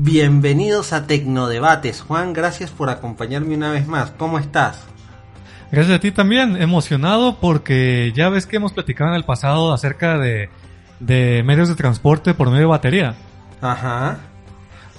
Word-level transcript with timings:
Bienvenidos 0.00 0.92
a 0.92 1.08
Tecnodebates. 1.08 2.02
Juan, 2.02 2.32
gracias 2.32 2.70
por 2.70 2.88
acompañarme 2.88 3.56
una 3.56 3.72
vez 3.72 3.88
más. 3.88 4.12
¿Cómo 4.12 4.38
estás? 4.38 4.86
Gracias 5.72 5.96
a 5.96 5.98
ti 5.98 6.12
también, 6.12 6.56
emocionado 6.62 7.40
porque 7.40 8.12
ya 8.14 8.28
ves 8.28 8.46
que 8.46 8.58
hemos 8.58 8.72
platicado 8.72 9.10
en 9.10 9.16
el 9.16 9.24
pasado 9.24 9.72
acerca 9.72 10.16
de, 10.16 10.50
de 11.00 11.42
medios 11.42 11.68
de 11.68 11.74
transporte 11.74 12.32
por 12.32 12.46
medio 12.46 12.60
de 12.60 12.66
batería. 12.66 13.16
Ajá. 13.60 14.18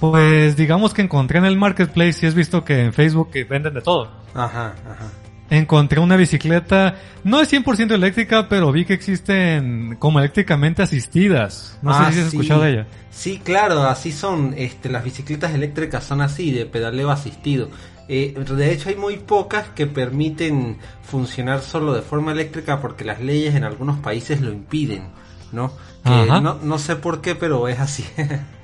Pues 0.01 0.57
digamos 0.57 0.93
que 0.93 1.01
encontré 1.01 1.39
en 1.39 1.45
el 1.45 1.55
marketplace 1.55 2.25
y 2.25 2.27
has 2.27 2.35
visto 2.35 2.65
que 2.65 2.83
en 2.83 2.91
Facebook 2.91 3.31
que 3.31 3.45
venden 3.45 3.75
de 3.75 3.81
todo. 3.81 4.11
Ajá, 4.33 4.73
ajá. 4.83 5.07
Encontré 5.49 5.99
una 5.99 6.15
bicicleta, 6.15 6.95
no 7.23 7.41
es 7.41 7.51
100% 7.51 7.91
eléctrica, 7.93 8.47
pero 8.47 8.71
vi 8.71 8.85
que 8.85 8.93
existen 8.93 9.95
como 9.97 10.19
eléctricamente 10.19 10.83
asistidas. 10.83 11.77
No 11.81 11.91
Ah, 11.91 12.05
sé 12.05 12.13
si 12.13 12.19
has 12.19 12.29
sí. 12.29 12.37
escuchado 12.37 12.61
de 12.61 12.71
ella. 12.71 12.87
Sí, 13.09 13.41
claro, 13.43 13.81
así 13.83 14.11
son. 14.11 14.53
Este, 14.57 14.89
las 14.89 15.03
bicicletas 15.03 15.53
eléctricas 15.53 16.03
son 16.03 16.21
así, 16.21 16.51
de 16.51 16.65
pedaleo 16.65 17.09
asistido. 17.09 17.69
Eh, 18.07 18.33
de 18.55 18.71
hecho, 18.71 18.89
hay 18.89 18.95
muy 18.95 19.17
pocas 19.17 19.67
que 19.69 19.85
permiten 19.87 20.77
funcionar 21.03 21.61
solo 21.61 21.93
de 21.93 22.01
forma 22.01 22.31
eléctrica 22.31 22.79
porque 22.81 23.03
las 23.03 23.19
leyes 23.21 23.55
en 23.55 23.63
algunos 23.63 23.99
países 23.99 24.41
lo 24.41 24.51
impiden, 24.51 25.03
¿no? 25.51 25.71
Que 26.03 26.09
no, 26.27 26.59
no 26.61 26.79
sé 26.79 26.95
por 26.95 27.21
qué, 27.21 27.35
pero 27.35 27.67
es 27.67 27.79
así. 27.79 28.05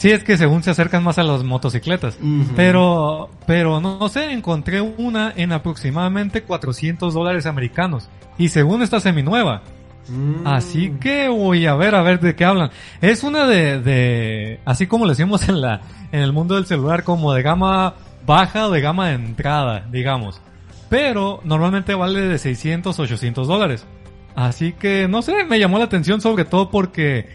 Sí, 0.00 0.10
es 0.10 0.24
que 0.24 0.38
según 0.38 0.62
se 0.62 0.70
acercan 0.70 1.04
más 1.04 1.18
a 1.18 1.22
las 1.22 1.44
motocicletas. 1.44 2.16
Pero, 2.56 3.28
pero 3.46 3.82
no, 3.82 3.98
no 3.98 4.08
sé, 4.08 4.32
encontré 4.32 4.80
una 4.80 5.30
en 5.36 5.52
aproximadamente 5.52 6.42
400 6.42 7.12
dólares 7.12 7.44
americanos. 7.44 8.08
Y 8.38 8.48
según 8.48 8.80
esta 8.80 8.98
seminueva. 8.98 9.60
Mm. 10.08 10.46
Así 10.46 10.92
que 10.98 11.28
voy 11.28 11.66
a 11.66 11.74
ver, 11.74 11.94
a 11.94 12.00
ver 12.00 12.18
de 12.18 12.34
qué 12.34 12.46
hablan. 12.46 12.70
Es 13.02 13.22
una 13.24 13.46
de, 13.46 13.78
de, 13.82 14.60
así 14.64 14.86
como 14.86 15.04
le 15.04 15.10
decimos 15.10 15.46
en 15.50 15.60
la, 15.60 15.82
en 16.12 16.20
el 16.20 16.32
mundo 16.32 16.54
del 16.54 16.64
celular, 16.64 17.04
como 17.04 17.34
de 17.34 17.42
gama 17.42 17.96
baja 18.24 18.68
o 18.68 18.70
de 18.70 18.80
gama 18.80 19.08
de 19.08 19.16
entrada, 19.16 19.86
digamos. 19.92 20.40
Pero 20.88 21.42
normalmente 21.44 21.94
vale 21.94 22.22
de 22.22 22.38
600, 22.38 22.98
800 22.98 23.46
dólares. 23.46 23.84
Así 24.34 24.72
que, 24.72 25.08
no 25.08 25.20
sé, 25.20 25.44
me 25.44 25.58
llamó 25.58 25.76
la 25.76 25.84
atención 25.84 26.22
sobre 26.22 26.46
todo 26.46 26.70
porque, 26.70 27.28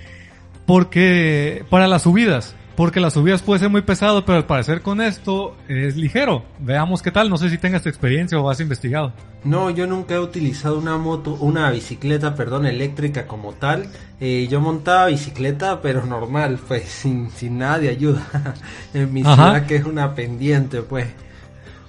porque, 0.66 1.64
para 1.70 1.88
las 1.88 2.02
subidas. 2.02 2.56
Porque 2.76 3.00
las 3.00 3.14
subidas 3.14 3.42
puede 3.42 3.62
ser 3.62 3.70
muy 3.70 3.84
pesado, 3.84 4.26
pero 4.26 4.38
al 4.38 4.46
parecer 4.46 4.82
con 4.82 5.00
esto 5.00 5.56
es 5.70 5.96
ligero. 5.96 6.44
Veamos 6.60 7.02
qué 7.02 7.10
tal, 7.10 7.30
no 7.30 7.38
sé 7.38 7.50
si 7.50 7.58
tengas 7.58 7.86
experiencia 7.86 8.38
o 8.38 8.50
has 8.50 8.60
investigado. 8.60 9.14
No, 9.46 9.70
yo 9.70 9.88
nunca 9.88 10.16
he 10.16 10.20
utilizado 10.20 10.78
una 10.78 10.98
moto, 10.98 11.36
una 11.40 11.72
bicicleta, 11.72 12.36
perdón, 12.36 12.66
eléctrica 12.66 13.28
como 13.28 13.54
tal. 13.54 13.88
Eh, 14.20 14.48
yo 14.50 14.60
montaba 14.60 15.06
bicicleta, 15.08 15.82
pero 15.82 16.06
normal, 16.06 16.60
pues, 16.68 16.84
sin, 16.90 17.30
sin 17.30 17.60
nada 17.60 17.80
de 17.80 17.90
ayuda. 17.90 18.26
en 18.94 19.14
mi 19.14 19.22
Ajá. 19.22 19.36
ciudad 19.36 19.66
que 19.68 19.76
es 19.78 19.86
una 19.86 20.14
pendiente, 20.14 20.82
pues. 20.82 21.08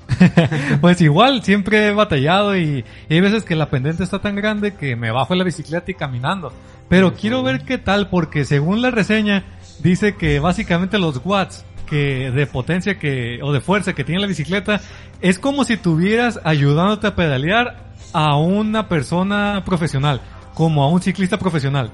Pues 0.81 1.00
igual, 1.00 1.43
siempre 1.43 1.89
he 1.89 1.93
batallado 1.93 2.56
y, 2.56 2.84
y 3.09 3.15
hay 3.15 3.21
veces 3.21 3.43
que 3.43 3.56
la 3.56 3.71
pendiente 3.71 4.05
está 4.05 4.21
tan 4.21 4.37
grande 4.37 4.75
que 4.75 4.95
me 4.95 5.11
bajo 5.11 5.34
la 5.34 5.43
bicicleta 5.43 5.91
y 5.91 5.95
caminando. 5.95 6.53
Pero 6.89 7.15
quiero 7.15 7.43
ver 7.43 7.62
qué 7.62 7.78
tal 7.78 8.09
porque 8.09 8.45
según 8.45 8.83
la 8.83 8.93
reseña 8.93 9.43
dice 9.80 10.16
que 10.16 10.41
básicamente 10.41 10.98
los 10.98 11.20
watts 11.24 11.64
que 11.86 12.30
de 12.30 12.46
potencia 12.46 12.98
que 12.98 13.38
o 13.42 13.52
de 13.52 13.60
fuerza 13.60 13.94
que 13.94 14.05
tiene 14.05 14.20
la 14.20 14.27
bicicleta 14.27 14.80
es 15.20 15.38
como 15.38 15.64
si 15.64 15.77
tuvieras 15.77 16.41
ayudándote 16.44 17.06
a 17.06 17.14
pedalear 17.14 17.86
a 18.12 18.36
una 18.36 18.88
persona 18.88 19.62
profesional, 19.64 20.20
como 20.54 20.82
a 20.82 20.88
un 20.88 21.00
ciclista 21.00 21.38
profesional. 21.38 21.91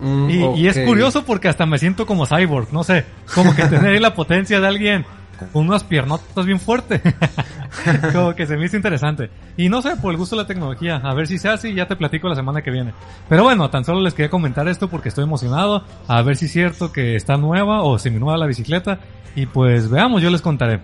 Mm, 0.00 0.30
Y, 0.30 0.60
y 0.60 0.68
es 0.68 0.78
curioso 0.78 1.24
porque 1.24 1.48
hasta 1.48 1.66
me 1.66 1.78
siento 1.78 2.06
como 2.06 2.26
cyborg, 2.26 2.72
no 2.72 2.84
sé, 2.84 3.04
como 3.34 3.54
que 3.54 3.64
tener 3.66 3.92
ahí 3.94 4.00
la 4.00 4.14
potencia 4.14 4.60
de 4.60 4.66
alguien 4.66 5.04
con 5.52 5.66
unas 5.68 5.84
piernotas 5.84 6.46
bien 6.46 6.60
fuertes. 6.60 7.00
como 8.12 8.34
que 8.34 8.46
se 8.46 8.56
me 8.56 8.66
hizo 8.66 8.76
interesante. 8.76 9.30
Y 9.56 9.68
no 9.68 9.82
sé, 9.82 9.96
por 9.96 10.12
el 10.12 10.18
gusto 10.18 10.36
de 10.36 10.42
la 10.42 10.46
tecnología, 10.46 10.96
a 10.96 11.14
ver 11.14 11.26
si 11.26 11.38
se 11.38 11.48
hace 11.48 11.70
y 11.70 11.74
ya 11.74 11.86
te 11.86 11.96
platico 11.96 12.28
la 12.28 12.34
semana 12.34 12.62
que 12.62 12.70
viene. 12.70 12.92
Pero 13.28 13.44
bueno, 13.44 13.70
tan 13.70 13.84
solo 13.84 14.00
les 14.00 14.14
quería 14.14 14.30
comentar 14.30 14.68
esto 14.68 14.88
porque 14.88 15.08
estoy 15.08 15.24
emocionado, 15.24 15.84
a 16.08 16.22
ver 16.22 16.36
si 16.36 16.46
es 16.46 16.52
cierto 16.52 16.92
que 16.92 17.16
está 17.16 17.36
nueva 17.36 17.82
o 17.82 17.98
seminueva 17.98 18.36
la 18.36 18.46
bicicleta. 18.46 19.00
Y 19.36 19.46
pues 19.46 19.88
veamos, 19.88 20.22
yo 20.22 20.30
les 20.30 20.42
contaré. 20.42 20.80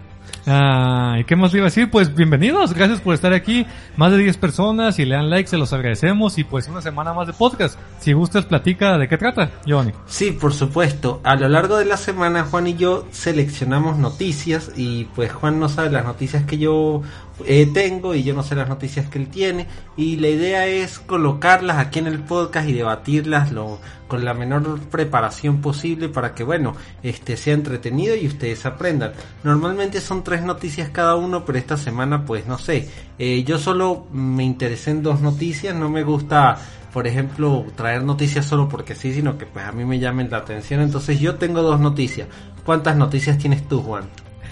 Ah, 0.46 1.16
¿Y 1.18 1.24
qué 1.24 1.34
más 1.34 1.52
le 1.52 1.58
iba 1.58 1.66
a 1.66 1.70
decir? 1.70 1.90
Pues 1.90 2.14
bienvenidos, 2.14 2.72
gracias 2.72 3.00
por 3.00 3.14
estar 3.14 3.32
aquí. 3.32 3.66
Más 3.96 4.12
de 4.12 4.18
10 4.18 4.36
personas 4.36 4.98
y 4.98 5.04
le 5.04 5.16
dan 5.16 5.28
like, 5.28 5.48
se 5.48 5.58
los 5.58 5.72
agradecemos. 5.72 6.38
Y 6.38 6.44
pues 6.44 6.68
una 6.68 6.80
semana 6.80 7.12
más 7.12 7.26
de 7.26 7.32
podcast. 7.32 7.78
Si 7.98 8.12
gustas, 8.12 8.46
platica 8.46 8.96
de 8.96 9.08
qué 9.08 9.18
trata, 9.18 9.50
Johnny. 9.66 9.92
Sí, 10.06 10.32
por 10.32 10.52
supuesto. 10.52 11.20
A 11.24 11.34
lo 11.34 11.48
largo 11.48 11.78
de 11.78 11.84
la 11.84 11.96
semana 11.96 12.44
Juan 12.44 12.68
y 12.68 12.76
yo 12.76 13.06
seleccionamos 13.10 13.98
noticias 13.98 14.70
y 14.76 15.06
pues 15.16 15.32
Juan 15.32 15.58
no 15.58 15.68
sabe 15.68 15.90
las 15.90 16.04
noticias 16.04 16.44
que 16.44 16.58
yo 16.58 17.02
eh, 17.44 17.68
tengo 17.72 18.14
y 18.14 18.22
yo 18.22 18.34
no 18.34 18.42
sé 18.42 18.54
las 18.54 18.68
noticias 18.68 19.08
que 19.08 19.18
él 19.18 19.28
tiene 19.28 19.66
y 19.96 20.16
la 20.16 20.28
idea 20.28 20.66
es 20.66 20.98
colocarlas 20.98 21.76
aquí 21.78 21.98
en 21.98 22.06
el 22.06 22.20
podcast 22.20 22.68
y 22.68 22.72
debatirlas 22.72 23.52
lo, 23.52 23.78
con 24.08 24.24
la 24.24 24.32
menor 24.32 24.80
preparación 24.80 25.60
posible 25.60 26.08
para 26.08 26.34
que 26.34 26.44
bueno, 26.44 26.74
este 27.02 27.36
sea 27.36 27.54
entretenido 27.54 28.16
y 28.16 28.26
ustedes 28.26 28.64
aprendan. 28.64 29.12
Normalmente 29.44 30.00
son 30.00 30.24
tres 30.24 30.42
noticias 30.42 30.88
cada 30.90 31.14
uno, 31.16 31.44
pero 31.44 31.58
esta 31.58 31.76
semana 31.76 32.24
pues 32.24 32.46
no 32.46 32.58
sé. 32.58 32.88
Eh, 33.18 33.44
yo 33.44 33.58
solo 33.58 34.06
me 34.12 34.44
interesé 34.44 34.92
en 34.92 35.02
dos 35.02 35.20
noticias, 35.20 35.74
no 35.74 35.90
me 35.90 36.04
gusta 36.04 36.58
por 36.96 37.06
ejemplo, 37.06 37.66
traer 37.76 38.04
noticias 38.04 38.46
solo 38.46 38.70
porque 38.70 38.94
sí, 38.94 39.12
sino 39.12 39.36
que 39.36 39.44
pues 39.44 39.66
a 39.66 39.72
mí 39.72 39.84
me 39.84 39.98
llamen 39.98 40.30
la 40.30 40.38
atención. 40.38 40.80
Entonces 40.80 41.20
yo 41.20 41.34
tengo 41.34 41.60
dos 41.60 41.78
noticias. 41.78 42.26
¿Cuántas 42.64 42.96
noticias 42.96 43.36
tienes 43.36 43.68
tú, 43.68 43.82
Juan? 43.82 44.04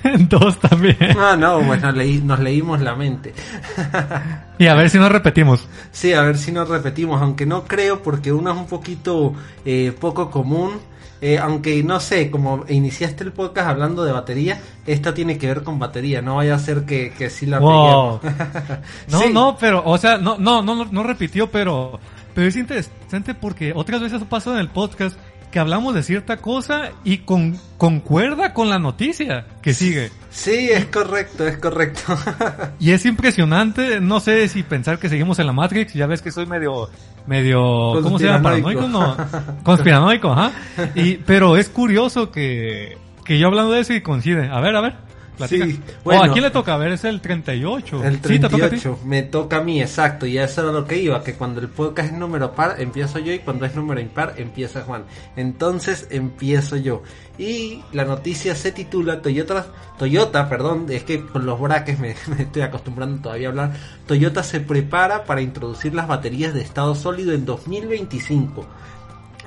Dos 0.29 0.59
también. 0.59 0.97
Ah, 1.19 1.37
no, 1.39 1.61
bueno, 1.63 1.91
leí, 1.93 2.19
nos 2.21 2.39
leímos 2.41 2.81
la 2.81 2.95
mente. 2.95 3.35
Y 4.59 4.67
a 4.69 4.75
ver 4.75 4.89
si 4.89 4.99
nos 4.99 5.11
repetimos. 5.11 5.67
Sí, 5.91 6.13
a 6.13 6.23
ver 6.23 6.39
si 6.39 6.53
nos 6.53 6.69
repetimos, 6.69 7.21
aunque 7.21 7.45
no 7.45 7.65
creo 7.65 8.03
porque 8.03 8.33
uno 8.33 8.53
es 8.53 8.57
un 8.57 8.67
poquito 8.67 9.35
eh, 9.65 9.93
poco 9.99 10.31
común. 10.31 10.73
Eh, 11.21 11.39
aunque 11.39 11.83
no 11.83 11.99
sé, 12.01 12.31
como 12.31 12.65
iniciaste 12.69 13.25
el 13.25 13.33
podcast 13.33 13.69
hablando 13.69 14.05
de 14.05 14.13
batería, 14.13 14.61
esta 14.87 15.15
tiene 15.15 15.39
que 15.39 15.47
ver 15.47 15.63
con 15.63 15.79
batería, 15.79 16.21
no 16.21 16.37
vaya 16.37 16.55
a 16.55 16.59
ser 16.59 16.85
que, 16.85 17.13
que 17.17 17.31
sí 17.31 17.47
la 17.47 17.59
Wow. 17.61 18.21
No, 19.11 19.21
Sí. 19.21 19.31
no, 19.33 19.57
pero, 19.59 19.83
o 19.87 19.97
sea, 19.97 20.19
no, 20.19 20.37
no, 20.39 20.61
no, 20.63 20.85
no 20.85 21.03
repitió, 21.03 21.51
pero, 21.51 21.99
pero 22.35 22.47
es 22.47 22.57
interesante 22.57 23.35
porque 23.35 23.73
otras 23.75 24.03
veces 24.03 24.21
pasó 24.29 24.53
en 24.53 24.59
el 24.61 24.69
podcast 24.69 25.17
que 25.55 25.61
hablamos 25.61 25.95
de 25.95 26.03
cierta 26.03 26.39
cosa 26.39 26.91
y 27.05 27.19
con, 27.19 27.57
concuerda 27.79 28.53
con 28.53 28.69
la 28.69 28.81
noticia 28.81 29.47
que 29.63 29.73
sigue. 29.73 30.11
Sí, 30.29 30.69
es 30.69 30.87
correcto, 30.87 31.47
es 31.47 31.59
correcto. 31.59 32.19
Y 32.81 32.91
es 32.91 33.07
impresionante, 33.07 34.01
no 34.01 34.19
sé 34.19 34.49
si 34.49 34.65
pensar 34.65 34.99
que 34.99 35.09
seguimos 35.09 35.39
en 35.39 35.47
la 35.47 35.53
Matrix, 35.53 35.95
ya 35.95 36.09
ves 36.09 36.23
que 36.23 36.33
soy 36.33 36.47
medio, 36.47 36.91
medio, 37.29 37.61
¿cómo 38.03 38.19
se 38.19 38.25
llama? 38.25 38.43
Paranoico, 38.43 38.89
no, 38.89 39.17
conspiranoico, 39.63 40.33
ajá. 40.33 40.51
Y, 40.97 41.19
pero 41.19 41.57
es 41.57 41.69
curioso 41.69 42.33
que, 42.33 42.99
que 43.25 43.39
yo 43.39 43.47
hablando 43.47 43.75
de 43.75 43.83
eso 43.83 43.95
y 43.95 44.01
coincide. 44.01 44.49
A 44.49 44.59
ver, 44.59 44.75
a 44.75 44.81
ver, 44.81 44.97
platica. 45.35 45.67
Sí, 45.67 45.81
O, 46.01 46.05
bueno. 46.05 46.25
¿A 46.25 46.33
quién 46.33 46.45
le 46.45 46.51
toca? 46.51 46.75
A 46.75 46.79
ver, 46.79 46.93
es 46.93 47.05
el 47.05 47.21
38. 47.21 48.05
El 48.05 48.15
Sí, 48.17 48.21
te 48.21 48.39
toca. 48.41 48.69
38, 48.69 49.01
me 49.05 49.23
toca 49.23 49.59
a 49.59 49.61
mí, 49.61 49.81
exacto, 49.81 50.27
y 50.27 50.39
eso 50.39 50.63
era 50.63 50.73
lo 50.73 50.87
que 50.87 50.99
iba, 50.99 51.23
que 51.23 51.35
cuando 51.35 51.61
el 51.61 51.69
podcast 51.69 52.13
es 52.13 52.19
número 52.19 52.55
par, 52.55 52.77
empiezo 52.79 53.19
yo, 53.19 53.33
y 53.33 53.41
cuando 53.41 53.67
es 53.67 53.75
número 53.75 54.01
impar, 54.01 54.35
empieza 54.37 54.83
Juan. 54.83 55.05
Entonces, 55.37 56.09
empiezo 56.11 56.77
yo. 56.77 57.03
Y 57.37 57.83
la 57.93 58.05
noticia 58.05 58.55
se 58.55 58.71
titula 58.71 59.21
Toyota, 59.21 59.67
Toyota, 59.99 60.49
perdón, 60.49 60.87
es 60.89 61.05
que 61.05 61.25
con 61.25 61.47
los 61.47 61.61
braques 61.61 61.99
me, 61.99 62.15
me 62.29 62.43
estoy 62.43 62.63
acostumbrando 62.63 63.23
todavía 63.23 63.49
a 63.49 63.51
hablar. 63.51 63.73
Toyota 64.07 64.43
se 64.43 64.61
prepara 64.61 65.25
para 65.25 65.41
introducir 65.41 65.95
las 65.95 66.07
baterías 66.07 66.55
de 66.55 66.63
estado 66.63 66.95
sólido 66.95 67.33
en 67.33 67.45
2025. 67.45 68.67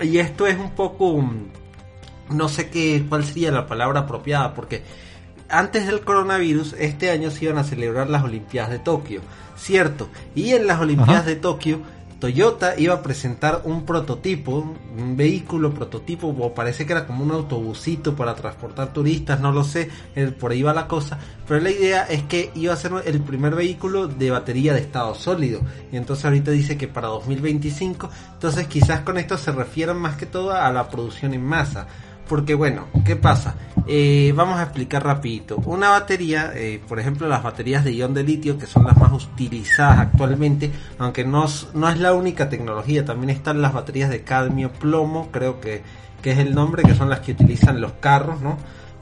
Y 0.02 0.20
esto 0.20 0.46
es 0.46 0.58
un 0.58 0.72
poco, 0.72 1.18
mm, 1.22 1.48
no 2.32 2.50
sé 2.50 2.70
qué, 2.70 3.04
cuál 3.08 3.24
sería 3.24 3.52
la 3.52 3.68
palabra 3.68 4.02
apropiada, 4.02 4.54
porque 4.54 4.84
antes 5.50 5.88
del 5.88 6.02
coronavirus, 6.02 6.74
este 6.80 7.10
año 7.10 7.32
se 7.32 7.46
iban 7.46 7.58
a 7.58 7.64
celebrar 7.64 8.10
las 8.10 8.24
Olimpiadas 8.24 8.72
de 8.72 8.80
Tokio, 8.80 9.22
cierto. 9.56 10.10
Y 10.36 10.52
en 10.54 10.68
las 10.68 10.80
Olimpiadas 10.80 11.22
Ajá. 11.22 11.30
de 11.30 11.36
Tokio, 11.36 11.82
Toyota 12.20 12.80
iba 12.80 12.96
a 12.96 13.04
presentar 13.04 13.62
un 13.66 13.86
prototipo, 13.86 14.76
un 14.98 15.16
vehículo 15.16 15.72
prototipo, 15.72 16.28
o 16.28 16.54
parece 16.54 16.86
que 16.86 16.94
era 16.94 17.06
como 17.06 17.24
un 17.24 17.32
autobusito 17.32 18.16
para 18.16 18.34
transportar 18.34 18.92
turistas, 18.92 19.40
no 19.40 19.52
lo 19.52 19.64
sé, 19.64 19.90
por 20.40 20.52
ahí 20.52 20.64
va 20.64 20.74
la 20.74 20.88
cosa. 20.88 21.20
Pero 21.48 21.62
la 21.62 21.70
idea 21.70 22.04
es 22.06 22.24
que 22.24 22.52
iba 22.56 22.74
a 22.74 22.78
ser 22.78 22.92
el 23.06 23.22
primer 23.22 23.54
vehículo 23.54 24.08
de 24.08 24.32
batería 24.32 24.74
de 24.74 24.80
estado 24.80 25.14
sólido. 25.14 25.62
Y 25.92 25.98
entonces 25.98 26.26
ahorita 26.26 26.50
dice 26.50 26.76
que 26.76 26.88
para 26.88 27.08
2025, 27.10 28.10
entonces 28.34 28.66
quizás 28.66 29.02
con 29.02 29.20
esto 29.20 29.38
se 29.38 29.52
refieran 29.52 29.98
más 29.98 30.18
que 30.18 30.26
todo 30.26 30.54
a 30.54 30.72
la 30.72 30.90
producción 30.90 31.36
en 31.36 31.46
masa. 31.46 31.88
Porque 32.28 32.54
bueno, 32.56 32.88
¿qué 33.06 33.16
pasa? 33.16 33.56
Eh, 33.88 34.34
vamos 34.36 34.60
a 34.60 34.64
explicar 34.64 35.04
rapidito. 35.04 35.58
Una 35.66 35.90
batería, 35.92 36.52
eh, 36.56 36.82
por 36.88 37.00
ejemplo 37.00 37.28
las 37.28 37.42
baterías 37.42 37.86
de 37.86 37.94
ion 37.96 38.14
de 38.14 38.24
litio, 38.24 38.58
que 38.58 38.66
son 38.66 38.84
las 38.86 38.98
más 38.98 39.12
utilizadas 39.14 40.00
actualmente, 40.00 40.72
aunque 41.00 41.24
no, 41.24 41.46
es- 41.46 41.68
no 41.74 41.88
es 41.90 41.98
la 42.00 42.14
única 42.14 42.50
tecnología, 42.50 43.06
también 43.06 43.30
están 43.30 43.62
las 43.62 43.74
baterías 43.74 44.10
de 44.10 44.24
cadmio 44.24 44.72
plomo, 44.74 45.30
creo 45.32 45.62
que, 45.62 45.84
que 46.22 46.32
es 46.32 46.40
el 46.40 46.54
nombre, 46.54 46.84
que 46.84 46.96
son 46.96 47.10
las 47.10 47.22
que 47.22 47.32
utilizan 47.32 47.80
los 47.80 47.94
carros, 47.94 48.42
¿no? 48.42 48.58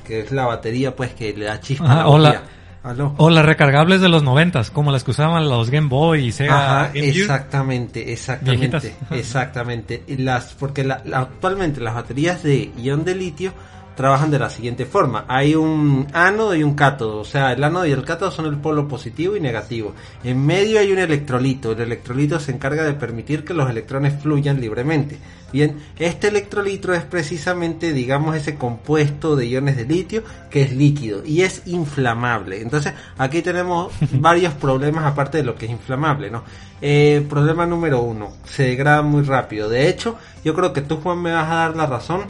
que 0.05 0.19
es 0.19 0.31
la 0.31 0.45
batería 0.45 0.95
pues 0.95 1.15
que 1.15 1.33
le 1.33 1.45
da 1.45 1.59
chispa 1.59 1.91
a 1.91 1.95
la 1.95 2.07
o 2.07 2.17
la- 2.19 2.29
bujía. 2.29 2.43
Aló. 2.85 3.15
O 3.17 3.29
las 3.31 3.43
recargables 3.45 3.99
de 3.99 4.09
los 4.09 4.21
noventas, 4.21 4.69
como 4.69 4.91
las 4.91 5.03
que 5.03 5.11
usaban 5.11 5.49
los 5.49 5.69
Game 5.71 5.87
Boy 5.87 6.25
y 6.27 6.31
Sega. 6.31 6.83
Ajá, 6.83 6.91
exactamente, 6.93 8.13
exactamente, 8.13 8.67
Viejitas. 8.79 9.09
exactamente. 9.11 10.03
Las, 10.07 10.53
porque 10.53 10.83
la- 10.83 11.01
la- 11.05 11.19
actualmente 11.21 11.81
las 11.81 11.95
baterías 11.95 12.43
de 12.43 12.71
ion 12.77 13.03
de 13.03 13.15
litio 13.15 13.53
trabajan 13.95 14.31
de 14.31 14.39
la 14.39 14.49
siguiente 14.49 14.85
forma. 14.85 15.25
Hay 15.27 15.55
un 15.55 16.07
ánodo 16.13 16.55
y 16.55 16.63
un 16.63 16.75
cátodo, 16.75 17.19
o 17.19 17.25
sea, 17.25 17.53
el 17.53 17.63
ánodo 17.63 17.85
y 17.85 17.91
el 17.91 18.03
cátodo 18.03 18.31
son 18.31 18.45
el 18.45 18.57
polo 18.57 18.87
positivo 18.87 19.35
y 19.35 19.39
negativo. 19.39 19.93
En 20.23 20.45
medio 20.45 20.79
hay 20.79 20.91
un 20.91 20.99
electrolito. 20.99 21.71
El 21.71 21.81
electrolito 21.81 22.39
se 22.39 22.51
encarga 22.51 22.83
de 22.83 22.93
permitir 22.93 23.43
que 23.43 23.53
los 23.53 23.69
electrones 23.69 24.21
fluyan 24.21 24.59
libremente. 24.59 25.17
Bien, 25.51 25.77
este 25.97 26.27
electrolito 26.27 26.93
es 26.93 27.03
precisamente, 27.03 27.93
digamos, 27.93 28.35
ese 28.35 28.55
compuesto 28.55 29.37
de 29.37 29.47
iones 29.47 29.77
de 29.77 29.85
litio 29.85 30.23
que 30.49 30.63
es 30.63 30.73
líquido 30.73 31.23
y 31.25 31.43
es 31.43 31.61
inflamable. 31.65 32.61
Entonces, 32.61 32.93
aquí 33.17 33.41
tenemos 33.41 33.93
varios 34.13 34.53
problemas 34.53 35.05
aparte 35.05 35.37
de 35.37 35.43
lo 35.45 35.55
que 35.55 35.65
es 35.65 35.71
inflamable, 35.71 36.29
¿no? 36.29 36.43
Eh, 36.81 37.25
problema 37.29 37.65
número 37.65 38.01
uno, 38.01 38.33
se 38.43 38.63
degrada 38.63 39.01
muy 39.01 39.23
rápido. 39.23 39.69
De 39.69 39.87
hecho, 39.87 40.17
yo 40.43 40.53
creo 40.53 40.73
que 40.73 40.81
tú, 40.81 40.97
Juan, 40.97 41.21
me 41.21 41.31
vas 41.31 41.49
a 41.49 41.55
dar 41.55 41.75
la 41.75 41.85
razón. 41.85 42.25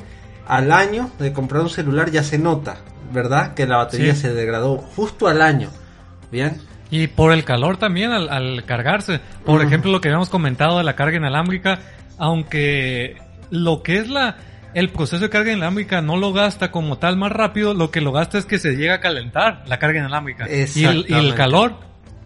Al 0.48 0.72
año 0.72 1.10
de 1.20 1.34
comprar 1.34 1.62
un 1.64 1.70
celular 1.70 2.12
ya 2.12 2.24
se 2.24 2.38
nota, 2.38 2.78
¿verdad? 3.12 3.54
Que 3.54 3.66
la 3.66 3.78
batería 3.78 4.14
Sí. 4.16 4.22
se 4.22 4.34
degradó 4.34 4.78
justo 4.78 5.28
al 5.28 5.42
año. 5.42 5.70
Bien, 6.32 6.60
Y 6.92 7.08
por 7.08 7.32
el 7.34 7.44
calor 7.44 7.78
también 7.78 8.12
al, 8.12 8.30
al 8.30 8.64
cargarse. 8.66 9.20
Por 9.46 9.62
ejemplo, 9.62 9.92
lo 9.92 10.02
que 10.02 10.10
habíamos 10.10 10.30
comentado 10.30 10.78
de 10.78 10.84
la 10.84 10.96
carga 10.96 11.18
inalámbrica, 11.18 11.80
aunque 12.18 13.18
lo 13.50 13.82
que 13.84 13.98
es 13.98 14.08
la 14.10 14.38
el 14.74 14.90
proceso 14.90 15.24
de 15.24 15.30
carga 15.30 15.54
inalámbrica 15.54 16.02
no 16.02 16.18
lo 16.18 16.34
gasta 16.34 16.70
como 16.70 16.98
tal 16.98 17.16
más 17.16 17.32
rápido, 17.32 17.74
lo 17.74 17.92
que 17.92 18.02
lo 18.02 18.12
gasta 18.12 18.38
es 18.38 18.46
que 18.46 18.60
se 18.60 18.76
llega 18.76 18.96
a 18.96 19.00
calentar 19.00 19.64
la 19.68 19.80
carga 19.80 20.00
inalámbrica. 20.00 20.48
Y 20.50 20.84
el, 20.84 21.06
y 21.08 21.14
el 21.14 21.34
calor, 21.34 21.76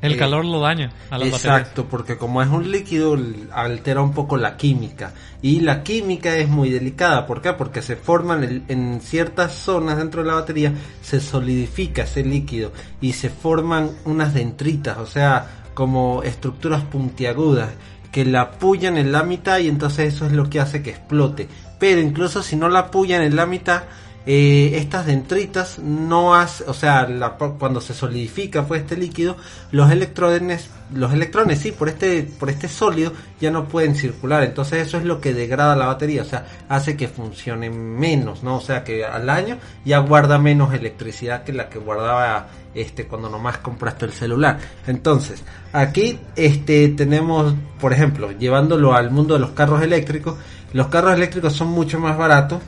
el 0.01 0.13
Eh, 0.13 0.17
calor 0.17 0.45
lo 0.45 0.61
daña 0.61 0.91
a 1.09 1.17
las 1.17 1.31
baterías. 1.31 1.59
Exacto, 1.59 1.85
porque 1.85 2.17
como 2.17 2.41
es 2.41 2.49
un 2.49 2.71
líquido 2.71 3.17
altera 3.51 4.01
un 4.01 4.13
poco 4.13 4.37
la 4.37 4.55
química 4.57 5.13
y 5.41 5.59
la 5.59 5.83
química 5.83 6.35
es 6.37 6.47
muy 6.47 6.69
delicada, 6.69 7.25
¿por 7.25 7.41
qué? 7.41 7.53
Porque 7.53 7.81
se 7.81 7.95
forman 7.95 8.43
en, 8.43 8.63
en 8.67 9.01
ciertas 9.01 9.53
zonas 9.53 9.97
dentro 9.97 10.21
de 10.21 10.27
la 10.29 10.35
batería, 10.35 10.73
se 11.01 11.19
solidifica 11.19 12.03
ese 12.03 12.23
líquido 12.23 12.71
y 13.01 13.13
se 13.13 13.29
forman 13.29 13.91
unas 14.05 14.33
dendritas, 14.33 14.97
o 14.97 15.05
sea, 15.05 15.63
como 15.73 16.23
estructuras 16.23 16.83
puntiagudas 16.83 17.69
que 18.11 18.25
la 18.25 18.41
apoyan 18.41 18.97
en 18.97 19.11
la 19.11 19.23
mitad 19.23 19.59
y 19.59 19.67
entonces 19.67 20.13
eso 20.15 20.25
es 20.25 20.31
lo 20.31 20.49
que 20.49 20.59
hace 20.59 20.81
que 20.81 20.89
explote. 20.89 21.47
Pero 21.77 22.01
incluso 22.01 22.41
si 22.41 22.55
no 22.55 22.67
la 22.67 22.79
apoyan 22.79 23.21
en 23.21 23.35
la 23.35 23.45
mitad, 23.45 23.83
eh, 24.25 24.71
estas 24.75 25.05
dendritas 25.05 25.79
no 25.79 26.35
hace, 26.35 26.63
o 26.67 26.73
sea, 26.73 27.07
la- 27.07 27.31
cuando 27.31 27.81
se 27.81 27.93
solidifica 27.93 28.65
pues 28.65 28.81
este 28.81 28.97
líquido, 28.97 29.37
los 29.71 29.89
electrones, 29.91 30.69
los 30.93 31.13
electrones 31.13 31.59
sí, 31.59 31.71
por 31.71 31.89
este, 31.89 32.23
por 32.23 32.49
este 32.49 32.67
sólido 32.67 33.13
ya 33.39 33.49
no 33.49 33.67
pueden 33.67 33.95
circular, 33.95 34.43
entonces 34.43 34.85
eso 34.87 34.97
es 34.97 35.05
lo 35.05 35.21
que 35.21 35.33
degrada 35.33 35.75
la 35.75 35.85
batería, 35.87 36.21
o 36.21 36.25
sea, 36.25 36.45
hace 36.67 36.97
que 36.97 37.07
funcione 37.07 37.69
menos, 37.69 38.43
¿no? 38.43 38.57
O 38.57 38.61
sea, 38.61 38.83
que 38.83 39.05
al 39.05 39.29
año 39.29 39.57
ya 39.85 39.99
guarda 39.99 40.37
menos 40.37 40.73
electricidad 40.73 41.43
que 41.43 41.53
la 41.53 41.69
que 41.69 41.79
guardaba 41.79 42.47
este 42.75 43.07
cuando 43.07 43.29
nomás 43.29 43.57
compraste 43.59 44.05
el 44.05 44.11
celular. 44.11 44.59
Entonces, 44.85 45.43
aquí 45.73 46.19
este 46.35 46.89
tenemos, 46.89 47.55
por 47.79 47.93
ejemplo, 47.93 48.31
llevándolo 48.31 48.93
al 48.93 49.09
mundo 49.11 49.33
de 49.33 49.39
los 49.39 49.51
carros 49.51 49.81
eléctricos, 49.81 50.35
los 50.73 50.87
carros 50.87 51.13
eléctricos 51.15 51.53
son 51.53 51.69
mucho 51.69 51.99
más 51.99 52.15
baratos 52.17 52.61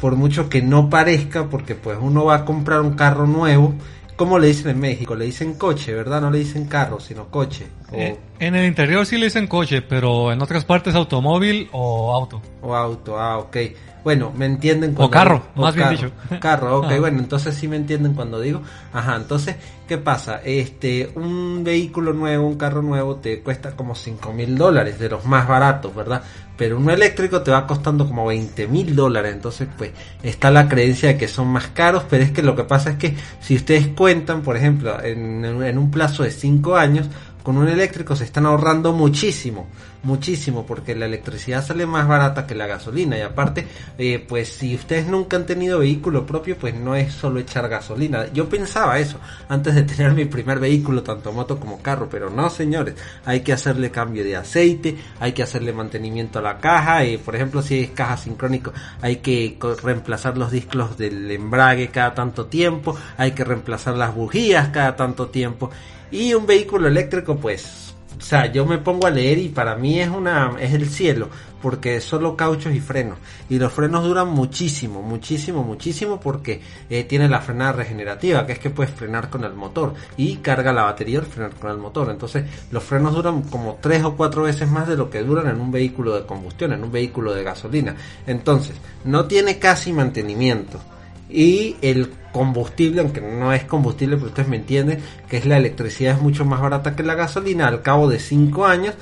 por 0.00 0.16
mucho 0.16 0.48
que 0.48 0.62
no 0.62 0.88
parezca, 0.90 1.44
porque 1.48 1.74
pues 1.74 1.98
uno 2.00 2.24
va 2.24 2.36
a 2.36 2.44
comprar 2.44 2.80
un 2.80 2.94
carro 2.94 3.26
nuevo, 3.26 3.74
como 4.16 4.38
le 4.38 4.48
dicen 4.48 4.70
en 4.70 4.80
México, 4.80 5.14
le 5.14 5.26
dicen 5.26 5.54
coche, 5.54 5.92
¿verdad? 5.92 6.20
No 6.22 6.30
le 6.30 6.38
dicen 6.38 6.66
carro, 6.66 7.00
sino 7.00 7.26
coche. 7.30 7.66
O, 7.90 7.96
Eh, 7.96 8.18
en 8.38 8.54
el 8.54 8.64
interior 8.66 9.04
sí 9.06 9.18
le 9.18 9.26
dicen 9.26 9.46
coche, 9.46 9.82
pero 9.82 10.32
en 10.32 10.40
otras 10.40 10.64
partes 10.64 10.94
automóvil 10.94 11.68
o 11.72 12.14
auto. 12.14 12.40
o 12.62 12.74
auto, 12.74 13.18
ah, 13.18 13.38
ok. 13.38 13.56
Bueno, 14.04 14.32
me 14.36 14.46
entienden 14.46 14.94
O 14.96 15.10
carro, 15.10 15.42
o 15.56 15.62
más 15.62 15.74
bien 15.74 15.88
carro, 15.88 15.96
dicho. 15.96 16.12
Carro, 16.40 16.78
ok, 16.78 16.84
Ajá. 16.84 17.00
bueno, 17.00 17.18
entonces 17.18 17.56
sí 17.56 17.66
me 17.66 17.74
entienden 17.76 18.14
cuando 18.14 18.40
digo. 18.40 18.62
Ajá, 18.92 19.16
entonces, 19.16 19.56
¿qué 19.88 19.98
pasa? 19.98 20.40
Este, 20.44 21.10
un 21.16 21.64
vehículo 21.64 22.12
nuevo, 22.12 22.46
un 22.46 22.56
carro 22.56 22.82
nuevo 22.82 23.16
te 23.16 23.42
cuesta 23.42 23.74
como 23.74 23.96
5 23.96 24.32
mil 24.32 24.56
dólares, 24.56 25.00
de 25.00 25.08
los 25.08 25.24
más 25.24 25.48
baratos, 25.48 25.92
¿verdad? 25.92 26.22
Pero 26.56 26.78
uno 26.78 26.92
eléctrico 26.92 27.42
te 27.42 27.50
va 27.50 27.66
costando 27.66 28.06
como 28.06 28.26
20 28.26 28.66
mil 28.68 28.96
dólares, 28.96 29.34
entonces 29.34 29.68
pues 29.76 29.90
está 30.22 30.50
la 30.50 30.68
creencia 30.68 31.10
de 31.10 31.18
que 31.18 31.28
son 31.28 31.48
más 31.48 31.68
caros, 31.68 32.04
pero 32.08 32.24
es 32.24 32.30
que 32.30 32.42
lo 32.42 32.56
que 32.56 32.64
pasa 32.64 32.90
es 32.90 32.96
que 32.96 33.14
si 33.40 33.56
ustedes 33.56 33.88
cuentan, 33.88 34.42
por 34.42 34.56
ejemplo, 34.56 35.02
en, 35.02 35.44
en 35.44 35.78
un 35.78 35.90
plazo 35.90 36.22
de 36.22 36.30
5 36.30 36.76
años, 36.76 37.08
con 37.42 37.58
un 37.58 37.68
eléctrico 37.68 38.16
se 38.16 38.24
están 38.24 38.44
ahorrando 38.46 38.92
muchísimo, 38.92 39.68
muchísimo, 40.02 40.66
porque 40.66 40.94
la 40.94 41.06
electricidad 41.06 41.64
sale 41.64 41.86
más 41.86 42.06
barata 42.06 42.46
que 42.46 42.54
la 42.54 42.66
gasolina 42.66 43.18
y 43.18 43.22
aparte, 43.22 43.66
eh, 43.98 44.24
pues 44.26 44.48
si 44.48 44.74
ustedes 44.74 45.06
nunca 45.06 45.36
han 45.36 45.46
tenido 45.46 45.78
vehículo 45.78 46.26
propio, 46.26 46.56
pues 46.56 46.74
no 46.74 46.94
es 46.94 47.12
solo 47.12 47.40
echar 47.40 47.68
gasolina. 47.68 48.26
Yo 48.32 48.48
pensaba 48.48 48.98
eso 48.98 49.18
antes 49.48 49.74
de 49.74 49.82
tener 49.82 50.12
mi 50.12 50.24
primer 50.24 50.58
vehículo, 50.60 51.02
tanto 51.02 51.32
moto 51.32 51.58
como 51.58 51.82
carro, 51.82 52.08
pero 52.10 52.30
no 52.30 52.50
señores, 52.50 52.94
hay 53.24 53.40
que 53.40 53.52
hacerle 53.52 53.90
cambio 53.90 54.24
de 54.24 54.36
aceite, 54.36 54.96
hay 55.20 55.32
que 55.32 55.42
hacerle 55.42 55.72
mantenimiento 55.72 56.38
a 56.38 56.42
la 56.42 56.58
caja, 56.58 57.04
y 57.04 57.18
por 57.18 57.34
ejemplo 57.34 57.62
si 57.62 57.80
es 57.80 57.90
caja 57.90 58.16
sincrónico, 58.16 58.72
hay 59.00 59.16
que 59.16 59.58
reemplazar 59.82 60.36
los 60.38 60.50
discos 60.50 60.96
del 60.96 61.30
embrague 61.30 61.88
cada 61.88 62.14
tanto 62.14 62.46
tiempo, 62.46 62.96
hay 63.16 63.32
que 63.32 63.44
reemplazar 63.44 63.96
las 63.96 64.14
bujías 64.14 64.68
cada 64.68 64.96
tanto 64.96 65.28
tiempo. 65.28 65.70
Y 66.10 66.34
un 66.34 66.46
vehículo 66.46 66.86
eléctrico, 66.86 67.36
pues, 67.36 67.85
o 68.18 68.22
sea, 68.22 68.50
yo 68.50 68.64
me 68.64 68.78
pongo 68.78 69.06
a 69.06 69.10
leer 69.10 69.38
y 69.38 69.48
para 69.48 69.76
mí 69.76 70.00
es 70.00 70.08
una, 70.08 70.56
es 70.58 70.72
el 70.72 70.88
cielo, 70.88 71.28
porque 71.60 71.96
es 71.96 72.04
solo 72.04 72.36
cauchos 72.36 72.74
y 72.74 72.80
frenos. 72.80 73.18
Y 73.48 73.58
los 73.58 73.72
frenos 73.72 74.04
duran 74.04 74.28
muchísimo, 74.28 75.02
muchísimo, 75.02 75.62
muchísimo, 75.62 76.18
porque 76.18 76.60
eh, 76.88 77.04
tiene 77.04 77.28
la 77.28 77.40
frenada 77.40 77.72
regenerativa, 77.72 78.46
que 78.46 78.52
es 78.52 78.58
que 78.58 78.70
puedes 78.70 78.92
frenar 78.92 79.28
con 79.28 79.44
el 79.44 79.52
motor 79.52 79.94
y 80.16 80.36
carga 80.36 80.72
la 80.72 80.84
batería 80.84 81.18
al 81.18 81.26
frenar 81.26 81.54
con 81.54 81.70
el 81.70 81.78
motor. 81.78 82.10
Entonces, 82.10 82.44
los 82.70 82.82
frenos 82.82 83.14
duran 83.14 83.42
como 83.42 83.78
tres 83.80 84.02
o 84.04 84.16
cuatro 84.16 84.44
veces 84.44 84.68
más 84.70 84.88
de 84.88 84.96
lo 84.96 85.10
que 85.10 85.22
duran 85.22 85.48
en 85.48 85.60
un 85.60 85.70
vehículo 85.70 86.14
de 86.16 86.26
combustión, 86.26 86.72
en 86.72 86.82
un 86.82 86.92
vehículo 86.92 87.34
de 87.34 87.44
gasolina. 87.44 87.96
Entonces, 88.26 88.76
no 89.04 89.26
tiene 89.26 89.58
casi 89.58 89.92
mantenimiento 89.92 90.80
y 91.28 91.76
el 91.82 92.10
combustible, 92.32 93.00
aunque 93.00 93.20
no 93.20 93.52
es 93.52 93.64
combustible, 93.64 94.16
pero 94.16 94.28
ustedes 94.28 94.48
me 94.48 94.56
entienden, 94.56 95.00
que 95.28 95.38
es 95.38 95.46
la 95.46 95.56
electricidad 95.56 96.16
es 96.16 96.22
mucho 96.22 96.44
más 96.44 96.60
barata 96.60 96.94
que 96.94 97.02
la 97.02 97.14
gasolina, 97.14 97.66
al 97.66 97.82
cabo 97.82 98.08
de 98.08 98.18
5 98.18 98.66
años 98.66 98.94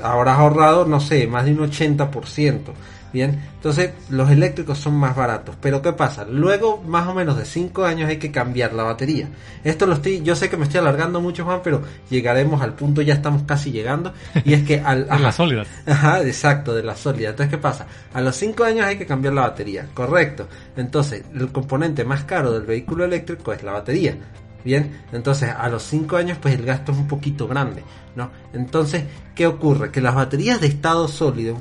habrás 0.00 0.38
ahorrado, 0.38 0.84
no 0.86 1.00
sé, 1.00 1.26
más 1.26 1.44
de 1.44 1.52
un 1.52 1.70
80%. 1.70 2.72
Bien, 3.12 3.38
entonces 3.56 3.90
los 4.08 4.30
eléctricos 4.30 4.78
son 4.78 4.94
más 4.94 5.14
baratos. 5.14 5.54
Pero 5.60 5.82
¿qué 5.82 5.92
pasa? 5.92 6.24
Luego, 6.24 6.82
más 6.86 7.06
o 7.08 7.14
menos 7.14 7.36
de 7.36 7.44
5 7.44 7.84
años 7.84 8.08
hay 8.08 8.16
que 8.16 8.32
cambiar 8.32 8.72
la 8.72 8.84
batería. 8.84 9.28
Esto 9.62 9.86
lo 9.86 9.94
estoy, 9.94 10.22
yo 10.22 10.34
sé 10.34 10.48
que 10.48 10.56
me 10.56 10.64
estoy 10.64 10.80
alargando 10.80 11.20
mucho, 11.20 11.44
Juan, 11.44 11.60
pero 11.62 11.82
llegaremos 12.08 12.62
al 12.62 12.72
punto, 12.72 13.02
ya 13.02 13.12
estamos 13.12 13.42
casi 13.42 13.70
llegando. 13.70 14.14
Y 14.44 14.54
es 14.54 14.62
que 14.62 14.80
al... 14.80 15.06
De 15.08 15.18
las 15.18 15.36
sólidas. 15.36 15.68
Ajá, 15.86 16.22
exacto, 16.22 16.74
de 16.74 16.82
la 16.82 16.96
sólida. 16.96 17.30
Entonces, 17.30 17.50
¿qué 17.50 17.58
pasa? 17.58 17.86
A 18.14 18.20
los 18.22 18.34
5 18.36 18.64
años 18.64 18.86
hay 18.86 18.96
que 18.96 19.04
cambiar 19.04 19.34
la 19.34 19.42
batería, 19.42 19.88
correcto. 19.92 20.48
Entonces, 20.76 21.22
el 21.34 21.52
componente 21.52 22.04
más 22.04 22.24
caro 22.24 22.52
del 22.52 22.62
vehículo 22.62 23.04
eléctrico 23.04 23.52
es 23.52 23.62
la 23.62 23.72
batería. 23.72 24.16
Bien, 24.64 25.02
entonces 25.12 25.50
a 25.50 25.68
los 25.68 25.82
5 25.82 26.16
años 26.16 26.38
pues 26.40 26.54
el 26.54 26.64
gasto 26.64 26.92
es 26.92 26.98
un 26.98 27.08
poquito 27.08 27.48
grande, 27.48 27.82
¿no? 28.14 28.30
Entonces, 28.52 29.04
¿qué 29.34 29.46
ocurre? 29.46 29.90
Que 29.90 30.00
las 30.00 30.14
baterías 30.14 30.60
de 30.60 30.68
estado 30.68 31.08
sólido 31.08 31.56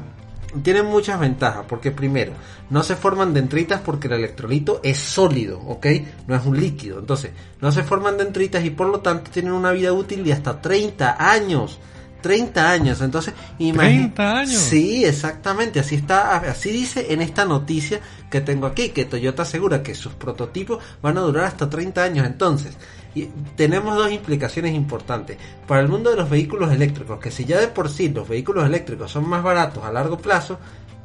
tienen 0.64 0.86
muchas 0.86 1.20
ventajas, 1.20 1.66
porque 1.68 1.92
primero, 1.92 2.34
no 2.70 2.84
se 2.84 2.96
forman 2.96 3.34
dendritas 3.34 3.82
porque 3.82 4.08
el 4.08 4.14
electrolito 4.14 4.82
es 4.84 4.98
sólido, 4.98 5.60
¿ok? 5.60 5.88
No 6.28 6.36
es 6.36 6.46
un 6.46 6.60
líquido. 6.60 7.00
Entonces, 7.00 7.32
no 7.62 7.72
se 7.72 7.84
forman 7.84 8.18
dendritas 8.18 8.64
y 8.66 8.70
por 8.70 8.88
lo 8.88 9.00
tanto 9.00 9.32
tienen 9.32 9.54
una 9.54 9.72
vida 9.72 9.94
útil 9.94 10.24
de 10.24 10.34
hasta 10.34 10.62
30 10.62 11.16
años. 11.20 11.80
30 12.22 12.72
años, 12.72 13.02
entonces 13.02 13.34
imagi- 13.60 14.14
30 14.14 14.38
años. 14.40 14.60
Sí, 14.62 15.04
exactamente, 15.06 15.80
así 15.80 15.96
está, 15.96 16.38
así 16.38 16.72
dice 16.72 17.08
en 17.14 17.22
esta 17.22 17.46
noticia 17.46 18.00
que 18.30 18.42
tengo 18.42 18.68
aquí, 18.68 18.90
que 18.90 19.06
Toyota 19.06 19.44
asegura 19.44 19.84
que 19.84 19.96
sus 19.96 20.14
prototipos 20.14 20.80
van 21.02 21.18
a 21.18 21.22
durar 21.22 21.46
hasta 21.46 21.70
30 21.70 22.04
años. 22.04 22.26
Entonces, 22.26 22.78
y 23.14 23.26
tenemos 23.58 23.96
dos 23.98 24.12
implicaciones 24.12 24.74
importantes. 24.74 25.38
Para 25.68 25.82
el 25.82 25.90
mundo 25.90 26.12
de 26.12 26.16
los 26.16 26.30
vehículos 26.30 26.72
eléctricos, 26.72 27.20
que 27.20 27.30
si 27.32 27.44
ya 27.44 27.60
de 27.60 27.68
por 27.68 27.90
sí 27.90 28.10
los 28.10 28.28
vehículos 28.28 28.66
eléctricos 28.66 29.12
son 29.12 29.28
más 29.28 29.44
baratos 29.44 29.84
a 29.84 29.92
largo 29.92 30.18
plazo, 30.18 30.58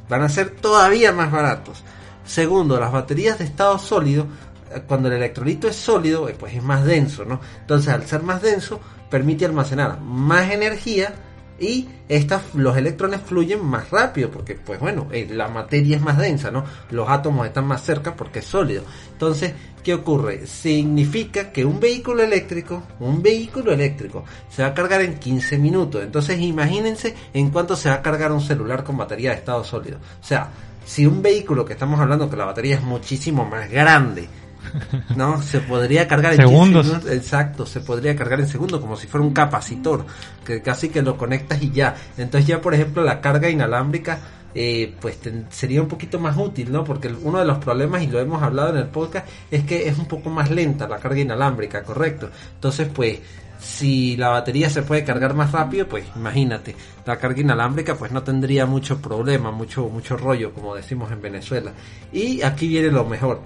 van 0.08 0.22
a 0.22 0.28
ser 0.28 0.50
todavía 0.50 1.12
más 1.12 1.32
baratos. 1.32 1.82
Segundo, 2.24 2.78
las 2.78 2.92
baterías 2.92 3.38
de 3.38 3.44
estado 3.44 3.78
sólido, 3.78 4.26
eh, 4.72 4.82
cuando 4.86 5.08
el 5.08 5.14
electrolito 5.14 5.66
es 5.68 5.76
sólido, 5.76 6.28
eh, 6.28 6.36
pues 6.38 6.54
es 6.54 6.62
más 6.62 6.84
denso, 6.84 7.24
¿no? 7.24 7.40
Entonces, 7.60 7.88
al 7.92 8.06
ser 8.06 8.22
más 8.22 8.40
denso, 8.42 8.80
permite 9.10 9.44
almacenar 9.44 10.00
más 10.00 10.50
energía 10.50 11.14
y 11.58 11.88
estas, 12.08 12.54
los 12.54 12.76
electrones 12.76 13.20
fluyen 13.22 13.64
más 13.64 13.90
rápido 13.90 14.30
porque 14.30 14.54
pues 14.54 14.78
bueno, 14.78 15.08
eh, 15.10 15.26
la 15.30 15.48
materia 15.48 15.96
es 15.96 16.02
más 16.02 16.18
densa, 16.18 16.50
¿no? 16.50 16.64
Los 16.90 17.08
átomos 17.08 17.46
están 17.46 17.66
más 17.66 17.82
cerca 17.82 18.14
porque 18.14 18.40
es 18.40 18.44
sólido. 18.44 18.84
Entonces, 19.12 19.54
¿qué 19.82 19.94
ocurre? 19.94 20.46
Significa 20.46 21.50
que 21.50 21.64
un 21.64 21.80
vehículo 21.80 22.22
eléctrico, 22.22 22.82
un 23.00 23.22
vehículo 23.22 23.72
eléctrico 23.72 24.24
se 24.50 24.62
va 24.62 24.68
a 24.68 24.74
cargar 24.74 25.00
en 25.00 25.18
15 25.18 25.58
minutos. 25.58 26.02
Entonces, 26.02 26.38
imagínense 26.40 27.14
en 27.32 27.50
cuánto 27.50 27.74
se 27.74 27.88
va 27.88 27.96
a 27.96 28.02
cargar 28.02 28.32
un 28.32 28.42
celular 28.42 28.84
con 28.84 28.98
batería 28.98 29.30
de 29.30 29.36
estado 29.36 29.64
sólido. 29.64 29.98
O 30.20 30.24
sea, 30.24 30.50
si 30.84 31.06
un 31.06 31.22
vehículo 31.22 31.64
que 31.64 31.72
estamos 31.72 31.98
hablando 31.98 32.28
que 32.28 32.36
la 32.36 32.44
batería 32.44 32.76
es 32.76 32.82
muchísimo 32.82 33.44
más 33.46 33.70
grande, 33.70 34.28
no, 35.16 35.42
se 35.42 35.60
podría 35.60 36.06
cargar 36.06 36.32
en 36.32 36.38
segundos. 36.38 37.06
Exacto, 37.08 37.66
se 37.66 37.80
podría 37.80 38.14
cargar 38.16 38.40
en 38.40 38.48
segundos, 38.48 38.80
como 38.80 38.96
si 38.96 39.06
fuera 39.06 39.26
un 39.26 39.32
capacitor, 39.32 40.06
que 40.44 40.62
casi 40.62 40.88
que 40.88 41.02
lo 41.02 41.16
conectas 41.16 41.62
y 41.62 41.70
ya. 41.70 41.94
Entonces 42.16 42.46
ya, 42.46 42.60
por 42.60 42.74
ejemplo, 42.74 43.02
la 43.02 43.20
carga 43.20 43.48
inalámbrica, 43.48 44.18
eh, 44.54 44.94
pues 45.00 45.18
sería 45.50 45.82
un 45.82 45.88
poquito 45.88 46.18
más 46.18 46.36
útil, 46.36 46.72
¿no? 46.72 46.84
Porque 46.84 47.08
uno 47.08 47.38
de 47.38 47.44
los 47.44 47.58
problemas, 47.58 48.02
y 48.02 48.06
lo 48.06 48.20
hemos 48.20 48.42
hablado 48.42 48.70
en 48.70 48.78
el 48.78 48.88
podcast, 48.88 49.28
es 49.50 49.64
que 49.64 49.88
es 49.88 49.98
un 49.98 50.06
poco 50.06 50.30
más 50.30 50.50
lenta 50.50 50.88
la 50.88 50.98
carga 50.98 51.20
inalámbrica, 51.20 51.82
correcto. 51.82 52.30
Entonces, 52.54 52.88
pues, 52.92 53.20
si 53.58 54.16
la 54.16 54.28
batería 54.28 54.70
se 54.70 54.82
puede 54.82 55.04
cargar 55.04 55.34
más 55.34 55.52
rápido, 55.52 55.86
pues 55.86 56.04
imagínate, 56.14 56.74
la 57.04 57.18
carga 57.18 57.40
inalámbrica 57.40 57.94
pues 57.94 58.12
no 58.12 58.22
tendría 58.22 58.66
mucho 58.66 59.00
problema, 59.00 59.50
mucho, 59.50 59.88
mucho 59.88 60.16
rollo, 60.16 60.52
como 60.52 60.74
decimos 60.74 61.10
en 61.10 61.22
Venezuela. 61.22 61.72
Y 62.12 62.42
aquí 62.42 62.68
viene 62.68 62.90
lo 62.90 63.04
mejor 63.04 63.40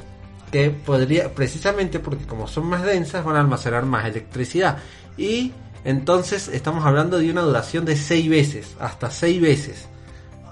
que 0.50 0.70
podría, 0.70 1.32
precisamente 1.32 1.98
porque 2.00 2.26
como 2.26 2.46
son 2.46 2.66
más 2.66 2.82
densas, 2.82 3.24
van 3.24 3.36
a 3.36 3.40
almacenar 3.40 3.84
más 3.84 4.06
electricidad. 4.06 4.78
Y 5.16 5.52
entonces 5.84 6.48
estamos 6.48 6.84
hablando 6.84 7.18
de 7.18 7.30
una 7.30 7.42
duración 7.42 7.84
de 7.84 7.96
6 7.96 8.28
veces, 8.28 8.76
hasta 8.80 9.10
6 9.10 9.40
veces. 9.40 9.88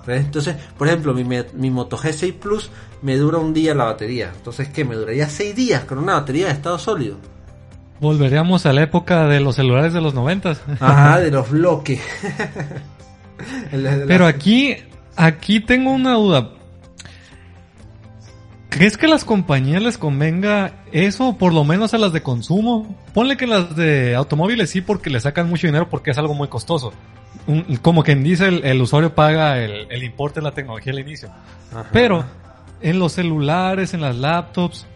Entonces, 0.07 0.57
por 0.79 0.89
ejemplo, 0.89 1.13
mi, 1.13 1.25
mi 1.25 1.71
Moto 1.71 1.99
G6 1.99 2.33
Plus 2.35 2.71
me 3.03 3.17
dura 3.17 3.39
un 3.39 3.53
día 3.53 3.75
la 3.75 3.85
batería. 3.85 4.33
Entonces, 4.35 4.69
¿qué? 4.69 4.85
Me 4.85 4.95
duraría 4.95 5.29
6 5.29 5.55
días 5.55 5.85
con 5.85 5.99
una 5.99 6.15
batería 6.15 6.47
de 6.47 6.53
estado 6.53 6.79
sólido. 6.79 7.17
Volveríamos 8.01 8.65
a 8.65 8.73
la 8.73 8.83
época 8.83 9.27
de 9.27 9.41
los 9.41 9.57
celulares 9.57 9.93
de 9.93 10.01
los 10.01 10.15
90. 10.15 10.57
Ajá, 10.81 11.21
de 11.21 11.31
los 11.31 11.51
bloques. 11.51 12.01
Pero 14.07 14.27
aquí, 14.27 14.77
aquí 15.17 15.61
tengo 15.61 15.91
una 15.91 16.15
duda. 16.15 16.51
¿Crees 18.69 18.99
que 18.99 19.07
a 19.07 19.09
las 19.09 19.25
compañías 19.25 19.83
les 19.83 19.97
convenga 19.97 20.73
eso, 20.93 21.39
por 21.39 21.55
lo 21.55 21.65
menos 21.65 21.95
a 21.95 21.99
las 21.99 22.13
de 22.13 22.23
consumo? 22.23 22.97
Ponle 23.15 23.37
que 23.37 23.47
las 23.47 23.75
de 23.75 24.15
automóviles 24.15 24.71
sí, 24.71 24.83
porque 24.83 25.09
le 25.09 25.21
sacan 25.21 25.49
mucho 25.49 25.67
dinero 25.67 25.89
porque 25.89 26.11
es 26.11 26.19
algo 26.19 26.35
muy 26.35 26.49
costoso. 26.49 26.93
como 27.81 28.03
quien 28.03 28.23
dice, 28.23 28.49
el, 28.49 28.81
usuario 28.81 29.15
paga 29.15 29.59
el, 29.59 30.03
importe 30.03 30.41
de 30.41 30.45
la 30.45 30.53
tecnología 30.53 30.93
al 30.93 30.99
inicio. 30.99 31.31
Pero 31.93 32.25
en 32.83 32.99
los 32.99 33.13
celulares, 33.13 33.95
en 33.95 34.03
las 34.03 34.17
laptops, 34.17 34.87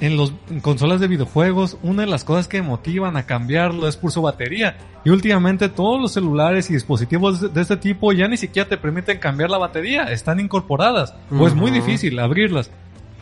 en 0.00 0.16
las 0.16 0.32
consolas 0.62 0.98
de 0.98 1.06
videojuegos, 1.06 1.76
una 1.82 2.02
de 2.02 2.08
las 2.08 2.24
cosas 2.24 2.48
que 2.48 2.62
motivan 2.62 3.16
a 3.16 3.24
cambiarlo 3.24 3.86
es 3.88 3.96
por 3.96 4.10
su 4.10 4.22
batería. 4.22 4.76
Y 5.04 5.10
últimamente 5.10 5.68
todos 5.68 6.00
los 6.00 6.12
celulares 6.12 6.70
y 6.70 6.72
dispositivos 6.72 7.52
de 7.52 7.60
este 7.60 7.76
tipo 7.76 8.12
ya 8.12 8.26
ni 8.26 8.36
siquiera 8.36 8.68
te 8.68 8.78
permiten 8.78 9.18
cambiar 9.18 9.50
la 9.50 9.58
batería, 9.58 10.04
están 10.04 10.40
incorporadas. 10.40 11.14
O 11.30 11.46
es 11.46 11.54
muy 11.54 11.70
difícil 11.70 12.18
abrirlas. 12.18 12.70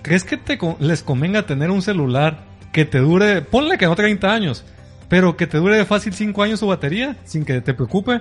¿Crees 0.02 0.24
que 0.24 0.36
te, 0.36 0.58
les 0.78 1.02
convenga 1.02 1.46
tener 1.46 1.70
un 1.70 1.82
celular 1.82 2.44
que 2.72 2.84
te 2.84 2.98
dure, 2.98 3.42
ponle 3.42 3.78
que 3.78 3.86
no 3.86 3.94
30 3.94 4.32
años, 4.32 4.64
pero 5.08 5.36
que 5.36 5.46
te 5.46 5.58
dure 5.58 5.76
de 5.76 5.84
fácil 5.84 6.14
5 6.14 6.42
años 6.42 6.60
su 6.60 6.66
batería, 6.66 7.16
sin 7.24 7.44
que 7.44 7.60
te 7.60 7.74
preocupe? 7.74 8.20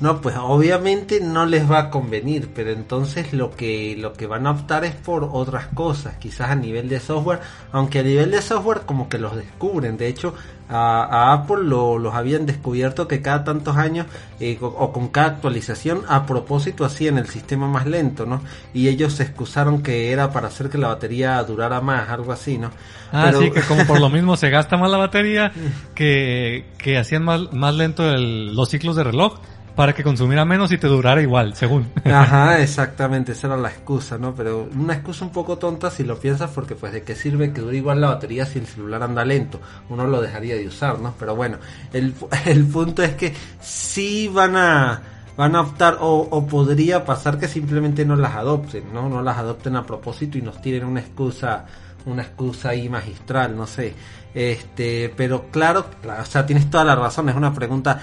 No, 0.00 0.22
pues 0.22 0.34
obviamente 0.38 1.20
no 1.20 1.44
les 1.44 1.70
va 1.70 1.78
a 1.78 1.90
convenir, 1.90 2.50
pero 2.54 2.70
entonces 2.70 3.34
lo 3.34 3.50
que 3.50 3.96
lo 3.98 4.14
que 4.14 4.26
van 4.26 4.46
a 4.46 4.52
optar 4.52 4.86
es 4.86 4.94
por 4.94 5.28
otras 5.30 5.66
cosas, 5.66 6.16
quizás 6.16 6.48
a 6.48 6.54
nivel 6.54 6.88
de 6.88 7.00
software, 7.00 7.40
aunque 7.70 7.98
a 7.98 8.02
nivel 8.02 8.30
de 8.30 8.40
software 8.40 8.82
como 8.86 9.10
que 9.10 9.18
los 9.18 9.36
descubren. 9.36 9.98
De 9.98 10.08
hecho, 10.08 10.32
a, 10.70 11.34
Apple 11.34 11.64
lo, 11.64 11.98
los 11.98 12.14
habían 12.14 12.46
descubierto 12.46 13.08
que 13.08 13.20
cada 13.20 13.44
tantos 13.44 13.76
años 13.76 14.06
eh, 14.38 14.56
o, 14.62 14.90
con 14.90 15.08
cada 15.08 15.26
actualización 15.28 16.02
a 16.08 16.24
propósito 16.24 16.86
hacían 16.86 17.18
el 17.18 17.26
sistema 17.26 17.68
más 17.68 17.86
lento, 17.86 18.24
¿no? 18.24 18.40
Y 18.72 18.88
ellos 18.88 19.12
se 19.12 19.24
excusaron 19.24 19.82
que 19.82 20.12
era 20.12 20.32
para 20.32 20.48
hacer 20.48 20.70
que 20.70 20.78
la 20.78 20.88
batería 20.88 21.42
durara 21.42 21.82
más, 21.82 22.08
algo 22.08 22.32
así, 22.32 22.56
¿no? 22.56 22.70
Ah, 23.12 23.32
sí, 23.38 23.50
que 23.50 23.60
como 23.62 23.84
por 23.86 24.00
lo 24.00 24.08
mismo 24.08 24.34
se 24.38 24.48
gasta 24.48 24.78
más 24.78 24.90
la 24.90 24.96
batería, 24.96 25.52
que, 25.94 26.64
que 26.78 26.96
hacían 26.96 27.22
más, 27.22 27.52
más 27.52 27.74
lento 27.74 28.08
el, 28.08 28.54
los 28.54 28.70
ciclos 28.70 28.96
de 28.96 29.04
reloj 29.04 29.40
para 29.74 29.94
que 29.94 30.02
consumiera 30.02 30.44
menos 30.44 30.72
y 30.72 30.78
te 30.78 30.86
durara 30.86 31.22
igual, 31.22 31.54
según. 31.54 31.88
Ajá, 32.04 32.58
exactamente, 32.62 33.32
esa 33.32 33.48
era 33.48 33.56
la 33.56 33.68
excusa, 33.68 34.18
¿no? 34.18 34.34
Pero 34.34 34.68
una 34.74 34.94
excusa 34.94 35.24
un 35.24 35.32
poco 35.32 35.58
tonta 35.58 35.90
si 35.90 36.04
lo 36.04 36.18
piensas 36.18 36.50
porque 36.50 36.74
pues 36.74 36.92
de 36.92 37.02
qué 37.02 37.14
sirve 37.14 37.52
que 37.52 37.60
dure 37.60 37.76
igual 37.76 38.00
la 38.00 38.08
batería 38.08 38.46
si 38.46 38.58
el 38.58 38.66
celular 38.66 39.02
anda 39.02 39.24
lento, 39.24 39.60
uno 39.88 40.06
lo 40.06 40.20
dejaría 40.20 40.56
de 40.56 40.66
usar, 40.66 40.98
¿no? 40.98 41.14
Pero 41.18 41.36
bueno, 41.36 41.58
el, 41.92 42.14
el 42.46 42.66
punto 42.66 43.02
es 43.02 43.14
que 43.14 43.34
sí 43.60 44.28
van 44.28 44.56
a 44.56 45.02
van 45.36 45.56
a 45.56 45.62
optar 45.62 45.98
o, 46.00 46.28
o, 46.30 46.46
podría 46.46 47.04
pasar 47.06 47.38
que 47.38 47.48
simplemente 47.48 48.04
no 48.04 48.14
las 48.14 48.34
adopten, 48.34 48.92
¿no? 48.92 49.08
No 49.08 49.22
las 49.22 49.38
adopten 49.38 49.74
a 49.76 49.86
propósito 49.86 50.36
y 50.36 50.42
nos 50.42 50.60
tiren 50.60 50.84
una 50.84 51.00
excusa 51.00 51.64
una 52.06 52.22
excusa 52.22 52.70
ahí 52.70 52.88
magistral, 52.88 53.56
no 53.56 53.66
sé. 53.66 53.94
Este, 54.34 55.12
pero 55.16 55.50
claro, 55.50 55.86
o 56.04 56.24
sea, 56.24 56.46
tienes 56.46 56.70
toda 56.70 56.84
la 56.84 56.94
razón, 56.94 57.28
es 57.28 57.34
una 57.34 57.52
pregunta 57.52 58.00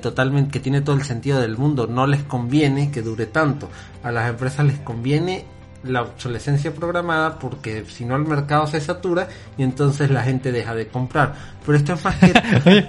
totalmente 0.00 0.50
que 0.50 0.60
tiene 0.60 0.80
todo 0.80 0.96
el 0.96 1.02
sentido 1.02 1.40
del 1.40 1.56
mundo. 1.58 1.86
No 1.86 2.06
les 2.06 2.22
conviene 2.22 2.90
que 2.90 3.02
dure 3.02 3.26
tanto. 3.26 3.68
A 4.02 4.10
las 4.10 4.30
empresas 4.30 4.64
les 4.66 4.78
conviene 4.78 5.44
la 5.84 6.02
obsolescencia 6.02 6.74
programada 6.74 7.38
porque 7.38 7.84
si 7.86 8.04
no 8.04 8.16
el 8.16 8.24
mercado 8.24 8.66
se 8.66 8.80
satura 8.80 9.28
y 9.56 9.62
entonces 9.62 10.10
la 10.10 10.22
gente 10.22 10.52
deja 10.52 10.74
de 10.74 10.88
comprar. 10.88 11.34
Pero 11.64 11.78
esto 11.78 11.94
es 11.94 12.04
más 12.04 12.16
que... 12.16 12.88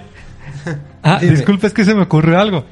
ah, 1.02 1.18
disculpe, 1.20 1.66
es 1.66 1.72
que 1.72 1.84
se 1.84 1.94
me 1.94 2.02
ocurrió 2.02 2.38
algo. 2.38 2.64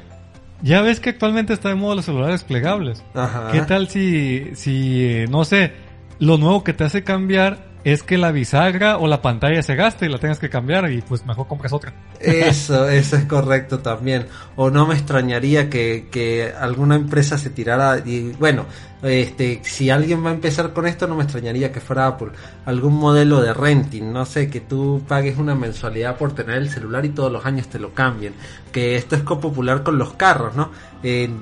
Ya 0.61 0.81
ves 0.81 0.99
que 0.99 1.11
actualmente 1.11 1.53
está 1.53 1.69
de 1.69 1.75
moda 1.75 1.95
los 1.95 2.05
celulares 2.05 2.43
plegables. 2.43 3.03
¿Qué 3.51 3.61
tal 3.61 3.87
si, 3.87 4.55
si, 4.55 5.25
no 5.29 5.45
sé, 5.45 5.73
lo 6.19 6.37
nuevo 6.37 6.63
que 6.63 6.73
te 6.73 6.83
hace 6.83 7.03
cambiar 7.03 7.68
es 7.83 8.03
que 8.03 8.17
la 8.17 8.31
bisagra 8.31 8.97
o 8.97 9.07
la 9.07 9.21
pantalla 9.21 9.61
se 9.63 9.75
gaste 9.75 10.05
y 10.05 10.09
la 10.09 10.17
tengas 10.17 10.39
que 10.39 10.49
cambiar 10.49 10.91
y 10.91 11.01
pues 11.01 11.25
mejor 11.25 11.47
compras 11.47 11.71
otra. 11.73 11.93
Eso, 12.19 12.89
eso 12.89 13.15
es 13.15 13.25
correcto 13.25 13.79
también. 13.79 14.27
O 14.55 14.69
no 14.69 14.85
me 14.85 14.95
extrañaría 14.95 15.69
que, 15.69 16.07
que 16.11 16.53
alguna 16.59 16.95
empresa 16.95 17.37
se 17.37 17.49
tirara 17.49 17.99
y 17.99 18.31
bueno, 18.33 18.65
este, 19.01 19.61
si 19.63 19.89
alguien 19.89 20.25
va 20.25 20.31
a 20.31 20.33
empezar 20.33 20.73
con 20.73 20.85
esto 20.85 21.07
no 21.07 21.15
me 21.15 21.23
extrañaría 21.23 21.71
que 21.71 21.79
fuera 21.79 22.07
Apple. 22.07 22.29
Algún 22.65 22.95
modelo 22.95 23.41
de 23.41 23.53
renting, 23.53 24.11
no 24.11 24.25
sé, 24.25 24.49
que 24.49 24.59
tú 24.59 25.01
pagues 25.07 25.37
una 25.37 25.55
mensualidad 25.55 26.17
por 26.17 26.33
tener 26.33 26.57
el 26.57 26.69
celular 26.69 27.05
y 27.05 27.09
todos 27.09 27.31
los 27.31 27.45
años 27.45 27.67
te 27.69 27.79
lo 27.79 27.93
cambien. 27.93 28.33
Que 28.73 28.97
esto 28.97 29.15
es 29.15 29.21
popular 29.21 29.83
con 29.83 29.97
los 29.97 30.13
carros, 30.13 30.55
¿no? 30.55 30.71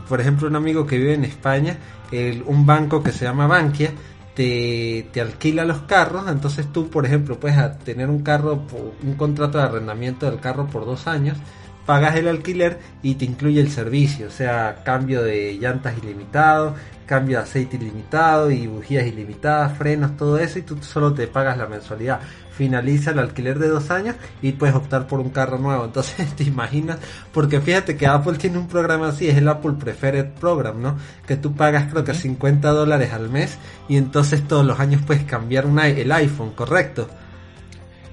por 0.08 0.22
ejemplo, 0.22 0.48
un 0.48 0.56
amigo 0.56 0.86
que 0.86 0.98
vive 0.98 1.16
en 1.16 1.26
España, 1.26 1.78
el, 2.12 2.44
un 2.46 2.68
banco 2.68 3.02
que 3.02 3.12
se 3.12 3.26
llama 3.26 3.48
Bankia, 3.48 3.92
te, 4.38 5.20
alquila 5.20 5.66
los 5.66 5.80
carros, 5.82 6.30
entonces 6.30 6.72
tú, 6.72 6.90
por 6.92 7.08
ejemplo, 7.08 7.40
puedes 7.40 7.58
tener 7.80 8.08
un 8.08 8.22
carro, 8.22 8.62
un 9.02 9.16
contrato 9.16 9.58
de 9.58 9.64
arrendamiento 9.64 10.30
del 10.30 10.40
carro 10.40 10.68
por 10.68 10.86
dos 10.86 11.08
años, 11.08 11.40
pagas 11.88 12.16
el 12.18 12.28
alquiler 12.28 12.80
y 13.02 13.16
te 13.16 13.26
incluye 13.26 13.60
el 13.60 13.72
servicio, 13.72 14.28
o 14.28 14.30
sea, 14.30 14.84
cambio 14.84 15.24
de 15.24 15.58
llantas 15.58 15.98
ilimitado, 15.98 16.76
cambio 17.08 17.38
de 17.38 17.44
aceite 17.44 17.78
ilimitado 17.78 18.52
y 18.52 18.68
bujías 18.68 19.08
ilimitadas, 19.08 19.76
frenos, 19.78 20.16
todo 20.16 20.38
eso 20.38 20.60
y 20.60 20.62
tú 20.62 20.78
solo 20.82 21.14
te 21.14 21.28
pagas 21.28 21.58
la 21.58 21.66
mensualidad 21.66 22.20
finaliza 22.58 23.12
el 23.12 23.20
alquiler 23.20 23.60
de 23.60 23.68
dos 23.68 23.92
años 23.92 24.16
y 24.42 24.54
puedes 24.54 24.76
optar 24.76 25.06
por 25.06 25.20
un 25.20 25.30
carro 25.30 25.60
nuevo. 25.60 25.86
Entonces, 25.86 26.36
te 26.36 26.44
imaginas, 26.44 26.98
porque 27.32 27.62
fíjate 27.62 27.96
que 27.96 28.08
Apple 28.08 28.38
tiene 28.38 28.58
un 28.58 28.68
programa 28.68 29.10
así, 29.10 29.28
es 29.28 29.38
el 29.38 29.48
Apple 29.48 29.74
Preferred 29.80 30.32
Program, 30.40 30.82
¿no? 30.82 30.98
Que 31.26 31.38
tú 31.38 31.56
pagas 31.56 31.92
creo 31.92 32.04
que 32.04 32.16
50 32.16 32.70
dólares 32.70 33.14
al 33.14 33.30
mes 33.30 33.58
y 33.88 33.98
entonces 33.98 34.48
todos 34.48 34.66
los 34.66 34.80
años 34.80 35.02
puedes 35.06 35.24
cambiar 35.24 35.68
una, 35.68 35.88
el 35.88 36.12
iPhone, 36.12 36.52
¿correcto? 36.52 37.08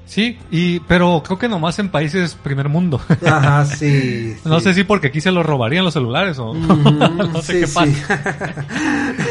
Sí, 0.07 0.39
y 0.51 0.81
pero 0.81 1.23
creo 1.25 1.39
que 1.39 1.49
nomás 1.49 1.79
en 1.79 1.89
países 1.89 2.35
primer 2.35 2.69
mundo. 2.69 3.01
Ajá, 3.27 3.65
sí. 3.65 4.37
no 4.45 4.61
sé 4.61 4.75
si 4.75 4.85
porque 4.85 5.09
aquí 5.09 5.21
se 5.21 5.31
lo 5.31 5.43
robarían 5.43 5.85
los 5.85 5.95
celulares 5.95 6.39
o 6.39 6.55
no 6.55 7.43
sé 7.43 7.61
qué 7.61 7.67
pasa. 7.69 8.65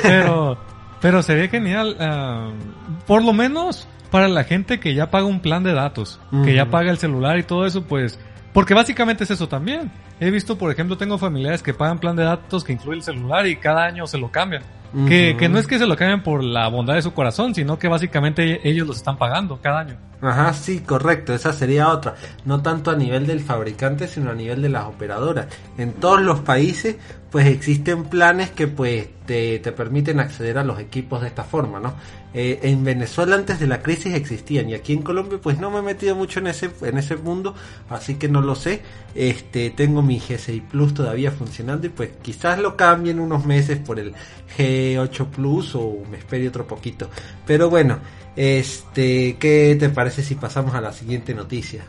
pero 0.02 0.58
pero 1.04 1.22
sería 1.22 1.50
genial, 1.50 1.98
ah, 2.00 2.50
por 3.06 3.24
lo 3.24 3.34
menos 3.34 3.88
para 4.10 4.28
la 4.28 4.44
gente 4.44 4.80
que 4.80 4.94
ya 4.94 5.12
paga 5.12 5.26
un 5.26 5.42
plan 5.42 5.64
de 5.64 5.74
datos, 5.74 6.20
que 6.46 6.54
ya 6.54 6.68
paga 6.70 6.92
el 6.92 7.00
celular 7.00 7.40
y 7.40 7.44
todo 7.44 7.66
eso, 7.66 7.84
pues, 7.84 8.20
porque 8.54 8.76
básicamente 8.76 9.24
es 9.24 9.32
eso 9.32 9.50
también. 9.50 9.92
He 10.20 10.30
visto, 10.30 10.58
por 10.58 10.72
ejemplo, 10.72 10.98
tengo 10.98 11.18
familiares 11.18 11.64
que 11.64 11.74
pagan 11.74 12.00
plan 12.00 12.16
de 12.16 12.24
datos 12.24 12.64
que 12.64 12.74
incluye 12.74 13.00
el 13.00 13.04
celular 13.04 13.48
y 13.48 13.56
cada 13.58 13.84
año 13.84 14.06
se 14.06 14.18
lo 14.18 14.32
cambian. 14.32 14.64
Que, 15.08 15.36
que, 15.38 15.50
no 15.50 15.58
es 15.58 15.68
que 15.68 15.80
se 15.80 15.88
lo 15.88 15.96
cambien 15.96 16.22
por 16.22 16.44
la 16.44 16.68
bondad 16.68 16.96
de 16.96 17.02
su 17.02 17.14
corazón, 17.14 17.56
sino 17.56 17.80
que 17.80 17.88
básicamente 17.88 18.68
ellos 18.68 18.88
los 18.88 18.98
están 18.98 19.18
pagando 19.18 19.60
cada 19.62 19.80
año. 19.80 19.98
Ajá, 20.22 20.54
sí, 20.54 20.80
correcto, 20.80 21.34
esa 21.34 21.52
sería 21.52 21.90
otra. 21.90 22.16
No 22.46 22.62
tanto 22.62 22.92
a 22.92 22.96
nivel 22.96 23.28
del 23.28 23.42
fabricante, 23.42 24.08
sino 24.08 24.32
a 24.32 24.34
nivel 24.34 24.62
de 24.62 24.70
las 24.70 24.86
operadoras. 24.86 25.48
En 25.78 25.94
todos 25.94 26.22
los 26.22 26.40
países, 26.42 26.98
pues 27.34 27.48
existen 27.48 28.04
planes 28.04 28.52
que 28.52 28.68
pues 28.68 29.08
te, 29.26 29.58
te 29.58 29.72
permiten 29.72 30.20
acceder 30.20 30.60
a 30.60 30.64
los 30.64 30.78
equipos 30.78 31.20
de 31.20 31.30
esta 31.30 31.44
forma, 31.44 31.80
¿no? 31.80 31.96
Eh, 32.32 32.60
en 32.62 32.84
Venezuela 32.84 33.36
antes 33.36 33.60
de 33.60 33.66
la 33.66 33.82
crisis 33.82 34.14
existían 34.14 34.70
y 34.70 34.76
aquí 34.76 34.94
en 34.94 35.02
Colombia 35.02 35.40
pues 35.42 35.58
no 35.58 35.72
me 35.72 35.80
he 35.80 35.82
metido 35.82 36.16
mucho 36.16 36.38
en 36.42 36.46
ese, 36.46 36.70
en 36.84 36.96
ese 37.00 37.16
mundo, 37.16 37.56
así 37.90 38.16
que 38.16 38.30
no 38.30 38.42
lo 38.42 38.54
sé. 38.54 38.84
Este, 39.16 39.72
tengo 39.72 40.04
mi 40.04 40.20
G6 40.20 40.62
Plus 40.68 40.94
todavía 40.94 41.32
funcionando 41.32 41.88
y 41.88 41.90
pues 41.90 42.12
quizás 42.22 42.60
lo 42.60 42.78
cambien 42.78 43.20
unos 43.20 43.48
meses 43.48 43.80
por 43.80 44.00
el 44.00 44.14
G8 44.56 45.26
Plus 45.30 45.74
o 45.74 46.04
me 46.12 46.20
espere 46.20 46.48
otro 46.48 46.68
poquito. 46.68 47.10
Pero 47.48 47.68
bueno, 47.68 47.98
este, 48.36 49.38
¿qué 49.40 49.76
te 49.80 49.90
parece 49.90 50.22
si 50.22 50.36
pasamos 50.36 50.76
a 50.76 50.82
la 50.82 50.94
siguiente 50.94 51.34
noticia? 51.34 51.84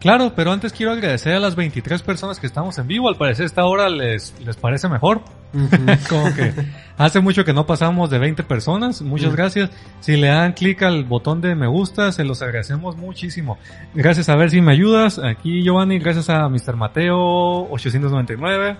Claro, 0.00 0.32
pero 0.36 0.52
antes 0.52 0.72
quiero 0.72 0.92
agradecer 0.92 1.34
a 1.34 1.40
las 1.40 1.56
23 1.56 2.02
personas 2.02 2.38
que 2.38 2.46
estamos 2.46 2.78
en 2.78 2.86
vivo. 2.86 3.08
Al 3.08 3.16
parecer 3.16 3.46
esta 3.46 3.64
hora 3.64 3.88
les, 3.88 4.32
les 4.44 4.56
parece 4.56 4.88
mejor. 4.88 5.22
Como 6.08 6.32
que 6.34 6.52
hace 6.96 7.20
mucho 7.20 7.44
que 7.44 7.52
no 7.52 7.66
pasamos 7.66 8.08
de 8.08 8.18
20 8.18 8.44
personas. 8.44 9.02
Muchas 9.02 9.34
gracias. 9.34 9.70
Si 10.00 10.16
le 10.16 10.28
dan 10.28 10.52
clic 10.52 10.82
al 10.82 11.04
botón 11.04 11.40
de 11.40 11.56
me 11.56 11.66
gusta, 11.66 12.12
se 12.12 12.22
los 12.22 12.42
agradecemos 12.42 12.96
muchísimo. 12.96 13.58
Gracias 13.92 14.28
a 14.28 14.36
ver 14.36 14.50
si 14.50 14.60
me 14.60 14.72
ayudas. 14.72 15.18
Aquí 15.18 15.64
Giovanni, 15.64 15.98
gracias 15.98 16.30
a 16.30 16.48
Mr. 16.48 16.76
Mateo 16.76 17.68
899. 17.70 18.76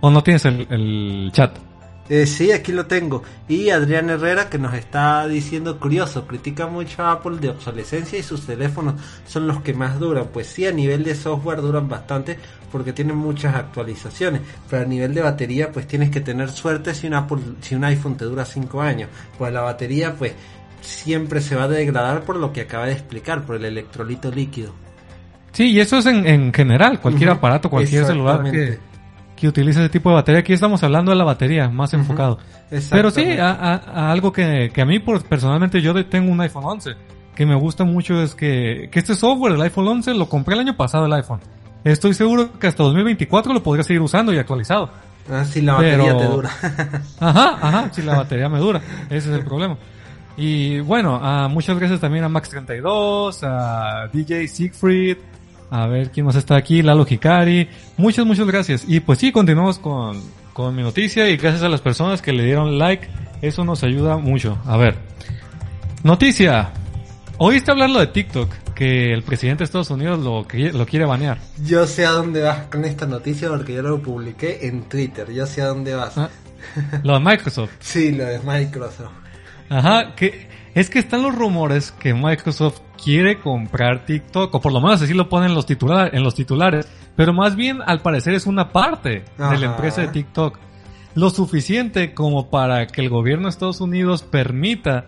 ¿O 0.00 0.10
no 0.10 0.22
tienes 0.22 0.44
el, 0.46 0.66
el 0.70 1.30
chat? 1.32 1.69
Eh, 2.10 2.26
sí, 2.26 2.50
aquí 2.50 2.72
lo 2.72 2.86
tengo. 2.86 3.22
Y 3.48 3.70
Adrián 3.70 4.10
Herrera 4.10 4.50
que 4.50 4.58
nos 4.58 4.74
está 4.74 5.28
diciendo 5.28 5.78
curioso, 5.78 6.26
critica 6.26 6.66
mucho 6.66 7.04
a 7.04 7.12
Apple 7.12 7.38
de 7.38 7.50
obsolescencia 7.50 8.18
y 8.18 8.24
sus 8.24 8.44
teléfonos 8.44 9.00
son 9.28 9.46
los 9.46 9.62
que 9.62 9.74
más 9.74 10.00
duran. 10.00 10.26
Pues 10.32 10.48
sí, 10.48 10.66
a 10.66 10.72
nivel 10.72 11.04
de 11.04 11.14
software 11.14 11.60
duran 11.60 11.88
bastante 11.88 12.36
porque 12.72 12.92
tienen 12.92 13.16
muchas 13.16 13.54
actualizaciones, 13.54 14.42
pero 14.68 14.82
a 14.82 14.86
nivel 14.86 15.14
de 15.14 15.22
batería 15.22 15.70
pues 15.70 15.86
tienes 15.86 16.10
que 16.10 16.20
tener 16.20 16.50
suerte 16.50 16.94
si 16.94 17.06
un 17.06 17.14
Apple, 17.14 17.38
si 17.60 17.76
un 17.76 17.84
iPhone 17.84 18.16
te 18.16 18.24
dura 18.24 18.44
5 18.44 18.82
años. 18.82 19.08
Pues 19.38 19.52
la 19.52 19.60
batería 19.60 20.16
pues 20.18 20.32
siempre 20.80 21.40
se 21.40 21.54
va 21.54 21.64
a 21.64 21.68
degradar 21.68 22.24
por 22.24 22.34
lo 22.34 22.52
que 22.52 22.62
acaba 22.62 22.86
de 22.86 22.92
explicar, 22.92 23.42
por 23.42 23.54
el 23.54 23.66
electrolito 23.66 24.32
líquido. 24.32 24.74
Sí, 25.52 25.70
y 25.70 25.78
eso 25.78 25.98
es 25.98 26.06
en, 26.06 26.26
en 26.26 26.52
general, 26.52 27.00
cualquier 27.00 27.30
aparato, 27.30 27.70
cualquier 27.70 28.04
celular 28.04 28.50
que. 28.50 28.89
Que 29.40 29.48
utilice 29.48 29.80
ese 29.80 29.88
tipo 29.88 30.10
de 30.10 30.16
batería. 30.16 30.40
Aquí 30.40 30.52
estamos 30.52 30.82
hablando 30.82 31.10
de 31.12 31.16
la 31.16 31.24
batería, 31.24 31.68
más 31.70 31.94
enfocado. 31.94 32.38
Pero 32.90 33.10
sí, 33.10 33.24
a, 33.38 33.50
a- 33.52 33.74
a 33.76 34.12
algo 34.12 34.32
que, 34.32 34.70
que 34.72 34.82
a 34.82 34.84
mí 34.84 34.98
por, 34.98 35.22
personalmente 35.24 35.80
yo 35.80 35.94
tengo 36.06 36.30
un 36.30 36.40
iPhone 36.42 36.64
11, 36.64 36.90
que 37.34 37.46
me 37.46 37.54
gusta 37.54 37.84
mucho 37.84 38.22
es 38.22 38.34
que, 38.34 38.88
que 38.92 38.98
este 38.98 39.14
software 39.14 39.52
del 39.52 39.62
iPhone 39.62 39.88
11 39.88 40.14
lo 40.14 40.28
compré 40.28 40.54
el 40.54 40.60
año 40.60 40.76
pasado 40.76 41.06
el 41.06 41.12
iPhone. 41.14 41.40
Estoy 41.84 42.12
seguro 42.12 42.58
que 42.58 42.66
hasta 42.66 42.82
2024 42.82 43.54
lo 43.54 43.62
podría 43.62 43.82
seguir 43.82 44.02
usando 44.02 44.32
y 44.34 44.38
actualizado. 44.38 44.90
Ah, 45.30 45.44
sí, 45.44 45.62
la 45.62 45.74
batería 45.74 45.96
Pero- 46.04 46.18
te 46.18 46.24
dura. 46.26 46.50
Ajá, 47.20 47.58
ajá, 47.62 47.88
si 47.92 48.02
la 48.02 48.16
batería 48.16 48.48
me 48.50 48.58
dura. 48.58 48.80
Ese 49.08 49.30
es 49.30 49.38
el 49.38 49.44
problema. 49.44 49.76
Y 50.36 50.80
bueno, 50.80 51.18
ah, 51.22 51.48
muchas 51.50 51.78
gracias 51.78 52.00
también 52.00 52.24
a 52.24 52.28
Max32, 52.28 53.38
a 53.42 54.08
DJ 54.12 54.48
Siegfried, 54.48 55.16
a 55.70 55.86
ver 55.86 56.10
quién 56.10 56.26
más 56.26 56.36
está 56.36 56.56
aquí, 56.56 56.82
Lalo 56.82 57.06
Hikari. 57.08 57.68
Muchas, 57.96 58.26
muchas 58.26 58.46
gracias. 58.46 58.84
Y 58.86 59.00
pues 59.00 59.18
sí, 59.18 59.32
continuamos 59.32 59.78
con, 59.78 60.20
con 60.52 60.74
mi 60.74 60.82
noticia 60.82 61.28
y 61.30 61.36
gracias 61.36 61.62
a 61.62 61.68
las 61.68 61.80
personas 61.80 62.20
que 62.22 62.32
le 62.32 62.44
dieron 62.44 62.78
like, 62.78 63.06
eso 63.42 63.64
nos 63.64 63.82
ayuda 63.84 64.16
mucho. 64.16 64.58
A 64.66 64.76
ver. 64.76 64.96
Noticia. 66.02 66.72
¿Oíste 67.38 67.70
hablar 67.70 67.90
lo 67.90 68.00
de 68.00 68.08
TikTok? 68.08 68.50
Que 68.74 69.12
el 69.12 69.22
presidente 69.22 69.58
de 69.60 69.64
Estados 69.66 69.90
Unidos 69.90 70.18
lo, 70.20 70.46
lo 70.72 70.86
quiere 70.86 71.04
banear. 71.04 71.38
Yo 71.64 71.86
sé 71.86 72.06
a 72.06 72.10
dónde 72.10 72.42
vas 72.42 72.66
con 72.70 72.84
esta 72.84 73.06
noticia 73.06 73.48
porque 73.48 73.74
yo 73.74 73.82
lo 73.82 74.00
publiqué 74.00 74.66
en 74.66 74.82
Twitter. 74.88 75.30
Yo 75.32 75.46
sé 75.46 75.60
a 75.62 75.66
dónde 75.66 75.94
vas. 75.94 76.16
Ah, 76.16 76.30
Lo 77.02 77.14
de 77.14 77.20
Microsoft. 77.20 77.70
Sí, 77.80 78.12
lo 78.12 78.24
de 78.24 78.38
Microsoft. 78.40 79.12
Ajá, 79.68 80.14
que 80.16 80.48
es 80.74 80.90
que 80.90 80.98
están 80.98 81.22
los 81.22 81.34
rumores 81.34 81.92
que 81.92 82.14
Microsoft 82.14 82.80
quiere 83.02 83.40
comprar 83.40 84.04
TikTok, 84.04 84.54
o 84.54 84.60
por 84.60 84.72
lo 84.72 84.80
menos 84.80 85.02
así 85.02 85.14
lo 85.14 85.28
ponen 85.28 85.54
los 85.54 85.66
titular, 85.66 86.14
en 86.14 86.22
los 86.22 86.34
titulares, 86.34 86.88
pero 87.16 87.32
más 87.32 87.56
bien 87.56 87.80
al 87.84 88.00
parecer 88.00 88.34
es 88.34 88.46
una 88.46 88.70
parte 88.70 89.24
de 89.36 89.58
la 89.58 89.66
empresa 89.66 90.02
de 90.02 90.08
TikTok. 90.08 90.58
Lo 91.14 91.30
suficiente 91.30 92.14
como 92.14 92.50
para 92.50 92.86
que 92.86 93.00
el 93.00 93.08
gobierno 93.08 93.44
de 93.44 93.50
Estados 93.50 93.80
Unidos 93.80 94.22
permita 94.22 95.06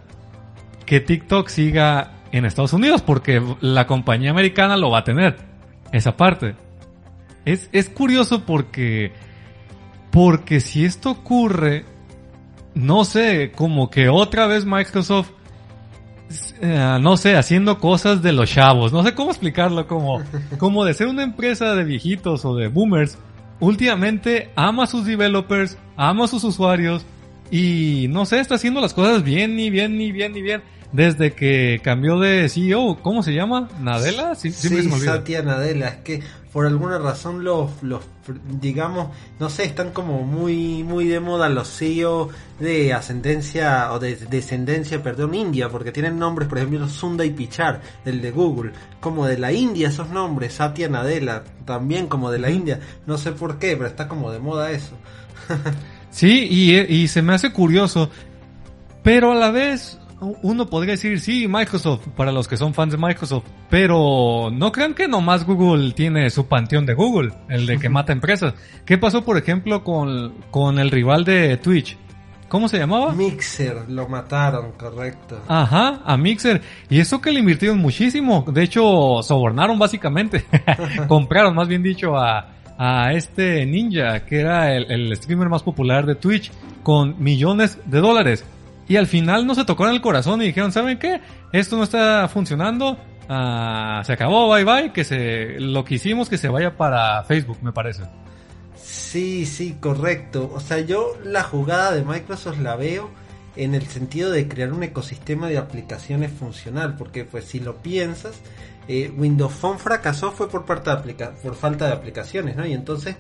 que 0.85 1.01
TikTok 1.01 1.49
siga 1.49 2.23
en 2.33 2.45
Estados 2.45 2.73
Unidos, 2.73 3.03
porque 3.03 3.43
la 3.61 3.87
compañía 3.87 4.31
americana 4.31 4.77
lo 4.77 4.91
va 4.91 4.99
a 4.99 5.05
tener, 5.05 5.37
esa 5.93 6.17
parte. 6.17 6.57
Es, 7.45 7.69
es 7.73 7.89
curioso 7.89 8.45
porque, 8.45 9.13
porque 10.11 10.61
si 10.61 10.85
esto 10.85 11.11
ocurre, 11.11 11.85
no 12.75 13.05
sé, 13.05 13.53
como 13.55 13.91
que 13.91 14.09
otra 14.09 14.47
vez 14.47 14.65
Microsoft, 14.65 15.31
eh, 16.61 16.99
no 17.01 17.17
sé, 17.17 17.37
haciendo 17.37 17.79
cosas 17.79 18.23
de 18.23 18.33
los 18.33 18.51
chavos, 18.51 18.93
no 18.93 19.03
sé 19.03 19.15
cómo 19.15 19.31
explicarlo, 19.31 19.87
como, 19.87 20.23
como 20.59 20.85
de 20.85 20.95
ser 20.95 21.09
una 21.09 21.23
empresa 21.23 21.75
de 21.75 21.85
viejitos 21.85 22.45
o 22.45 22.55
de 22.55 22.69
boomers, 22.69 23.19
últimamente 23.61 24.51
ama 24.57 24.85
a 24.85 24.87
sus 24.87 25.05
developers, 25.07 25.79
ama 25.97 26.25
a 26.25 26.29
sus 26.29 26.45
usuarios 26.45 27.05
y 27.51 28.07
no 28.09 28.27
sé, 28.27 28.41
está 28.41 28.55
haciendo 28.57 28.81
las 28.81 28.95
cosas 28.95 29.23
bien 29.23 29.59
y 29.61 29.71
bien 29.71 30.01
y 30.01 30.13
bien 30.13 30.37
y 30.37 30.43
bien. 30.43 30.63
Desde 30.93 31.33
que 31.33 31.81
cambió 31.83 32.19
de 32.19 32.51
CEO, 32.51 32.99
¿cómo 33.01 33.23
se 33.23 33.33
llama? 33.33 33.69
¿Nadella? 33.81 34.35
Sí, 34.35 34.53
Sí. 34.53 34.91
Satya 34.91 35.43
Nadella. 35.43 35.89
Es 35.89 35.97
que 35.97 36.23
por 36.53 36.67
alguna 36.67 36.99
razón 36.99 37.45
los, 37.45 37.83
los, 37.83 38.03
digamos, 38.61 39.09
no 39.41 39.49
sé, 39.49 39.65
están 39.65 39.91
como 39.91 40.23
muy, 40.23 40.85
muy 40.85 41.07
de 41.09 41.19
moda 41.19 41.49
los 41.49 41.69
CEO 41.69 42.29
de 42.61 42.93
ascendencia 42.93 43.91
o 43.93 43.99
de 43.99 44.17
descendencia, 44.17 45.03
perdón, 45.03 45.35
india, 45.35 45.71
porque 45.71 45.93
tienen 45.93 46.19
nombres, 46.19 46.49
por 46.49 46.59
ejemplo, 46.59 46.87
Sundar 46.89 47.31
Pichar, 47.31 47.81
el 48.05 48.21
de 48.21 48.31
Google, 48.31 48.73
como 49.01 49.27
de 49.27 49.39
la 49.39 49.51
India 49.53 49.89
esos 49.89 50.11
nombres, 50.11 50.55
Satya 50.55 50.89
Nadella, 50.89 51.43
también 51.65 52.07
como 52.07 52.31
de 52.31 52.39
la 52.39 52.51
India. 52.51 52.81
No 53.07 53.17
sé 53.17 53.33
por 53.33 53.59
qué, 53.59 53.75
pero 53.75 53.87
está 53.89 54.07
como 54.07 54.31
de 54.31 54.39
moda 54.39 54.71
eso. 54.71 54.95
Sí, 56.13 56.47
y, 56.51 56.77
y 56.77 57.09
se 57.09 57.23
me 57.23 57.33
hace 57.33 57.55
curioso, 57.55 58.11
pero 59.03 59.33
a 59.33 59.35
la 59.35 59.51
vez 59.51 59.99
uno 60.43 60.67
podría 60.67 60.93
decir, 60.93 61.21
sí, 61.21 61.47
Microsoft, 61.49 62.09
para 62.17 62.33
los 62.33 62.47
que 62.49 62.57
son 62.57 62.75
fans 62.75 62.93
de 62.93 62.99
Microsoft, 62.99 63.45
pero 63.69 64.51
no 64.53 64.71
crean 64.71 64.95
que 64.95 65.09
nomás 65.09 65.45
Google 65.45 65.93
tiene 65.93 66.31
su 66.31 66.47
panteón 66.47 66.87
de 66.87 66.95
Google, 66.95 67.33
el 67.49 67.67
de 67.67 67.79
que 67.79 67.89
mata 67.89 68.13
empresas. 68.13 68.55
¿Qué 68.85 68.99
pasó, 68.99 69.25
por 69.25 69.37
ejemplo, 69.37 69.83
con, 69.83 70.35
con 70.51 70.79
el 70.79 70.91
rival 70.91 71.25
de 71.25 71.57
Twitch? 71.57 71.99
¿Cómo 72.49 72.69
se 72.69 72.79
llamaba? 72.79 73.13
Mixer, 73.15 73.89
lo 73.89 74.09
mataron, 74.09 74.73
correcto. 74.73 75.41
Ajá, 75.49 76.03
a 76.05 76.17
Mixer. 76.19 76.61
Y 76.91 77.01
eso 77.01 77.21
que 77.21 77.33
le 77.33 77.41
invirtieron 77.41 77.79
muchísimo. 77.79 78.45
De 78.47 78.63
hecho, 78.63 79.23
sobornaron 79.23 79.79
básicamente. 79.79 80.45
Compraron, 81.09 81.55
más 81.55 81.67
bien 81.67 81.83
dicho, 81.83 82.15
a, 82.15 82.51
a 82.77 83.13
este 83.15 83.65
ninja, 83.65 84.27
que 84.27 84.41
era 84.41 84.77
el, 84.77 84.91
el 84.91 85.17
streamer 85.17 85.49
más 85.49 85.63
popular 85.63 86.05
de 86.05 86.15
Twitch, 86.15 86.53
con 86.83 87.23
millones 87.23 87.79
de 87.87 88.01
dólares. 88.01 88.45
Y 88.93 88.99
al 88.99 89.07
final 89.07 89.47
no 89.47 89.55
se 89.55 89.65
tocaron 89.65 89.95
el 89.95 90.03
corazón 90.03 90.43
y 90.43 90.45
dijeron, 90.49 90.71
¿saben 90.71 90.99
qué? 90.99 91.23
Esto 91.51 91.79
no 91.79 91.83
está 91.83 92.29
funcionando. 92.29 92.99
Ah, 93.27 94.03
se 94.05 94.13
acabó, 94.13 94.51
bye 94.51 94.65
bye. 94.65 94.93
Que 94.93 95.03
se, 95.03 95.59
lo 95.61 95.83
que 95.83 95.95
hicimos 95.95 96.29
que 96.29 96.37
se 96.37 96.51
vaya 96.51 96.77
para 96.77 97.25
Facebook, 97.25 97.57
me 97.63 97.73
parece. 97.73 98.03
Sí, 98.77 99.47
sí, 99.47 99.79
correcto. 99.81 100.53
O 100.55 100.61
sea, 100.61 100.81
yo 100.81 101.17
la 101.25 101.43
jugada 101.43 101.93
de 101.93 102.05
Microsoft 102.05 102.59
la 102.59 102.77
veo 102.77 103.09
en 103.57 103.75
el 103.75 103.87
sentido 103.87 104.31
de 104.31 104.47
crear 104.47 104.75
un 104.75 104.83
ecosistema 104.83 105.49
de 105.49 105.57
aplicaciones 105.57 106.31
funcional, 106.31 106.97
porque 106.97 107.25
pues 107.25 107.47
si 107.47 107.61
lo 107.61 107.77
piensas, 107.77 108.41
eh, 108.89 109.11
Windows 109.17 109.55
Phone 109.55 109.79
fracasó 109.79 110.33
fue 110.33 110.51
por 110.51 110.67
parte 110.67 110.91
de 110.91 111.15
por 111.43 111.55
falta 111.55 111.87
de 111.87 111.95
aplicaciones, 111.95 112.57
¿no? 112.57 112.67
Y 112.67 112.75
entonces, 112.75 113.17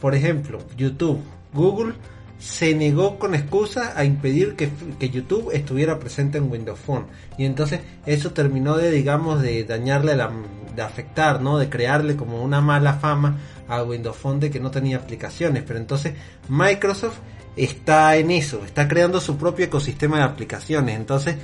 por 0.00 0.14
ejemplo, 0.14 0.60
YouTube, 0.76 1.20
Google 1.52 1.94
se 2.38 2.74
negó 2.74 3.18
con 3.18 3.34
excusa 3.34 3.92
a 3.96 4.04
impedir 4.04 4.54
que, 4.54 4.70
que 4.98 5.10
YouTube 5.10 5.50
estuviera 5.52 5.98
presente 5.98 6.38
en 6.38 6.50
Windows 6.50 6.78
Phone 6.78 7.06
y 7.36 7.44
entonces 7.44 7.80
eso 8.06 8.30
terminó 8.30 8.76
de 8.76 8.90
digamos 8.90 9.42
de 9.42 9.64
dañarle 9.64 10.16
la, 10.16 10.30
de 10.74 10.82
afectar 10.82 11.40
no 11.40 11.58
de 11.58 11.68
crearle 11.68 12.16
como 12.16 12.42
una 12.42 12.60
mala 12.60 12.94
fama 12.94 13.38
a 13.66 13.82
Windows 13.82 14.16
Phone 14.16 14.40
de 14.40 14.50
que 14.50 14.60
no 14.60 14.70
tenía 14.70 14.98
aplicaciones 14.98 15.64
pero 15.66 15.80
entonces 15.80 16.14
Microsoft 16.48 17.18
está 17.56 18.16
en 18.16 18.30
eso 18.30 18.64
está 18.64 18.86
creando 18.86 19.20
su 19.20 19.36
propio 19.36 19.66
ecosistema 19.66 20.18
de 20.18 20.24
aplicaciones 20.24 20.94
entonces 20.96 21.34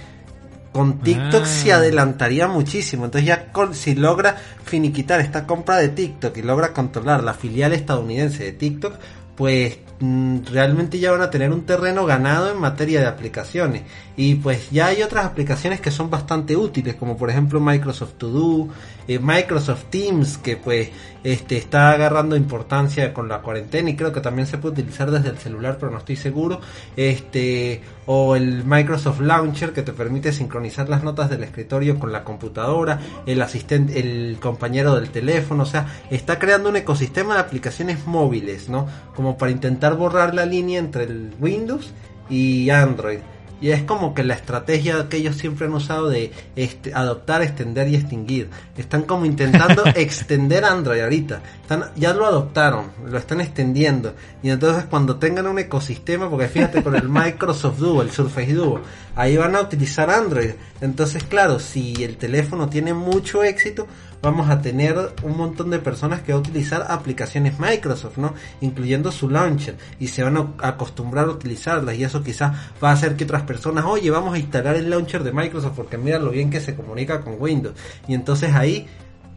con 0.74 0.98
TikTok 0.98 1.42
Ah. 1.44 1.46
se 1.46 1.72
adelantaría 1.72 2.48
muchísimo. 2.48 3.04
Entonces 3.04 3.28
ya 3.28 3.52
con, 3.52 3.76
si 3.76 3.94
logra 3.94 4.36
finiquitar 4.64 5.20
esta 5.20 5.46
compra 5.46 5.76
de 5.76 5.90
TikTok 5.90 6.36
y 6.36 6.42
logra 6.42 6.72
controlar 6.72 7.22
la 7.22 7.32
filial 7.32 7.72
estadounidense 7.72 8.42
de 8.42 8.52
TikTok, 8.52 8.94
pues 9.36 9.78
realmente 10.00 10.98
ya 10.98 11.12
van 11.12 11.22
a 11.22 11.30
tener 11.30 11.52
un 11.52 11.62
terreno 11.62 12.04
ganado 12.04 12.50
en 12.50 12.58
materia 12.58 13.00
de 13.00 13.06
aplicaciones. 13.06 13.82
Y 14.16 14.36
pues 14.36 14.70
ya 14.70 14.86
hay 14.86 15.02
otras 15.02 15.24
aplicaciones 15.24 15.80
que 15.80 15.90
son 15.90 16.10
bastante 16.10 16.56
útiles, 16.56 16.94
como 16.96 17.16
por 17.16 17.30
ejemplo 17.30 17.60
Microsoft 17.60 18.14
To 18.18 18.28
Do, 18.28 18.68
eh, 19.08 19.18
Microsoft 19.18 19.84
Teams, 19.90 20.38
que 20.38 20.56
pues 20.56 20.90
este, 21.24 21.56
está 21.56 21.90
agarrando 21.90 22.36
importancia 22.36 23.12
con 23.14 23.28
la 23.28 23.40
cuarentena 23.40 23.90
y 23.90 23.96
creo 23.96 24.12
que 24.12 24.20
también 24.20 24.46
se 24.46 24.58
puede 24.58 24.74
utilizar 24.74 25.10
desde 25.10 25.30
el 25.30 25.38
celular, 25.38 25.78
pero 25.80 25.90
no 25.90 25.98
estoy 25.98 26.16
seguro. 26.16 26.60
Este, 26.96 27.80
o 28.06 28.36
el 28.36 28.64
Microsoft 28.64 29.20
Launcher 29.20 29.72
que 29.72 29.82
te 29.82 29.92
permite 29.92 30.32
sincronizar 30.32 30.88
las 30.88 31.02
notas 31.02 31.30
del 31.30 31.42
escritorio 31.42 31.98
con 31.98 32.12
la 32.12 32.22
computadora, 32.22 33.00
el 33.26 33.40
asistente, 33.40 33.98
el 33.98 34.38
compañero 34.38 34.94
del 34.94 35.10
teléfono, 35.10 35.62
o 35.62 35.66
sea, 35.66 35.86
está 36.10 36.38
creando 36.38 36.68
un 36.68 36.76
ecosistema 36.76 37.34
de 37.34 37.40
aplicaciones 37.40 38.06
móviles, 38.06 38.68
¿no? 38.68 38.86
Como 39.16 39.38
para 39.38 39.50
intentar 39.50 39.96
borrar 39.96 40.34
la 40.34 40.44
línea 40.44 40.78
entre 40.78 41.04
el 41.04 41.34
Windows 41.40 41.92
y 42.28 42.68
Android. 42.68 43.20
Y 43.64 43.72
es 43.72 43.82
como 43.84 44.12
que 44.12 44.22
la 44.22 44.34
estrategia 44.34 45.08
que 45.08 45.16
ellos 45.16 45.36
siempre 45.36 45.66
han 45.66 45.72
usado 45.72 46.10
de 46.10 46.32
este, 46.54 46.92
adoptar, 46.92 47.40
extender 47.40 47.88
y 47.88 47.94
extinguir. 47.94 48.50
Están 48.76 49.04
como 49.04 49.24
intentando 49.24 49.84
extender 49.94 50.66
Android 50.66 51.00
ahorita. 51.00 51.40
Están, 51.62 51.84
ya 51.96 52.12
lo 52.12 52.26
adoptaron, 52.26 52.90
lo 53.08 53.16
están 53.16 53.40
extendiendo. 53.40 54.12
Y 54.42 54.50
entonces 54.50 54.84
cuando 54.84 55.16
tengan 55.16 55.46
un 55.46 55.58
ecosistema, 55.58 56.28
porque 56.28 56.48
fíjate 56.48 56.82
con 56.82 56.94
el 56.94 57.08
Microsoft 57.08 57.78
Duo, 57.78 58.02
el 58.02 58.10
Surface 58.10 58.52
Duo, 58.52 58.82
ahí 59.16 59.38
van 59.38 59.56
a 59.56 59.62
utilizar 59.62 60.10
Android. 60.10 60.50
Entonces 60.82 61.24
claro, 61.24 61.58
si 61.58 62.04
el 62.04 62.18
teléfono 62.18 62.68
tiene 62.68 62.92
mucho 62.92 63.42
éxito, 63.42 63.86
vamos 64.24 64.48
a 64.48 64.60
tener 64.62 64.96
un 65.22 65.36
montón 65.36 65.70
de 65.70 65.78
personas 65.78 66.22
que 66.22 66.32
van 66.32 66.38
a 66.38 66.48
utilizar 66.48 66.86
aplicaciones 66.88 67.60
Microsoft, 67.60 68.16
¿no? 68.16 68.34
Incluyendo 68.60 69.12
su 69.12 69.28
launcher 69.28 69.76
y 70.00 70.08
se 70.08 70.24
van 70.24 70.36
a 70.36 70.68
acostumbrar 70.68 71.26
a 71.26 71.30
utilizarlas 71.30 71.96
y 71.96 72.04
eso 72.04 72.22
quizás 72.22 72.56
va 72.82 72.90
a 72.90 72.92
hacer 72.92 73.16
que 73.16 73.24
otras 73.24 73.42
personas, 73.42 73.84
oye, 73.84 74.10
vamos 74.10 74.34
a 74.34 74.38
instalar 74.38 74.76
el 74.76 74.90
launcher 74.90 75.22
de 75.22 75.32
Microsoft 75.32 75.74
porque 75.76 75.98
mira 75.98 76.18
lo 76.18 76.30
bien 76.30 76.50
que 76.50 76.60
se 76.60 76.74
comunica 76.74 77.20
con 77.20 77.36
Windows 77.38 77.76
y 78.08 78.14
entonces 78.14 78.54
ahí 78.54 78.86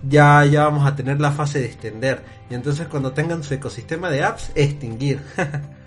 ya, 0.07 0.45
ya 0.45 0.63
vamos 0.63 0.87
a 0.87 0.95
tener 0.95 1.19
la 1.19 1.31
fase 1.31 1.59
de 1.59 1.65
extender 1.65 2.23
y 2.49 2.53
entonces 2.53 2.87
cuando 2.87 3.11
tengan 3.11 3.43
su 3.43 3.53
ecosistema 3.53 4.09
de 4.09 4.23
apps, 4.23 4.51
extinguir. 4.55 5.19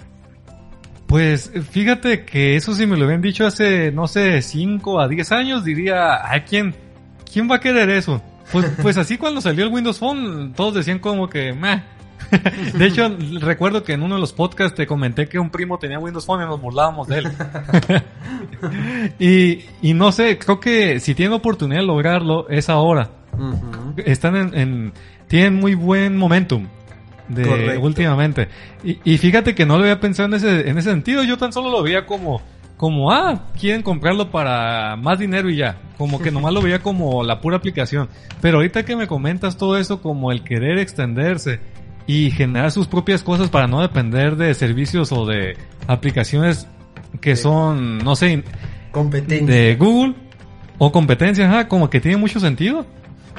Pues 1.07 1.51
fíjate 1.73 2.25
que 2.25 2.55
eso 2.55 2.73
si 2.73 2.87
me 2.87 2.97
lo 2.97 3.05
habían 3.05 3.21
dicho 3.21 3.45
hace, 3.45 3.91
no 3.91 4.07
sé, 4.07 4.41
5 4.43 5.01
a 5.01 5.09
10 5.09 5.33
años, 5.33 5.65
diría, 5.65 6.33
¿a 6.33 6.45
quién, 6.45 6.73
quién 7.33 7.51
va 7.51 7.57
a 7.57 7.61
querer 7.61 7.91
eso? 7.91 8.23
Pues, 8.53 8.67
pues 8.83 8.97
así 8.97 9.17
cuando 9.17 9.41
salió 9.41 9.65
el 9.65 9.73
Windows 9.73 9.99
Phone, 9.99 10.53
todos 10.55 10.75
decían 10.75 10.99
como 10.99 11.29
que, 11.29 11.53
meh. 11.53 11.83
De 12.75 12.87
hecho, 12.87 13.17
recuerdo 13.41 13.83
que 13.83 13.95
en 13.95 14.03
uno 14.03 14.17
de 14.17 14.21
los 14.21 14.33
podcasts 14.33 14.77
te 14.77 14.87
comenté 14.87 15.29
que 15.29 15.39
un 15.39 15.51
primo 15.51 15.79
tenía 15.79 15.99
Windows 15.99 16.27
Phone 16.27 16.43
y 16.43 16.47
nos 16.47 16.61
burlábamos 16.61 17.09
de 17.09 17.19
él. 17.19 17.33
y, 19.19 19.65
y 19.83 19.95
no 19.95 20.13
sé, 20.13 20.39
creo 20.39 20.61
que 20.61 21.01
si 21.01 21.15
tienen 21.15 21.33
oportunidad 21.35 21.81
de 21.81 21.87
lograrlo, 21.87 22.49
es 22.49 22.69
ahora. 22.69 23.11
Están 23.97 24.37
en, 24.37 24.55
en, 24.55 24.93
tienen 25.29 25.55
muy 25.55 25.75
buen 25.75 26.17
momentum 26.17 26.67
de 27.29 27.47
Correcto. 27.47 27.81
últimamente. 27.81 28.49
Y, 28.85 28.99
y 29.05 29.19
fíjate 29.19 29.55
que 29.55 29.65
no 29.65 29.77
lo 29.77 29.85
había 29.85 30.01
pensado 30.01 30.29
en 30.29 30.35
ese, 30.35 30.69
en 30.69 30.79
ese 30.79 30.91
sentido, 30.91 31.23
yo 31.23 31.39
tan 31.39 31.53
solo 31.53 31.71
lo 31.71 31.83
veía 31.83 32.05
como, 32.05 32.43
como, 32.81 33.13
ah, 33.13 33.43
quieren 33.61 33.83
comprarlo 33.83 34.31
para 34.31 34.97
más 34.97 35.19
dinero 35.19 35.51
y 35.51 35.57
ya. 35.57 35.77
Como 35.99 36.19
que 36.19 36.31
nomás 36.31 36.55
lo 36.55 36.63
veía 36.63 36.79
como 36.79 37.23
la 37.23 37.39
pura 37.39 37.59
aplicación. 37.59 38.09
Pero 38.41 38.57
ahorita 38.57 38.87
que 38.87 38.97
me 38.97 39.07
comentas 39.07 39.59
todo 39.59 39.77
eso 39.77 40.01
como 40.01 40.33
el 40.33 40.43
querer 40.43 40.79
extenderse 40.79 41.61
y 42.07 42.31
generar 42.31 42.71
sus 42.71 42.87
propias 42.87 43.23
cosas 43.23 43.51
para 43.51 43.67
no 43.67 43.83
depender 43.83 44.37
de 44.37 44.55
servicios 44.55 45.13
o 45.13 45.27
de 45.27 45.59
aplicaciones 45.89 46.69
que 47.21 47.37
son, 47.37 47.99
no 47.99 48.17
sé, 48.17 48.45
Competencia. 48.93 49.55
de 49.55 49.77
Google 49.77 50.15
o 50.79 50.91
competencia, 50.91 51.49
ajá, 51.51 51.69
como 51.69 51.91
que 51.91 52.01
tiene 52.01 52.17
mucho 52.17 52.41
sentido. 52.41 52.87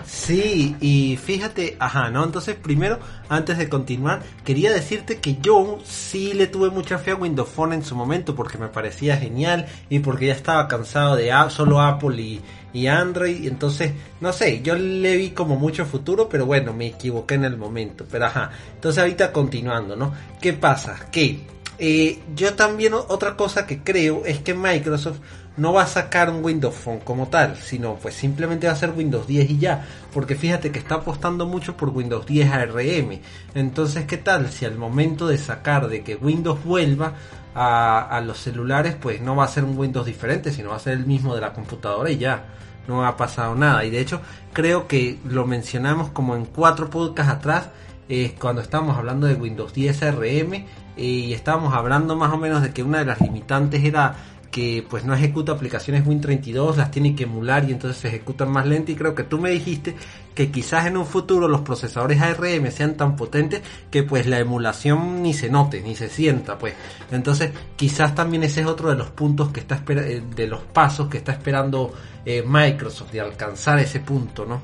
Sí, 0.05 0.75
y 0.79 1.17
fíjate, 1.17 1.75
ajá, 1.79 2.09
¿no? 2.09 2.23
Entonces, 2.23 2.55
primero, 2.55 2.99
antes 3.29 3.57
de 3.57 3.69
continuar, 3.69 4.21
quería 4.43 4.71
decirte 4.71 5.19
que 5.19 5.37
yo 5.41 5.79
sí 5.83 6.33
le 6.33 6.47
tuve 6.47 6.69
mucha 6.69 6.97
fe 6.97 7.11
a 7.11 7.15
Windows 7.15 7.49
Phone 7.49 7.73
en 7.73 7.83
su 7.83 7.95
momento 7.95 8.35
porque 8.35 8.57
me 8.57 8.67
parecía 8.67 9.17
genial 9.17 9.67
y 9.89 9.99
porque 9.99 10.27
ya 10.27 10.33
estaba 10.33 10.67
cansado 10.67 11.15
de 11.15 11.31
solo 11.49 11.81
Apple 11.81 12.41
y, 12.73 12.87
Android. 12.87 13.47
Entonces, 13.47 13.91
no 14.19 14.33
sé, 14.33 14.61
yo 14.61 14.75
le 14.75 15.17
vi 15.17 15.31
como 15.31 15.55
mucho 15.55 15.85
futuro, 15.85 16.27
pero 16.29 16.45
bueno, 16.45 16.73
me 16.73 16.87
equivoqué 16.87 17.35
en 17.35 17.45
el 17.45 17.57
momento. 17.57 18.05
Pero 18.09 18.25
ajá, 18.25 18.51
entonces 18.73 19.01
ahorita 19.01 19.31
continuando, 19.31 19.95
¿no? 19.95 20.13
¿Qué 20.41 20.53
pasa? 20.53 21.07
Que 21.11 21.41
eh, 21.83 22.19
yo 22.35 22.53
también 22.53 22.93
otra 22.93 23.35
cosa 23.35 23.65
que 23.65 23.79
creo 23.79 24.23
es 24.25 24.39
que 24.39 24.53
Microsoft 24.53 25.19
no 25.57 25.73
va 25.73 25.83
a 25.83 25.87
sacar 25.87 26.29
un 26.29 26.43
Windows 26.43 26.75
Phone 26.75 26.99
como 26.99 27.27
tal, 27.27 27.57
sino 27.57 27.95
pues 27.95 28.15
simplemente 28.15 28.67
va 28.67 28.73
a 28.73 28.77
ser 28.77 28.91
Windows 28.91 29.27
10 29.27 29.49
y 29.49 29.57
ya, 29.57 29.85
porque 30.13 30.35
fíjate 30.35 30.71
que 30.71 30.79
está 30.79 30.95
apostando 30.95 31.45
mucho 31.45 31.75
por 31.75 31.89
Windows 31.89 32.25
10 32.25 32.51
ARM. 32.51 33.19
Entonces, 33.53 34.05
¿qué 34.05 34.17
tal 34.17 34.49
si 34.51 34.65
al 34.65 34.77
momento 34.77 35.27
de 35.27 35.37
sacar 35.37 35.89
de 35.89 36.03
que 36.03 36.15
Windows 36.15 36.63
vuelva 36.63 37.13
a, 37.53 38.21
los 38.25 38.37
celulares, 38.39 38.95
pues 38.95 39.21
no 39.21 39.35
va 39.35 39.43
a 39.43 39.47
ser 39.49 39.65
un 39.65 39.77
Windows 39.77 40.05
diferente, 40.05 40.51
sino 40.51 40.69
va 40.69 40.77
a 40.77 40.79
ser 40.79 40.93
el 40.93 41.05
mismo 41.05 41.35
de 41.35 41.41
la 41.41 41.53
computadora 41.53 42.09
y 42.09 42.17
ya? 42.17 42.45
No 42.87 43.05
ha 43.05 43.17
pasado 43.17 43.53
nada. 43.53 43.83
Y 43.85 43.89
de 43.89 43.99
hecho, 43.99 44.21
creo 44.53 44.87
que 44.87 45.19
lo 45.25 45.45
mencionamos 45.45 46.09
como 46.09 46.35
en 46.35 46.45
cuatro 46.45 46.89
podcasts 46.89 47.33
atrás, 47.33 47.69
eh, 48.09 48.35
cuando 48.39 48.61
estábamos 48.61 48.97
hablando 48.97 49.27
de 49.27 49.35
Windows 49.35 49.73
10 49.73 50.03
ARM 50.03 50.53
eh, 50.53 50.65
y 50.97 51.33
estábamos 51.33 51.73
hablando 51.73 52.15
más 52.15 52.33
o 52.33 52.37
menos 52.37 52.61
de 52.61 52.71
que 52.71 52.83
una 52.83 52.99
de 52.99 53.05
las 53.05 53.21
limitantes 53.21 53.83
era 53.83 54.15
que 54.51 54.85
pues 54.87 55.05
no 55.05 55.13
ejecuta 55.15 55.53
aplicaciones 55.53 56.05
Win32, 56.05 56.75
las 56.75 56.91
tiene 56.91 57.15
que 57.15 57.23
emular 57.23 57.67
y 57.67 57.71
entonces 57.71 58.01
se 58.01 58.09
ejecutan 58.09 58.51
más 58.51 58.67
lento 58.67 58.91
y 58.91 58.95
creo 58.95 59.15
que 59.15 59.23
tú 59.23 59.39
me 59.39 59.49
dijiste 59.49 59.95
que 60.35 60.51
quizás 60.51 60.85
en 60.85 60.97
un 60.97 61.05
futuro 61.05 61.47
los 61.47 61.61
procesadores 61.61 62.21
ARM 62.21 62.69
sean 62.69 62.95
tan 62.95 63.15
potentes 63.15 63.61
que 63.89 64.03
pues 64.03 64.27
la 64.27 64.39
emulación 64.39 65.23
ni 65.23 65.33
se 65.33 65.49
note, 65.49 65.81
ni 65.81 65.95
se 65.95 66.09
sienta 66.09 66.57
pues. 66.57 66.73
Entonces 67.11 67.51
quizás 67.75 68.13
también 68.13 68.43
ese 68.43 68.61
es 68.61 68.67
otro 68.67 68.89
de 68.89 68.95
los 68.95 69.09
puntos 69.09 69.51
que 69.51 69.61
está 69.61 69.83
eh, 69.87 70.21
de 70.35 70.47
los 70.47 70.61
pasos 70.61 71.07
que 71.07 71.17
está 71.17 71.31
esperando 71.31 71.93
eh, 72.25 72.43
Microsoft 72.45 73.11
de 73.11 73.21
alcanzar 73.21 73.79
ese 73.79 74.01
punto, 74.01 74.45
¿no? 74.45 74.61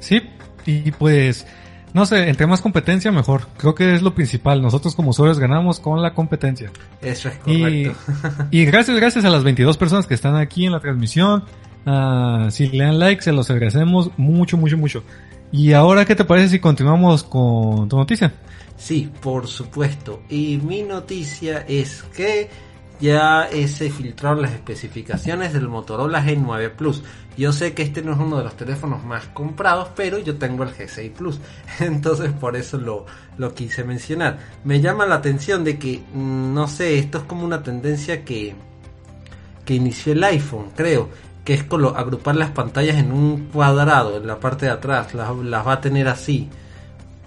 Sí, 0.00 0.20
y 0.66 0.90
pues, 0.92 1.46
no 1.96 2.04
sé, 2.04 2.28
entre 2.28 2.46
más 2.46 2.60
competencia 2.60 3.10
mejor. 3.10 3.48
Creo 3.56 3.74
que 3.74 3.94
es 3.94 4.02
lo 4.02 4.14
principal. 4.14 4.60
Nosotros 4.60 4.94
como 4.94 5.08
usuarios 5.10 5.38
ganamos 5.38 5.80
con 5.80 6.02
la 6.02 6.12
competencia. 6.12 6.70
Eso 7.00 7.30
es 7.30 7.38
correcto. 7.38 7.98
y 8.50 8.66
gracias, 8.66 8.94
gracias 8.98 9.24
a 9.24 9.30
las 9.30 9.42
22 9.42 9.78
personas 9.78 10.06
que 10.06 10.12
están 10.12 10.36
aquí 10.36 10.66
en 10.66 10.72
la 10.72 10.80
transmisión. 10.80 11.44
Ah, 11.86 12.48
si 12.50 12.68
le 12.68 12.84
dan 12.84 12.98
like, 12.98 13.22
se 13.22 13.32
los 13.32 13.48
agradecemos 13.48 14.10
mucho, 14.18 14.58
mucho, 14.58 14.76
mucho. 14.76 15.04
Y 15.50 15.72
ahora, 15.72 16.04
¿qué 16.04 16.14
te 16.14 16.26
parece 16.26 16.50
si 16.50 16.58
continuamos 16.58 17.24
con 17.24 17.88
tu 17.88 17.96
noticia? 17.96 18.30
Sí, 18.76 19.10
por 19.22 19.46
supuesto. 19.46 20.20
Y 20.28 20.58
mi 20.58 20.82
noticia 20.82 21.64
es 21.66 22.02
que 22.14 22.50
ya 23.00 23.48
eh, 23.50 23.68
se 23.68 23.90
filtraron 23.90 24.42
las 24.42 24.52
especificaciones 24.52 25.52
del 25.52 25.68
Motorola 25.68 26.24
G9 26.24 26.70
Plus. 26.70 27.02
Yo 27.36 27.52
sé 27.52 27.74
que 27.74 27.82
este 27.82 28.00
no 28.02 28.12
es 28.12 28.18
uno 28.18 28.38
de 28.38 28.44
los 28.44 28.56
teléfonos 28.56 29.04
más 29.04 29.26
comprados, 29.26 29.88
pero 29.94 30.18
yo 30.18 30.36
tengo 30.36 30.62
el 30.64 30.70
G6 30.74 31.12
Plus. 31.12 31.38
Entonces 31.80 32.32
por 32.32 32.56
eso 32.56 32.78
lo, 32.78 33.04
lo 33.36 33.54
quise 33.54 33.84
mencionar. 33.84 34.38
Me 34.64 34.80
llama 34.80 35.04
la 35.06 35.16
atención 35.16 35.62
de 35.62 35.78
que, 35.78 36.02
mm, 36.14 36.54
no 36.54 36.66
sé, 36.68 36.98
esto 36.98 37.18
es 37.18 37.24
como 37.24 37.44
una 37.44 37.62
tendencia 37.62 38.24
que, 38.24 38.54
que 39.64 39.74
inició 39.74 40.12
el 40.12 40.24
iPhone, 40.24 40.70
creo. 40.74 41.08
Que 41.44 41.54
es 41.54 41.64
colo- 41.64 41.94
agrupar 41.96 42.34
las 42.36 42.50
pantallas 42.50 42.96
en 42.96 43.12
un 43.12 43.46
cuadrado 43.52 44.16
en 44.16 44.26
la 44.26 44.40
parte 44.40 44.66
de 44.66 44.72
atrás. 44.72 45.14
Las 45.14 45.30
va 45.66 45.72
a 45.74 45.80
tener 45.80 46.08
así. 46.08 46.48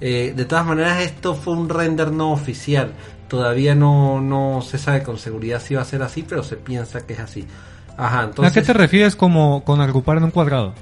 Eh, 0.01 0.33
de 0.35 0.45
todas 0.45 0.65
maneras, 0.65 1.01
esto 1.01 1.35
fue 1.35 1.53
un 1.53 1.69
render 1.69 2.11
no 2.11 2.31
oficial. 2.31 2.93
Todavía 3.27 3.75
no, 3.75 4.21
no 4.21 4.61
se 4.61 4.77
sabe 4.77 5.03
con 5.03 5.17
seguridad 5.17 5.61
si 5.61 5.75
va 5.75 5.81
a 5.81 5.85
ser 5.85 6.01
así, 6.01 6.23
pero 6.27 6.43
se 6.43 6.55
piensa 6.55 7.05
que 7.05 7.13
es 7.13 7.19
así. 7.19 7.45
Ajá, 7.97 8.19
¿A 8.19 8.21
qué 8.21 8.29
entonces 8.29 8.65
te 8.65 8.73
refieres 8.73 9.15
como 9.15 9.63
con 9.63 9.81
agrupar 9.81 10.17
en 10.17 10.23
un 10.23 10.31
cuadrado? 10.31 10.73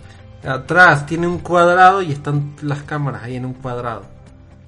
atrás 0.46 1.06
tiene 1.06 1.28
un 1.28 1.40
cuadrado 1.40 2.02
y 2.02 2.12
están 2.12 2.56
las 2.62 2.84
cámaras 2.84 3.24
ahí 3.24 3.36
en 3.36 3.46
un 3.46 3.54
cuadrado. 3.54 4.06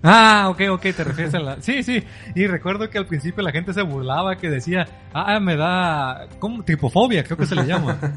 Ah, 0.02 0.48
ok, 0.50 0.62
ok, 0.72 0.82
te 0.82 1.04
refieres 1.04 1.34
a 1.36 1.40
la... 1.40 1.62
Sí, 1.62 1.84
sí, 1.84 2.02
y 2.34 2.48
recuerdo 2.48 2.90
que 2.90 2.98
al 2.98 3.06
principio 3.06 3.44
la 3.44 3.52
gente 3.52 3.74
se 3.74 3.82
burlaba 3.82 4.38
que 4.38 4.50
decía, 4.50 4.88
ah, 5.14 5.40
me 5.40 5.58
da... 5.58 6.28
¿Cómo? 6.40 6.64
Tripofobia, 6.64 7.24
creo 7.24 7.38
que 7.38 7.46
se 7.46 7.56
le 7.56 7.66
llama. 7.66 7.98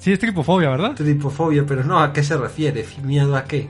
Sí, 0.00 0.10
es 0.14 0.18
tripofobia, 0.18 0.70
¿verdad? 0.70 0.94
Tripofobia, 0.94 1.62
pero 1.66 1.84
no, 1.84 2.00
¿a 2.00 2.10
qué 2.10 2.22
se 2.22 2.34
refiere? 2.34 2.86
¿Miedo 3.04 3.36
a 3.36 3.44
qué? 3.44 3.68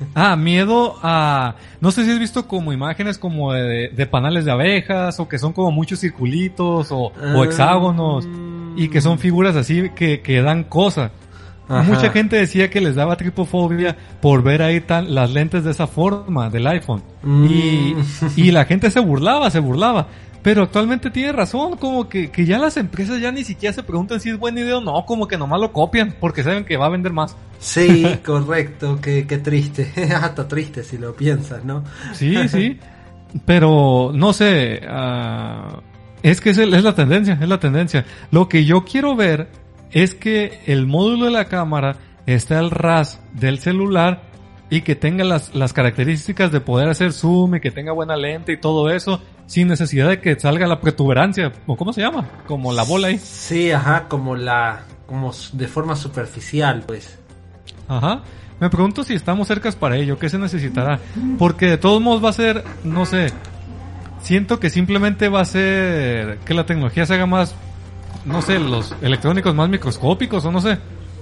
Ah, 0.14 0.36
miedo 0.36 0.96
a... 1.02 1.56
No 1.80 1.90
sé 1.90 2.04
si 2.04 2.10
has 2.10 2.18
visto 2.18 2.46
como 2.46 2.72
imágenes 2.72 3.18
como 3.18 3.52
de, 3.52 3.88
de 3.88 4.06
panales 4.06 4.44
de 4.44 4.52
abejas 4.52 5.20
o 5.20 5.28
que 5.28 5.38
son 5.38 5.52
como 5.52 5.70
muchos 5.70 6.00
circulitos 6.00 6.90
o, 6.90 7.12
o 7.34 7.44
hexágonos 7.44 8.26
Ah, 8.26 8.72
y 8.76 8.88
que 8.88 9.00
son 9.00 9.18
figuras 9.18 9.56
así 9.56 9.90
que, 9.94 10.20
que 10.20 10.42
dan 10.42 10.64
cosa. 10.64 11.10
Ajá. 11.68 11.82
Mucha 11.82 12.10
gente 12.10 12.36
decía 12.36 12.70
que 12.70 12.80
les 12.80 12.94
daba 12.94 13.16
tripofobia 13.16 13.96
por 14.20 14.42
ver 14.42 14.62
ahí 14.62 14.80
tan, 14.80 15.14
las 15.14 15.32
lentes 15.32 15.64
de 15.64 15.72
esa 15.72 15.86
forma 15.86 16.48
del 16.48 16.66
iPhone. 16.68 17.02
Mm. 17.22 17.44
Y, 17.46 17.96
y 18.36 18.50
la 18.52 18.66
gente 18.66 18.90
se 18.90 19.00
burlaba, 19.00 19.50
se 19.50 19.58
burlaba. 19.58 20.06
Pero 20.46 20.62
actualmente 20.62 21.10
tiene 21.10 21.32
razón, 21.32 21.76
como 21.76 22.08
que, 22.08 22.30
que 22.30 22.44
ya 22.46 22.56
las 22.56 22.76
empresas 22.76 23.20
ya 23.20 23.32
ni 23.32 23.42
siquiera 23.42 23.72
se 23.72 23.82
preguntan 23.82 24.20
si 24.20 24.30
es 24.30 24.38
buena 24.38 24.60
idea 24.60 24.78
o 24.78 24.80
no, 24.80 25.04
como 25.04 25.26
que 25.26 25.36
nomás 25.36 25.60
lo 25.60 25.72
copian, 25.72 26.14
porque 26.20 26.44
saben 26.44 26.64
que 26.64 26.76
va 26.76 26.86
a 26.86 26.88
vender 26.88 27.12
más. 27.12 27.36
Sí, 27.58 28.06
correcto, 28.24 29.00
qué, 29.02 29.26
qué 29.26 29.38
triste. 29.38 29.90
Hasta 30.14 30.46
triste 30.46 30.84
si 30.84 30.98
lo 30.98 31.16
piensas, 31.16 31.64
¿no? 31.64 31.82
Sí, 32.12 32.36
sí. 32.46 32.78
Pero, 33.44 34.12
no 34.14 34.32
sé, 34.32 34.82
ah, 34.88 35.80
es 36.22 36.40
que 36.40 36.50
es, 36.50 36.58
el- 36.58 36.74
es 36.74 36.84
la 36.84 36.94
tendencia, 36.94 37.36
es 37.42 37.48
la 37.48 37.58
tendencia. 37.58 38.04
Lo 38.30 38.48
que 38.48 38.64
yo 38.64 38.84
quiero 38.84 39.16
ver 39.16 39.48
es 39.90 40.14
que 40.14 40.60
el 40.66 40.86
módulo 40.86 41.24
de 41.24 41.32
la 41.32 41.46
cámara 41.46 41.96
esté 42.24 42.54
al 42.54 42.70
ras 42.70 43.20
del 43.32 43.58
celular 43.58 44.22
y 44.68 44.80
que 44.80 44.96
tenga 44.96 45.24
las, 45.24 45.54
las 45.54 45.72
características 45.72 46.50
de 46.50 46.60
poder 46.60 46.88
hacer 46.88 47.12
zoom 47.12 47.56
y 47.56 47.60
que 47.60 47.70
tenga 47.70 47.92
buena 47.92 48.16
lente 48.16 48.52
y 48.52 48.56
todo 48.56 48.90
eso, 48.90 49.20
sin 49.46 49.68
necesidad 49.68 50.08
de 50.08 50.20
que 50.20 50.38
salga 50.38 50.66
la 50.66 50.80
protuberancia, 50.80 51.52
o 51.66 51.76
cómo 51.76 51.92
se 51.92 52.00
llama, 52.00 52.26
como 52.46 52.72
la 52.72 52.82
bola 52.82 53.08
ahí. 53.08 53.18
Sí, 53.18 53.70
ajá, 53.70 54.08
como 54.08 54.34
la, 54.34 54.84
como 55.06 55.32
de 55.52 55.68
forma 55.68 55.94
superficial, 55.94 56.82
pues. 56.86 57.18
Ajá. 57.88 58.22
Me 58.58 58.70
pregunto 58.70 59.04
si 59.04 59.14
estamos 59.14 59.48
cercas 59.48 59.76
para 59.76 59.96
ello, 59.96 60.18
¿qué 60.18 60.30
se 60.30 60.38
necesitará? 60.38 60.98
Porque 61.38 61.66
de 61.66 61.76
todos 61.76 62.00
modos 62.00 62.24
va 62.24 62.30
a 62.30 62.32
ser, 62.32 62.64
no 62.84 63.04
sé, 63.04 63.30
siento 64.22 64.58
que 64.58 64.70
simplemente 64.70 65.28
va 65.28 65.42
a 65.42 65.44
ser 65.44 66.38
que 66.38 66.54
la 66.54 66.64
tecnología 66.64 67.04
se 67.04 67.14
haga 67.14 67.26
más, 67.26 67.54
no 68.24 68.40
sé, 68.40 68.58
los 68.58 68.94
electrónicos 69.02 69.54
más 69.54 69.68
microscópicos 69.68 70.42
o 70.46 70.50
no 70.50 70.62
sé, 70.62 70.78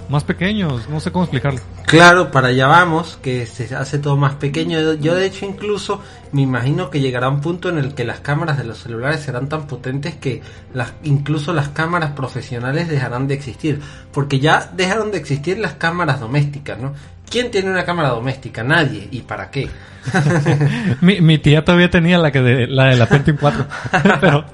más 0.08 0.24
pequeños, 0.24 0.88
no 0.88 1.00
sé 1.00 1.10
cómo 1.10 1.24
explicarlo. 1.24 1.60
Claro, 1.86 2.30
para 2.30 2.48
allá 2.48 2.66
vamos, 2.66 3.18
que 3.22 3.46
se 3.46 3.74
hace 3.74 3.98
todo 3.98 4.16
más 4.16 4.34
pequeño. 4.34 4.94
Yo 4.94 5.14
de 5.14 5.26
hecho 5.26 5.46
incluso 5.46 6.00
me 6.32 6.42
imagino 6.42 6.90
que 6.90 7.00
llegará 7.00 7.28
un 7.28 7.40
punto 7.40 7.68
en 7.68 7.78
el 7.78 7.94
que 7.94 8.04
las 8.04 8.20
cámaras 8.20 8.58
de 8.58 8.64
los 8.64 8.78
celulares 8.78 9.20
serán 9.20 9.48
tan 9.48 9.66
potentes 9.66 10.14
que 10.16 10.42
las, 10.72 10.92
incluso 11.04 11.52
las 11.52 11.68
cámaras 11.68 12.12
profesionales 12.12 12.88
dejarán 12.88 13.28
de 13.28 13.34
existir. 13.34 13.80
Porque 14.12 14.40
ya 14.40 14.70
dejaron 14.74 15.10
de 15.12 15.18
existir 15.18 15.58
las 15.58 15.74
cámaras 15.74 16.20
domésticas, 16.20 16.78
¿no? 16.78 16.94
¿Quién 17.30 17.50
tiene 17.50 17.70
una 17.70 17.84
cámara 17.84 18.10
doméstica? 18.10 18.62
Nadie. 18.62 19.08
¿Y 19.10 19.22
para 19.22 19.50
qué? 19.50 19.68
Mi, 21.00 21.20
mi 21.20 21.38
tía 21.38 21.64
todavía 21.64 21.90
tenía 21.90 22.18
la 22.18 22.30
que 22.30 22.40
de, 22.40 22.66
la 22.66 22.86
de 22.86 22.96
la 22.96 23.06
Pentium 23.06 23.36
4, 23.38 23.66
pero, 24.20 24.44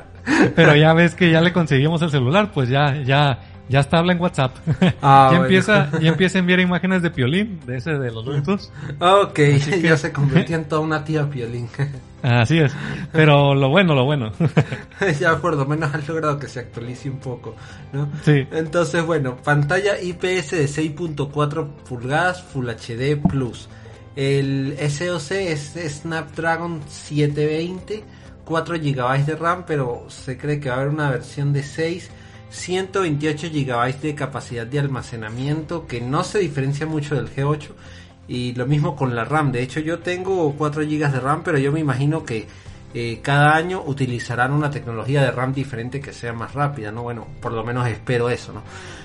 pero 0.54 0.76
ya 0.76 0.92
ves 0.92 1.14
que 1.14 1.30
ya 1.30 1.40
le 1.40 1.52
conseguimos 1.52 2.02
el 2.02 2.10
celular, 2.10 2.50
pues 2.52 2.68
ya, 2.68 2.96
ya, 3.02 3.38
ya 3.70 3.80
está 3.80 3.98
habla 3.98 4.12
en 4.12 4.20
WhatsApp. 4.20 4.56
Ah, 5.00 5.28
ya 5.33 5.38
bueno. 5.38 5.44
empieza, 5.44 5.90
ya 6.00 6.09
empieza 6.09 6.38
a 6.38 6.40
enviar 6.40 6.59
imágenes 6.59 7.02
de 7.02 7.11
piolín, 7.11 7.61
de 7.64 7.76
ese 7.76 7.92
de 7.92 8.11
los 8.11 8.26
Looney 8.26 8.42
Tunes. 8.42 8.72
Ok, 8.98 9.38
ya 9.83 9.96
se 9.96 10.12
convirtió 10.12 10.56
en 10.56 10.64
toda 10.64 10.80
una 10.80 11.04
tía 11.04 11.22
violín. 11.22 11.68
Así 12.22 12.59
es. 12.59 12.74
Pero 13.12 13.54
lo 13.54 13.68
bueno, 13.68 13.94
lo 13.94 14.04
bueno. 14.04 14.33
ya 15.20 15.38
por 15.38 15.56
lo 15.56 15.64
menos 15.66 15.94
han 15.94 16.04
logrado 16.06 16.38
que 16.38 16.48
se 16.48 16.61
actualice 16.61 17.09
un 17.09 17.18
poco, 17.18 17.54
¿no? 17.92 18.09
Sí. 18.24 18.46
Entonces, 18.50 19.06
bueno, 19.06 19.37
pantalla 19.37 20.00
IPS 20.00 20.50
de 20.50 20.64
6.4 20.66 21.66
pulgadas 21.88 22.42
Full 22.42 22.68
HD 22.68 23.16
Plus. 23.16 23.68
El 24.16 24.76
SoC 24.78 25.30
es 25.30 25.74
Snapdragon 25.88 26.83
720, 26.88 28.02
4 28.44 28.74
GB 28.78 29.24
de 29.24 29.37
RAM, 29.37 29.64
pero 29.64 30.06
se 30.09 30.37
cree 30.37 30.59
que 30.59 30.68
va 30.68 30.74
a 30.74 30.78
haber 30.80 30.92
una 30.92 31.11
versión 31.11 31.52
de 31.52 31.62
6, 31.62 32.11
128 32.50 33.48
GB 33.48 34.00
de 34.00 34.14
capacidad 34.14 34.66
de 34.66 34.78
almacenamiento, 34.78 35.86
que 35.86 36.00
no 36.00 36.24
se 36.24 36.40
diferencia 36.40 36.86
mucho 36.86 37.14
del 37.14 37.34
G8. 37.34 37.68
Y 38.28 38.54
lo 38.54 38.66
mismo 38.66 38.94
con 38.94 39.16
la 39.16 39.24
RAM. 39.24 39.50
De 39.50 39.62
hecho, 39.62 39.80
yo 39.80 40.00
tengo 40.00 40.54
4 40.56 40.82
GB 40.82 41.10
de 41.10 41.20
RAM, 41.20 41.42
pero 41.42 41.58
yo 41.58 41.72
me 41.72 41.80
imagino 41.80 42.24
que 42.24 42.46
eh, 42.92 43.20
cada 43.22 43.54
año 43.54 43.82
utilizarán 43.86 44.52
una 44.52 44.70
tecnología 44.70 45.22
de 45.22 45.30
RAM 45.30 45.52
diferente 45.52 46.00
que 46.00 46.12
sea 46.12 46.32
más 46.32 46.54
rápida, 46.54 46.90
¿no? 46.90 47.02
Bueno, 47.02 47.26
por 47.40 47.52
lo 47.52 47.64
menos 47.64 47.86
espero 47.88 48.30
eso, 48.30 48.52
¿no? 48.52 48.62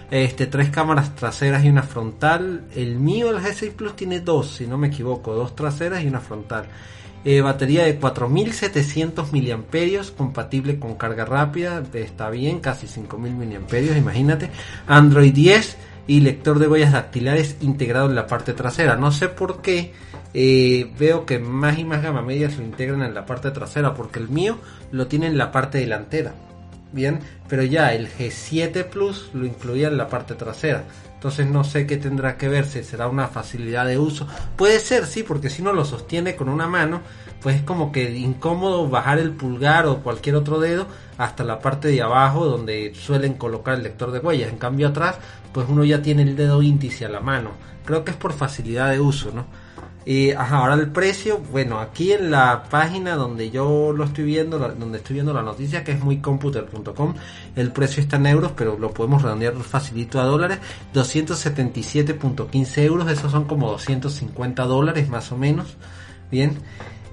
Este, 0.10 0.47
tres 0.47 0.69
cámaras 0.69 1.15
traseras 1.15 1.63
y 1.63 1.69
una 1.69 1.84
frontal. 1.84 2.65
El 2.75 2.99
mío, 2.99 3.29
el 3.29 3.38
G6 3.38 3.73
Plus, 3.73 3.95
tiene 3.95 4.19
dos, 4.21 4.55
si 4.55 4.67
no 4.67 4.77
me 4.77 4.88
equivoco, 4.88 5.34
dos 5.34 5.55
traseras 5.55 6.03
y 6.03 6.08
una 6.08 6.19
frontal. 6.19 6.65
Eh, 7.27 7.41
batería 7.41 7.85
de 7.85 7.95
4700 7.95 9.33
miliamperios, 9.33 10.11
compatible 10.11 10.77
con 10.77 10.93
carga 10.93 11.25
rápida, 11.25 11.83
está 11.95 12.29
bien, 12.29 12.59
casi 12.59 12.85
5000 12.85 13.33
miliamperios, 13.33 13.97
imagínate. 13.97 14.51
Android 14.85 15.33
10 15.33 15.75
y 16.05 16.19
lector 16.19 16.59
de 16.59 16.67
huellas 16.67 16.93
dactilares 16.93 17.57
integrado 17.61 18.07
en 18.07 18.15
la 18.15 18.27
parte 18.27 18.53
trasera. 18.53 18.95
No 18.95 19.11
sé 19.11 19.27
por 19.27 19.63
qué 19.63 19.91
eh, 20.35 20.91
veo 20.99 21.25
que 21.25 21.39
más 21.39 21.79
y 21.79 21.83
más 21.83 22.03
gama 22.03 22.21
medias 22.21 22.57
lo 22.57 22.63
integran 22.63 23.01
en 23.01 23.15
la 23.15 23.25
parte 23.25 23.49
trasera, 23.49 23.95
porque 23.95 24.19
el 24.19 24.29
mío 24.29 24.59
lo 24.91 25.07
tiene 25.07 25.25
en 25.25 25.39
la 25.39 25.51
parte 25.51 25.79
delantera. 25.79 26.35
Bien, 26.95 27.19
pero 27.49 27.62
ya 27.62 27.93
el 27.93 28.08
G7 28.08 28.86
Plus 28.86 29.29
lo 29.34 29.45
incluía 29.45 29.89
en 29.89 29.97
la 29.97 30.08
parte 30.08 30.34
trasera. 30.34 30.86
Entonces 31.15 31.45
no 31.45 31.65
sé 31.65 31.86
qué 31.86 31.97
tendrá 31.97 32.38
que 32.38 32.47
ver, 32.47 32.65
si 32.65 32.86
será 32.86 33.10
una 33.10 33.27
facilidad 33.27 33.86
de 33.86 33.99
uso. 33.99 34.25
Puede 34.55 34.79
ser, 34.79 35.05
sí, 35.05 35.21
porque 35.21 35.49
si 35.49 35.62
uno 35.62 35.73
lo 35.73 35.84
sostiene 35.84 36.38
con 36.38 36.47
una 36.47 36.67
mano, 36.67 37.01
pues 37.41 37.58
es 37.58 37.63
como 37.63 37.91
que 37.91 38.10
incómodo 38.12 38.88
bajar 38.88 39.19
el 39.19 39.31
pulgar 39.31 39.88
o 39.88 40.03
cualquier 40.03 40.38
otro 40.38 40.58
dedo 40.62 40.88
hasta 41.17 41.43
la 41.43 41.60
parte 41.60 41.89
de 41.89 42.01
abajo 42.01 42.45
donde 42.45 42.93
suelen 42.95 43.34
colocar 43.34 43.73
el 43.75 43.84
lector 43.84 44.12
de 44.12 44.19
huellas. 44.19 44.49
En 44.49 44.58
cambio 44.58 44.88
atrás, 44.88 45.17
pues 45.51 45.67
uno 45.67 45.84
ya 45.84 46.01
tiene 46.01 46.21
el 46.21 46.38
dedo 46.38 46.62
índice 46.62 47.03
a 47.03 47.10
la 47.10 47.19
mano. 47.19 47.51
Creo 47.84 48.05
que 48.05 48.12
es 48.12 48.17
por 48.17 48.31
facilidad 48.31 48.91
de 48.91 49.01
uso, 49.01 49.34
¿no? 49.36 49.47
Y 50.06 50.32
ajá, 50.32 50.58
ahora 50.58 50.76
el 50.76 50.91
precio, 50.91 51.39
bueno, 51.52 51.80
aquí 51.80 52.12
en 52.12 52.30
la 52.30 52.65
página 52.70 53.15
donde 53.15 53.50
yo 53.50 53.91
lo 53.91 54.04
estoy 54.04 54.26
viendo, 54.26 54.60
donde 54.60 55.00
estoy 55.00 55.15
viendo 55.15 55.34
la 55.34 55.41
noticia, 55.41 55.84
que 55.84 55.94
es 55.94 56.04
muycomputer.com, 56.04 57.15
el 57.56 57.72
precio 57.72 58.04
está 58.04 58.18
en 58.18 58.28
euros, 58.28 58.52
pero 58.56 58.78
lo 58.78 58.94
podemos 58.94 59.24
redondear 59.24 59.56
facilito 59.56 60.22
a 60.22 60.26
dólares, 60.26 60.60
277.15 60.94 62.84
euros, 62.84 63.12
esos 63.12 63.32
son 63.32 63.46
como 63.46 63.72
250 63.72 64.63
dólares 64.65 65.10
más 65.10 65.32
o 65.32 65.38
menos, 65.38 65.76
bien. 66.30 66.60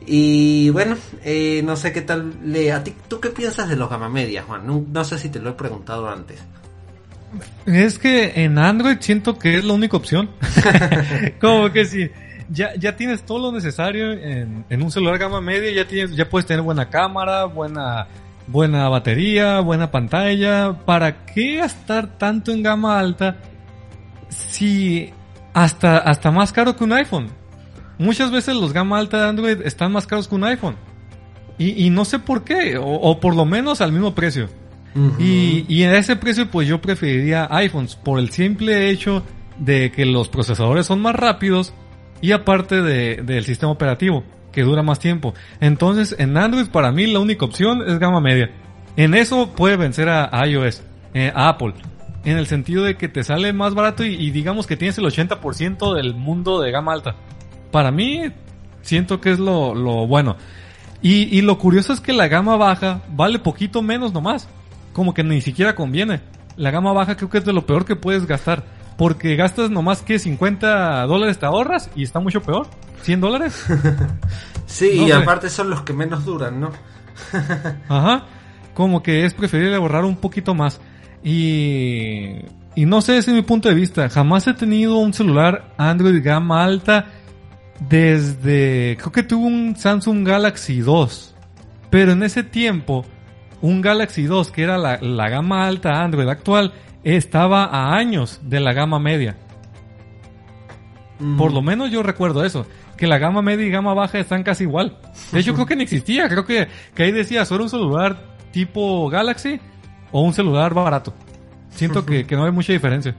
Y 0.06 0.68
bueno, 0.70 0.96
eh, 1.24 1.62
no 1.64 1.76
sé 1.76 1.92
qué 1.92 2.02
tal 2.02 2.34
le... 2.44 2.72
¿A 2.72 2.82
ti, 2.82 2.94
¿Tú 3.08 3.20
qué 3.20 3.30
piensas 3.30 3.68
de 3.68 3.76
los 3.76 3.88
gama 3.88 4.08
media, 4.08 4.42
Juan? 4.42 4.66
No, 4.66 5.04
sé 5.04 5.18
si 5.18 5.28
te 5.28 5.38
lo 5.38 5.50
he 5.50 5.52
preguntado 5.52 6.08
antes. 6.08 6.40
Es 7.64 7.98
que 7.98 8.32
en 8.44 8.58
Android 8.58 8.96
siento 9.00 9.38
que 9.38 9.56
es 9.56 9.64
la 9.64 9.72
única 9.72 9.96
opción. 9.96 10.30
Como 11.40 11.70
que 11.72 11.84
si 11.86 12.10
ya, 12.52 12.74
ya 12.76 12.96
tienes 12.96 13.24
todo 13.24 13.38
lo 13.38 13.52
necesario 13.52 14.12
en, 14.12 14.64
en 14.68 14.82
un 14.82 14.90
celular 14.90 15.18
gama 15.18 15.40
media, 15.40 15.72
ya 15.72 15.86
tienes, 15.86 16.14
ya 16.14 16.28
puedes 16.28 16.46
tener 16.46 16.62
buena 16.62 16.88
cámara, 16.90 17.44
buena, 17.46 18.06
buena 18.46 18.88
batería, 18.88 19.60
buena 19.60 19.90
pantalla. 19.90 20.72
¿Para 20.84 21.24
qué 21.24 21.56
gastar 21.56 22.18
tanto 22.18 22.52
en 22.52 22.62
gama 22.62 22.98
alta 22.98 23.36
si 24.28 25.12
hasta, 25.54 25.98
hasta 25.98 26.30
más 26.30 26.52
caro 26.52 26.76
que 26.76 26.84
un 26.84 26.92
iPhone? 26.92 27.28
Muchas 27.98 28.30
veces 28.30 28.56
los 28.56 28.72
gama 28.72 28.98
alta 28.98 29.22
de 29.22 29.28
Android 29.28 29.60
están 29.62 29.92
más 29.92 30.06
caros 30.06 30.28
que 30.28 30.34
un 30.34 30.44
iPhone. 30.44 30.76
Y, 31.58 31.86
y 31.86 31.90
no 31.90 32.04
sé 32.04 32.18
por 32.18 32.44
qué, 32.44 32.76
o, 32.76 32.84
o 32.84 33.20
por 33.20 33.36
lo 33.36 33.44
menos 33.44 33.80
al 33.80 33.92
mismo 33.92 34.14
precio. 34.14 34.48
Y, 35.18 35.64
y 35.68 35.84
a 35.84 35.96
ese 35.96 36.16
precio 36.16 36.50
pues 36.50 36.68
yo 36.68 36.82
preferiría 36.82 37.48
iPhones 37.50 37.96
por 37.96 38.18
el 38.18 38.28
simple 38.28 38.90
hecho 38.90 39.22
de 39.58 39.90
que 39.90 40.04
los 40.04 40.28
procesadores 40.28 40.84
son 40.84 41.00
más 41.00 41.14
rápidos 41.14 41.72
y 42.22 42.32
aparte 42.32 42.80
de, 42.80 43.16
del 43.16 43.44
sistema 43.44 43.72
operativo 43.72 44.24
que 44.52 44.62
dura 44.62 44.82
más 44.82 44.98
tiempo. 44.98 45.34
Entonces 45.60 46.16
en 46.18 46.36
Android 46.38 46.68
para 46.68 46.92
mí 46.92 47.06
la 47.06 47.18
única 47.18 47.44
opción 47.44 47.82
es 47.86 47.98
gama 47.98 48.20
media. 48.20 48.50
En 48.96 49.14
eso 49.14 49.50
puede 49.54 49.76
vencer 49.76 50.08
a, 50.08 50.30
a 50.32 50.46
iOS, 50.46 50.82
eh, 51.12 51.32
a 51.34 51.48
Apple. 51.48 51.74
En 52.24 52.38
el 52.38 52.46
sentido 52.46 52.84
de 52.84 52.96
que 52.96 53.08
te 53.08 53.24
sale 53.24 53.52
más 53.52 53.74
barato 53.74 54.04
y, 54.04 54.14
y 54.14 54.30
digamos 54.30 54.66
que 54.66 54.76
tienes 54.76 54.96
el 54.98 55.04
80% 55.04 55.94
del 55.94 56.14
mundo 56.14 56.60
de 56.60 56.70
gama 56.70 56.92
alta. 56.92 57.16
Para 57.70 57.90
mí 57.90 58.30
siento 58.82 59.20
que 59.20 59.32
es 59.32 59.38
lo, 59.38 59.74
lo 59.74 60.06
bueno. 60.06 60.36
Y, 61.00 61.36
y 61.36 61.42
lo 61.42 61.58
curioso 61.58 61.92
es 61.92 62.00
que 62.00 62.12
la 62.12 62.28
gama 62.28 62.56
baja 62.56 63.02
vale 63.10 63.40
poquito 63.40 63.82
menos 63.82 64.12
nomás. 64.12 64.48
Como 64.92 65.14
que 65.14 65.24
ni 65.24 65.40
siquiera 65.40 65.74
conviene. 65.74 66.20
La 66.56 66.70
gama 66.70 66.92
baja 66.92 67.16
creo 67.16 67.30
que 67.30 67.38
es 67.38 67.44
de 67.44 67.52
lo 67.52 67.66
peor 67.66 67.84
que 67.84 67.96
puedes 67.96 68.26
gastar. 68.26 68.64
Porque 68.96 69.36
gastas 69.36 69.70
nomás 69.70 70.02
que 70.02 70.18
50 70.18 71.02
dólares 71.06 71.38
te 71.38 71.46
ahorras 71.46 71.90
y 71.94 72.02
está 72.02 72.20
mucho 72.20 72.42
peor. 72.42 72.66
100 73.02 73.20
dólares. 73.20 73.64
Sí, 74.64 74.92
No 74.96 75.06
y 75.06 75.12
aparte 75.12 75.50
son 75.50 75.68
los 75.68 75.82
que 75.82 75.92
menos 75.92 76.24
duran, 76.24 76.58
¿no? 76.58 76.70
Ajá. 77.90 78.24
Como 78.72 79.02
que 79.02 79.26
es 79.26 79.34
preferible 79.34 79.74
ahorrar 79.76 80.06
un 80.06 80.16
poquito 80.16 80.54
más. 80.54 80.80
Y, 81.22 82.36
y 82.74 82.86
no 82.86 83.02
sé, 83.02 83.18
ese 83.18 83.32
es 83.32 83.36
mi 83.36 83.42
punto 83.42 83.68
de 83.68 83.74
vista. 83.74 84.08
Jamás 84.08 84.46
he 84.46 84.54
tenido 84.54 84.96
un 84.96 85.12
celular 85.12 85.74
Android 85.76 86.24
gama 86.24 86.64
alta 86.64 87.06
desde... 87.80 88.96
Creo 88.98 89.12
que 89.12 89.22
tuve 89.22 89.46
un 89.46 89.76
Samsung 89.76 90.26
Galaxy 90.26 90.80
2. 90.80 91.34
Pero 91.90 92.12
en 92.12 92.22
ese 92.22 92.42
tiempo, 92.42 93.04
un 93.60 93.82
Galaxy 93.82 94.24
2, 94.24 94.50
que 94.50 94.62
era 94.62 94.78
la, 94.78 94.98
la 95.02 95.28
gama 95.28 95.66
alta 95.66 96.02
Android 96.02 96.28
actual, 96.28 96.72
estaba 97.04 97.64
a 97.64 97.94
años 97.96 98.40
de 98.42 98.60
la 98.60 98.72
gama 98.72 98.98
media. 98.98 99.36
Mm. 101.18 101.36
Por 101.36 101.52
lo 101.52 101.62
menos 101.62 101.90
yo 101.90 102.02
recuerdo 102.02 102.44
eso, 102.44 102.66
que 102.96 103.06
la 103.06 103.18
gama 103.18 103.42
media 103.42 103.66
y 103.66 103.70
gama 103.70 103.94
baja 103.94 104.18
están 104.18 104.42
casi 104.42 104.64
igual. 104.64 104.98
De 105.32 105.40
hecho, 105.40 105.54
creo 105.54 105.66
que 105.66 105.76
ni 105.76 105.84
existía. 105.84 106.28
Creo 106.28 106.44
que, 106.44 106.68
que 106.94 107.02
ahí 107.04 107.12
decía, 107.12 107.44
solo 107.44 107.64
un 107.64 107.70
celular 107.70 108.16
tipo 108.52 109.08
Galaxy 109.08 109.60
o 110.10 110.22
un 110.22 110.34
celular 110.34 110.74
barato. 110.74 111.14
Siento 111.70 112.04
que, 112.04 112.26
que 112.26 112.36
no 112.36 112.44
hay 112.44 112.52
mucha 112.52 112.72
diferencia. 112.72 113.14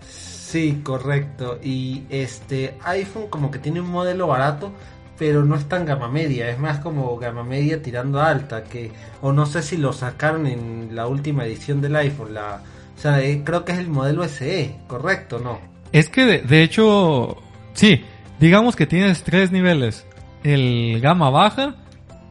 Sí, 0.00 0.80
correcto. 0.82 1.58
Y 1.62 2.04
este 2.08 2.76
iPhone 2.84 3.26
como 3.28 3.50
que 3.50 3.58
tiene 3.58 3.80
un 3.80 3.90
modelo 3.90 4.28
barato, 4.28 4.72
pero 5.18 5.44
no 5.44 5.56
es 5.56 5.68
tan 5.68 5.84
gama 5.84 6.08
media, 6.08 6.48
es 6.48 6.58
más 6.58 6.78
como 6.78 7.16
gama 7.18 7.42
media 7.42 7.82
tirando 7.82 8.20
a 8.20 8.28
alta, 8.28 8.62
que 8.64 8.92
o 9.22 9.32
no 9.32 9.44
sé 9.46 9.62
si 9.62 9.76
lo 9.76 9.92
sacaron 9.92 10.46
en 10.46 10.94
la 10.94 11.08
última 11.08 11.44
edición 11.44 11.80
del 11.80 11.96
iPhone, 11.96 12.34
la 12.34 12.60
o 12.96 12.98
sea, 12.98 13.20
eh, 13.22 13.42
creo 13.44 13.64
que 13.64 13.72
es 13.72 13.78
el 13.78 13.88
modelo 13.88 14.26
SE, 14.26 14.76
correcto, 14.86 15.38
¿no? 15.38 15.58
Es 15.92 16.08
que 16.08 16.24
de, 16.24 16.38
de 16.40 16.62
hecho, 16.62 17.36
sí, 17.74 18.04
digamos 18.40 18.74
que 18.74 18.86
tienes 18.86 19.22
tres 19.22 19.52
niveles. 19.52 20.06
El 20.42 21.00
gama 21.00 21.30
baja, 21.30 21.74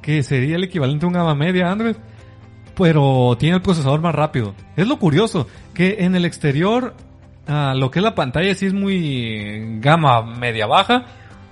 que 0.01 0.23
sería 0.23 0.56
el 0.56 0.63
equivalente 0.63 1.06
a 1.06 1.08
un 1.08 1.13
gama 1.13 1.36
media 1.36 1.71
Android, 1.71 1.95
pero 2.75 3.36
tiene 3.39 3.58
el 3.58 3.62
procesador 3.62 4.01
más 4.01 4.15
rápido. 4.15 4.56
Es 4.75 4.88
lo 4.88 4.97
curioso, 4.99 5.47
que 5.73 5.97
en 5.99 6.15
el 6.15 6.25
exterior, 6.25 6.95
lo 7.47 7.91
que 7.91 7.99
es 7.99 8.04
la 8.04 8.15
pantalla 8.15 8.54
sí 8.56 8.65
es 8.65 8.73
muy 8.73 9.80
gama 9.80 10.23
media 10.23 10.65
baja, 10.65 11.06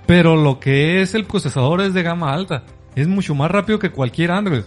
pero 0.06 0.36
lo 0.36 0.60
que 0.60 1.02
es 1.02 1.14
el 1.14 1.24
procesador 1.24 1.80
es 1.80 1.94
de 1.94 2.02
gama 2.02 2.32
alta. 2.32 2.64
Es 2.94 3.08
mucho 3.08 3.34
más 3.34 3.50
rápido 3.50 3.78
que 3.78 3.90
cualquier 3.90 4.30
Android 4.32 4.64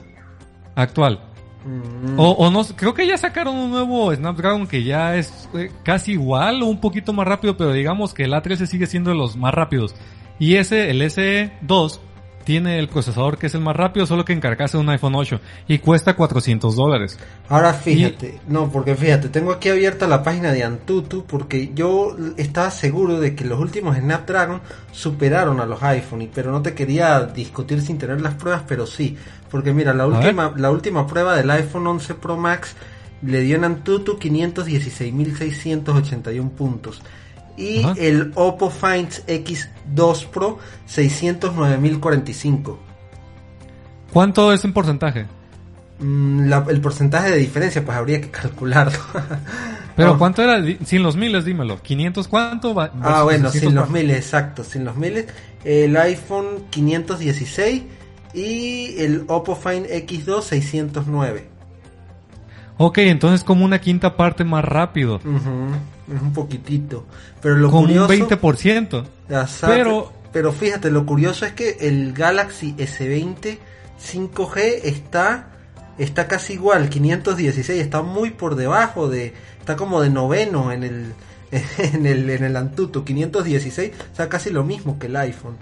actual. 0.76 1.27
Mm, 1.66 2.20
O, 2.20 2.32
o 2.32 2.52
no, 2.52 2.64
creo 2.64 2.94
que 2.94 3.08
ya 3.08 3.18
sacaron 3.18 3.56
un 3.56 3.72
nuevo 3.72 4.14
Snapdragon 4.14 4.68
que 4.68 4.84
ya 4.84 5.16
es 5.16 5.50
eh, 5.54 5.72
casi 5.84 6.14
igual 6.14 6.62
o 6.62 6.68
un 6.68 6.80
poquito 6.80 7.14
más 7.14 7.28
rápido, 7.28 7.58
pero 7.58 7.74
digamos 7.74 8.14
que 8.14 8.24
el 8.24 8.34
A13 8.34 8.66
sigue 8.66 8.88
siendo 8.88 9.10
de 9.10 9.18
los 9.18 9.36
más 9.36 9.54
rápidos. 9.54 9.96
Y 10.40 10.56
ese, 10.56 10.90
el 10.92 11.02
SE2, 11.02 12.00
tiene 12.48 12.80
el 12.80 12.88
procesador 12.88 13.38
que 13.38 13.46
es 13.48 13.56
el 13.56 13.62
más 13.62 13.76
rápido, 13.76 14.06
solo 14.06 14.24
que 14.24 14.32
en 14.32 14.40
carcasa 14.40 14.78
de 14.78 14.84
un 14.86 14.90
iPhone 14.90 15.16
8 15.16 15.42
y 15.68 15.80
cuesta 15.80 16.16
400 16.16 16.78
dólares. 16.78 17.20
Ahora 17.50 17.74
fíjate, 17.74 18.40
no, 18.48 18.72
porque 18.72 18.96
fíjate, 18.96 19.28
tengo 19.28 19.52
aquí 19.52 19.68
abierta 19.68 20.08
la 20.08 20.24
página 20.24 20.54
de 20.54 20.64
Antutu 20.64 21.26
porque 21.26 21.72
yo 21.76 22.16
estaba 22.38 22.72
seguro 22.72 23.20
de 23.20 23.36
que 23.36 23.44
los 23.44 23.60
últimos 23.60 23.98
Snapdragon 23.98 24.62
superaron 24.94 25.60
a 25.60 25.66
los 25.66 25.84
iPhone, 25.84 26.30
pero 26.34 26.54
no 26.54 26.62
te 26.62 26.74
quería 26.74 27.20
discutir 27.26 27.82
sin 27.82 27.98
tener 27.98 28.22
las 28.22 28.36
pruebas, 28.36 28.64
pero 28.66 28.88
sí, 28.88 29.18
porque 29.52 29.74
mira, 29.74 29.94
la 29.94 30.08
última, 30.08 30.54
la 30.56 30.72
última 30.72 31.06
prueba 31.06 31.36
del 31.36 31.52
iPhone 31.52 31.86
11 31.86 32.14
Pro 32.14 32.38
Max 32.38 32.78
le 33.24 33.42
dio 33.42 33.58
en 33.58 33.66
Antutu 33.66 34.18
516.681 34.18 36.50
puntos. 36.52 37.02
Y 37.58 37.84
Ajá. 37.84 37.94
el 37.98 38.32
Oppo 38.36 38.70
Find 38.70 39.10
X2 39.28 40.26
Pro 40.28 40.60
609.045. 40.88 42.78
¿Cuánto 44.14 44.54
es 44.54 44.64
en 44.64 44.74
porcentaje? 44.74 45.26
Mm, 46.00 46.48
la- 46.50 46.66
el 46.70 46.80
porcentaje 46.82 47.32
de 47.32 47.38
diferencia, 47.38 47.84
pues 47.84 47.98
habría 47.98 48.22
que 48.22 48.30
calcularlo. 48.32 49.00
Pero 49.96 50.14
No. 50.14 50.20
¿cuánto 50.20 50.44
era? 50.44 50.64
Sin 50.86 51.02
los 51.02 51.16
miles, 51.18 51.44
dímelo. 51.46 51.80
¿500 51.82 52.28
cuánto? 52.28 52.76
va- 52.76 52.92
Ah, 53.02 53.24
bueno, 53.24 53.50
600 53.50 53.54
sin 53.54 53.74
los 53.76 53.84
cuánto? 53.86 53.94
miles, 54.00 54.18
exacto, 54.18 54.64
sin 54.64 54.86
los 54.86 54.96
miles. 54.96 55.26
El 55.64 55.98
iPhone 55.98 56.66
516 56.70 57.84
y 58.36 58.96
el 59.00 59.24
Oppo 59.28 59.56
Find 59.56 59.88
X2 59.88 60.44
609. 60.44 61.50
Ok, 62.78 63.00
entonces 63.00 63.44
como 63.44 63.66
una 63.66 63.80
quinta 63.80 64.16
parte 64.16 64.44
más 64.44 64.64
rápido. 64.64 65.18
Es 65.18 66.22
un 66.22 66.34
poquitito. 66.34 67.06
Pero 67.42 67.56
lo 67.56 67.70
Como 67.72 67.84
curioso. 67.88 68.14
un 68.14 68.20
20%. 68.30 69.04
Exacto, 69.30 69.68
pero- 69.68 70.14
pero 70.32 70.52
fíjate, 70.52 70.92
lo 70.92 71.06
curioso 71.06 71.46
es 71.46 71.54
que 71.54 71.78
el 71.82 72.14
Galaxy 72.14 72.76
S20 72.78 73.58
5G 74.00 74.82
está 74.84 75.48
está 75.98 76.28
casi 76.28 76.54
igual, 76.54 76.90
516, 76.90 77.82
está 77.82 78.04
muy 78.04 78.30
por 78.30 78.56
debajo 78.56 79.10
de 79.10 79.34
está 79.60 79.76
como 79.76 80.00
de 80.00 80.12
noveno 80.12 80.72
en 80.72 80.84
el 80.84 81.14
en 81.80 82.06
el 82.06 82.30
en 82.30 82.44
el 82.44 82.56
Antutu, 82.56 83.04
516, 83.04 83.92
o 84.14 84.16
sea, 84.16 84.30
casi 84.30 84.52
lo 84.52 84.64
mismo 84.64 85.00
que 85.00 85.08
el 85.08 85.16
iPhone. 85.16 85.58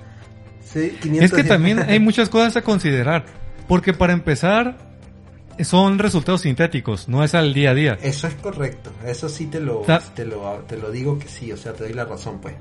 Sí, 0.66 0.80
Es 0.80 0.92
que 0.94 1.00
516. 1.00 1.48
también 1.48 1.80
hay 1.80 2.00
muchas 2.00 2.28
cosas 2.28 2.58
a 2.58 2.62
considerar. 2.62 3.24
Porque 3.70 3.94
para 3.94 4.12
empezar, 4.14 4.78
son 5.64 6.00
resultados 6.00 6.42
sintéticos, 6.42 7.08
no 7.08 7.24
es 7.24 7.34
al 7.36 7.54
día 7.54 7.72
a 7.72 7.74
día. 7.74 7.98
Eso 8.02 8.28
es 8.28 8.34
correcto, 8.36 8.92
eso 9.06 9.30
sí 9.30 9.46
te 9.48 9.60
lo, 9.60 9.78
Ta- 9.82 10.00
te 10.00 10.26
lo 10.26 10.64
te 10.68 10.78
lo 10.78 10.92
digo 10.92 11.18
que 11.18 11.28
sí, 11.28 11.52
o 11.52 11.58
sea, 11.58 11.74
te 11.74 11.86
doy 11.86 11.94
la 11.94 12.06
razón, 12.06 12.40
pues. 12.42 12.56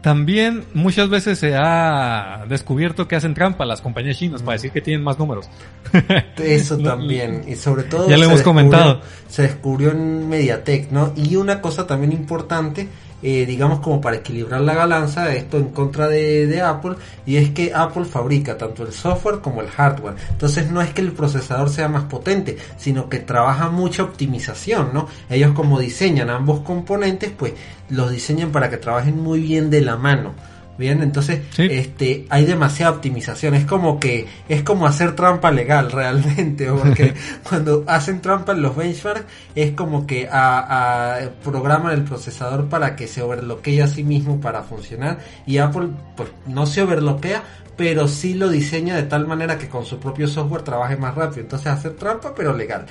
También 0.00 0.64
muchas 0.74 1.08
veces 1.08 1.38
se 1.38 1.54
ha 1.54 2.44
descubierto 2.48 3.06
que 3.06 3.14
hacen 3.14 3.34
trampa 3.34 3.64
las 3.64 3.80
compañías 3.80 4.16
chinas 4.18 4.42
para 4.42 4.54
decir 4.54 4.72
que 4.72 4.80
tienen 4.80 5.04
más 5.04 5.16
números. 5.16 5.48
Eso 6.38 6.76
también, 6.82 7.44
y 7.46 7.54
sobre 7.54 7.84
todo 7.84 8.08
Ya 8.08 8.16
lo 8.16 8.24
hemos 8.24 8.40
descubrió- 8.40 8.44
comentado. 8.44 9.00
Se 9.28 9.42
descubrió 9.42 9.92
en 9.92 10.28
Mediatek, 10.28 10.90
¿no? 10.90 11.12
Y 11.14 11.36
una 11.36 11.60
cosa 11.60 11.86
también 11.86 12.10
importante, 12.12 12.88
eh, 13.22 13.46
digamos 13.46 13.80
como 13.80 14.00
para 14.00 14.16
equilibrar 14.16 14.60
la 14.60 14.74
balanza, 14.74 15.32
esto 15.32 15.58
en 15.58 15.68
contra 15.68 16.08
de, 16.08 16.46
de 16.46 16.60
Apple, 16.60 16.96
y 17.24 17.36
es 17.36 17.50
que 17.50 17.72
Apple 17.74 18.04
fabrica 18.04 18.58
tanto 18.58 18.84
el 18.84 18.92
software 18.92 19.40
como 19.40 19.60
el 19.60 19.68
hardware. 19.68 20.16
Entonces 20.30 20.70
no 20.70 20.80
es 20.80 20.92
que 20.92 21.02
el 21.02 21.12
procesador 21.12 21.70
sea 21.70 21.88
más 21.88 22.04
potente, 22.04 22.56
sino 22.76 23.08
que 23.08 23.20
trabaja 23.20 23.70
mucha 23.70 24.02
optimización, 24.02 24.90
¿no? 24.92 25.08
Ellos 25.30 25.52
como 25.52 25.78
diseñan 25.78 26.30
ambos 26.30 26.60
componentes, 26.60 27.30
pues 27.36 27.52
los 27.88 28.10
diseñan 28.10 28.50
para 28.50 28.70
que 28.70 28.76
trabajen 28.76 29.20
muy 29.22 29.40
bien 29.40 29.70
de 29.70 29.82
la 29.82 29.96
mano. 29.96 30.34
Bien, 30.82 31.00
entonces 31.00 31.42
Sí. 31.50 31.68
este 31.70 32.26
hay 32.28 32.44
demasiada 32.44 32.90
optimización, 32.90 33.54
es 33.54 33.64
como 33.66 34.00
que 34.00 34.26
es 34.48 34.64
como 34.64 34.84
hacer 34.88 35.14
trampa 35.14 35.52
legal 35.52 35.92
realmente, 35.92 36.66
porque 36.72 37.14
cuando 37.48 37.84
hacen 37.86 38.20
trampa 38.20 38.50
en 38.50 38.62
los 38.62 38.74
benchmarks 38.74 39.24
es 39.54 39.72
como 39.74 40.08
que 40.08 40.26
a, 40.28 41.14
a- 41.18 41.30
programan 41.44 41.92
el 41.92 42.02
procesador 42.02 42.68
para 42.68 42.96
que 42.96 43.06
se 43.06 43.22
overloquee 43.22 43.80
a 43.80 43.86
sí 43.86 44.02
mismo 44.02 44.40
para 44.40 44.64
funcionar 44.64 45.18
y 45.46 45.58
Apple 45.58 45.90
pues 46.16 46.30
no 46.48 46.66
se 46.66 46.82
overloquea, 46.82 47.44
pero 47.76 48.08
sí 48.08 48.34
lo 48.34 48.48
diseña 48.48 48.96
de 48.96 49.04
tal 49.04 49.28
manera 49.28 49.58
que 49.58 49.68
con 49.68 49.84
su 49.86 50.00
propio 50.00 50.26
software 50.26 50.62
trabaje 50.62 50.96
más 50.96 51.14
rápido, 51.14 51.42
entonces 51.42 51.68
hacer 51.68 51.92
trampa 51.92 52.34
pero 52.34 52.52
legal. 52.56 52.86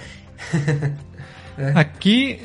Aquí, 1.75 2.37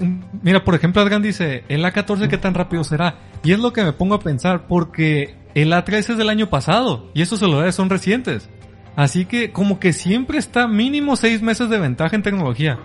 mira, 0.42 0.64
por 0.64 0.74
ejemplo, 0.74 1.02
Adrián 1.02 1.22
dice, 1.22 1.64
el 1.68 1.84
A14 1.84 2.28
qué 2.28 2.38
tan 2.38 2.54
rápido 2.54 2.84
será. 2.84 3.18
Y 3.42 3.52
es 3.52 3.58
lo 3.58 3.72
que 3.72 3.84
me 3.84 3.92
pongo 3.92 4.14
a 4.14 4.20
pensar, 4.20 4.66
porque 4.66 5.36
el 5.54 5.72
A13 5.72 6.10
es 6.10 6.18
del 6.18 6.28
año 6.28 6.50
pasado, 6.50 7.10
y 7.14 7.22
esos 7.22 7.38
celulares 7.38 7.74
son 7.74 7.88
recientes. 7.88 8.48
Así 8.96 9.26
que 9.26 9.52
como 9.52 9.78
que 9.78 9.92
siempre 9.92 10.38
está 10.38 10.66
mínimo 10.66 11.16
seis 11.16 11.42
meses 11.42 11.68
de 11.68 11.78
ventaja 11.78 12.16
en 12.16 12.22
tecnología. 12.22 12.78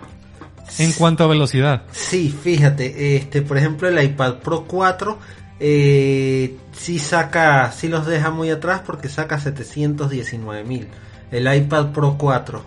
En 0.78 0.92
cuanto 0.92 1.24
a 1.24 1.26
velocidad. 1.26 1.82
Sí, 1.90 2.30
fíjate, 2.30 3.16
este, 3.16 3.42
por 3.42 3.58
ejemplo, 3.58 3.88
el 3.88 4.02
iPad 4.02 4.36
Pro 4.36 4.64
4 4.64 5.18
eh, 5.58 6.56
sí 6.72 6.98
saca, 6.98 7.70
sí 7.72 7.88
los 7.88 8.06
deja 8.06 8.30
muy 8.30 8.50
atrás 8.50 8.82
porque 8.84 9.08
saca 9.08 9.38
719 9.38 10.64
mil. 10.64 10.88
El 11.30 11.52
iPad 11.52 11.92
Pro 11.92 12.16
4, 12.18 12.64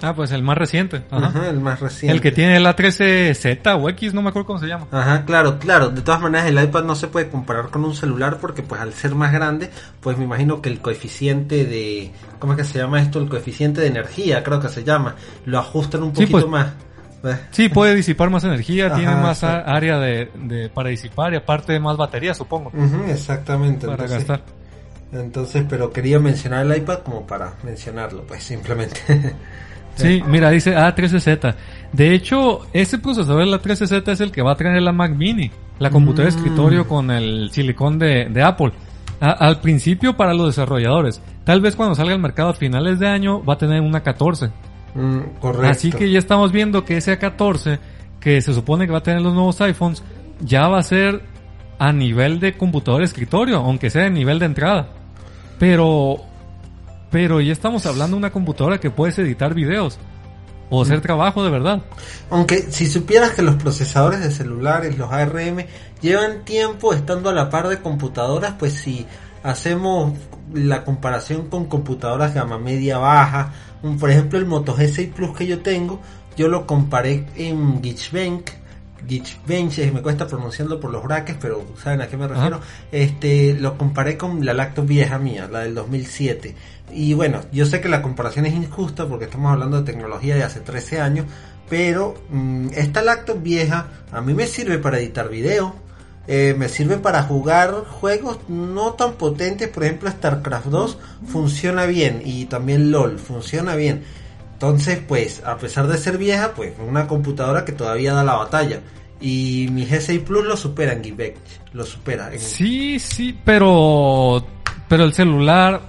Ah, 0.00 0.14
pues 0.14 0.30
el 0.30 0.42
más 0.42 0.56
reciente. 0.56 1.02
Ajá. 1.10 1.26
Ajá, 1.26 1.48
el 1.48 1.60
más 1.60 1.80
reciente. 1.80 2.14
El 2.14 2.20
que 2.20 2.30
tiene 2.32 2.56
el 2.56 2.64
A13Z 2.66 3.82
o 3.82 3.88
X, 3.90 4.14
no 4.14 4.22
me 4.22 4.28
acuerdo 4.30 4.46
cómo 4.46 4.58
se 4.58 4.66
llama. 4.66 4.86
Ajá, 4.92 5.24
claro, 5.24 5.58
claro. 5.58 5.90
De 5.90 6.02
todas 6.02 6.20
maneras, 6.20 6.46
el 6.46 6.62
iPad 6.62 6.84
no 6.84 6.94
se 6.94 7.08
puede 7.08 7.28
comparar 7.28 7.68
con 7.70 7.84
un 7.84 7.94
celular 7.94 8.38
porque, 8.40 8.62
pues, 8.62 8.80
al 8.80 8.92
ser 8.94 9.14
más 9.14 9.32
grande, 9.32 9.70
pues 10.00 10.16
me 10.16 10.24
imagino 10.24 10.62
que 10.62 10.68
el 10.68 10.80
coeficiente 10.80 11.64
de, 11.64 12.12
¿cómo 12.38 12.52
es 12.52 12.58
que 12.58 12.64
se 12.64 12.78
llama 12.78 13.00
esto? 13.02 13.18
El 13.18 13.28
coeficiente 13.28 13.80
de 13.80 13.88
energía, 13.88 14.42
creo 14.44 14.60
que 14.60 14.68
se 14.68 14.84
llama, 14.84 15.16
lo 15.46 15.58
ajustan 15.58 16.02
un 16.04 16.14
Sí, 16.14 16.26
poquito 16.26 16.48
pues, 16.48 16.50
más. 17.24 17.38
Sí, 17.50 17.68
puede 17.68 17.96
disipar 17.96 18.30
más 18.30 18.44
energía, 18.44 18.86
Ajá, 18.86 18.94
tiene 18.96 19.12
más 19.16 19.42
área 19.42 19.98
de, 19.98 20.30
de- 20.36 20.68
para 20.68 20.90
disipar 20.90 21.32
y 21.32 21.36
aparte 21.36 21.80
más 21.80 21.96
batería, 21.96 22.32
supongo, 22.34 22.70
exactamente. 23.08 23.86
para 23.88 24.04
entonces- 24.04 24.28
gastar. 24.28 24.58
Entonces, 25.10 25.64
pero 25.68 25.90
quería 25.90 26.18
mencionar 26.20 26.66
el 26.66 26.76
iPad 26.76 26.98
como 26.98 27.26
para 27.26 27.54
mencionarlo, 27.64 28.22
pues 28.24 28.44
simplemente. 28.44 29.00
Sí, 30.02 30.22
mira, 30.26 30.50
dice 30.50 30.76
A13Z. 30.76 31.54
De 31.92 32.14
hecho, 32.14 32.66
ese 32.72 32.98
procesador, 32.98 33.42
el 33.42 33.52
A13Z, 33.52 34.12
es 34.12 34.20
el 34.20 34.30
que 34.32 34.42
va 34.42 34.52
a 34.52 34.56
traer 34.56 34.80
la 34.82 34.92
Mac 34.92 35.12
Mini, 35.14 35.50
la 35.78 35.90
computadora 35.90 36.30
de 36.30 36.36
Mm. 36.36 36.38
escritorio 36.38 36.86
con 36.88 37.10
el 37.10 37.50
silicón 37.50 37.98
de, 37.98 38.26
de 38.30 38.42
Apple. 38.42 38.72
A- 39.20 39.30
al 39.32 39.60
principio 39.60 40.16
para 40.16 40.32
los 40.34 40.46
desarrolladores. 40.46 41.20
Tal 41.44 41.60
vez 41.60 41.74
cuando 41.74 41.94
salga 41.94 42.12
al 42.14 42.20
mercado 42.20 42.50
a 42.50 42.54
finales 42.54 42.98
de 42.98 43.08
año 43.08 43.42
va 43.44 43.54
a 43.54 43.58
tener 43.58 43.80
una 43.80 44.02
14. 44.02 44.50
Mm, 44.94 45.18
correcto. 45.40 45.66
Así 45.68 45.90
que 45.92 46.10
ya 46.10 46.18
estamos 46.18 46.52
viendo 46.52 46.84
que 46.84 46.96
ese 46.98 47.18
A14, 47.18 47.78
que 48.20 48.40
se 48.40 48.54
supone 48.54 48.86
que 48.86 48.92
va 48.92 48.98
a 48.98 49.02
tener 49.02 49.20
los 49.22 49.34
nuevos 49.34 49.60
iPhones, 49.60 50.02
ya 50.40 50.68
va 50.68 50.78
a 50.78 50.82
ser 50.82 51.22
a 51.80 51.92
nivel 51.92 52.38
de 52.40 52.56
computador 52.56 53.00
de 53.00 53.06
escritorio, 53.06 53.56
aunque 53.58 53.90
sea 53.90 54.06
a 54.06 54.10
nivel 54.10 54.38
de 54.38 54.46
entrada. 54.46 54.88
Pero, 55.58 56.18
pero 57.10 57.40
ya 57.40 57.52
estamos 57.52 57.86
hablando 57.86 58.16
de 58.16 58.18
una 58.18 58.32
computadora 58.32 58.78
que 58.78 58.90
puedes 58.90 59.18
editar 59.18 59.54
videos. 59.54 59.98
o 60.70 60.82
hacer 60.82 61.00
trabajo 61.00 61.42
de 61.42 61.50
verdad. 61.50 61.82
Aunque 62.28 62.70
si 62.70 62.86
supieras 62.86 63.32
que 63.32 63.40
los 63.40 63.54
procesadores 63.54 64.20
de 64.20 64.30
celulares, 64.30 64.98
los 64.98 65.10
ARM, 65.10 65.64
llevan 66.02 66.44
tiempo 66.44 66.92
estando 66.92 67.30
a 67.30 67.32
la 67.32 67.48
par 67.48 67.68
de 67.68 67.78
computadoras, 67.80 68.54
pues 68.58 68.74
si 68.74 69.06
hacemos 69.42 70.12
la 70.52 70.84
comparación 70.84 71.48
con 71.48 71.66
computadoras 71.66 72.34
gama 72.34 72.58
media 72.58 72.98
baja, 72.98 73.52
un, 73.82 73.98
por 73.98 74.10
ejemplo 74.10 74.38
el 74.38 74.44
Moto 74.44 74.76
G6 74.76 75.10
Plus 75.12 75.36
que 75.36 75.46
yo 75.46 75.60
tengo, 75.60 76.00
yo 76.36 76.48
lo 76.48 76.66
comparé 76.66 77.26
en 77.36 77.82
Geekbench, 77.82 78.52
Geekbench, 79.06 79.92
me 79.92 80.02
cuesta 80.02 80.26
pronunciarlo 80.26 80.80
por 80.80 80.90
los 80.90 81.02
brackets, 81.02 81.38
pero 81.40 81.64
saben 81.82 82.00
a 82.00 82.08
qué 82.08 82.16
me 82.16 82.28
refiero, 82.28 82.60
este 82.92 83.54
lo 83.54 83.76
comparé 83.78 84.16
con 84.16 84.44
la 84.44 84.52
laptop 84.54 84.86
vieja 84.86 85.18
mía, 85.18 85.48
la 85.50 85.60
del 85.60 85.74
2007. 85.74 86.54
Y 86.92 87.14
bueno, 87.14 87.40
yo 87.52 87.66
sé 87.66 87.80
que 87.80 87.88
la 87.88 88.02
comparación 88.02 88.46
es 88.46 88.54
injusta 88.54 89.06
porque 89.06 89.26
estamos 89.26 89.52
hablando 89.52 89.78
de 89.78 89.92
tecnología 89.92 90.34
de 90.36 90.44
hace 90.44 90.60
13 90.60 91.00
años, 91.00 91.26
pero 91.68 92.14
mm, 92.30 92.68
esta 92.74 93.02
laptop 93.02 93.42
vieja 93.42 93.88
a 94.10 94.20
mí 94.20 94.34
me 94.34 94.46
sirve 94.46 94.78
para 94.78 94.98
editar 94.98 95.28
video, 95.28 95.74
eh, 96.26 96.54
me 96.58 96.68
sirve 96.68 96.98
para 96.98 97.22
jugar 97.22 97.84
juegos 97.84 98.38
no 98.48 98.92
tan 98.92 99.14
potentes, 99.14 99.68
por 99.68 99.84
ejemplo 99.84 100.10
StarCraft 100.10 100.66
2 100.66 100.98
funciona 101.26 101.86
bien 101.86 102.22
y 102.24 102.46
también 102.46 102.90
LOL 102.90 103.18
funciona 103.18 103.74
bien. 103.76 104.02
Entonces, 104.58 104.98
pues, 105.06 105.40
a 105.44 105.56
pesar 105.56 105.86
de 105.86 105.96
ser 105.96 106.18
vieja, 106.18 106.52
pues, 106.56 106.72
una 106.84 107.06
computadora 107.06 107.64
que 107.64 107.70
todavía 107.70 108.12
da 108.12 108.24
la 108.24 108.34
batalla. 108.34 108.80
Y 109.20 109.68
mi 109.70 109.86
G6 109.86 110.24
Plus 110.24 110.44
lo 110.44 110.56
supera 110.56 110.94
en 110.94 111.04
Geekbench, 111.04 111.38
lo 111.74 111.84
supera. 111.84 112.34
En... 112.34 112.40
Sí, 112.40 112.98
sí, 112.98 113.38
pero, 113.44 114.44
pero 114.88 115.04
el 115.04 115.12
celular 115.12 115.80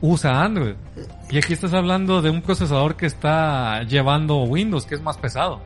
usa 0.00 0.42
Android. 0.42 0.72
Y 1.28 1.36
aquí 1.36 1.52
estás 1.52 1.74
hablando 1.74 2.22
de 2.22 2.30
un 2.30 2.40
procesador 2.40 2.96
que 2.96 3.04
está 3.04 3.82
llevando 3.82 4.38
Windows, 4.44 4.86
que 4.86 4.94
es 4.94 5.02
más 5.02 5.18
pesado. 5.18 5.60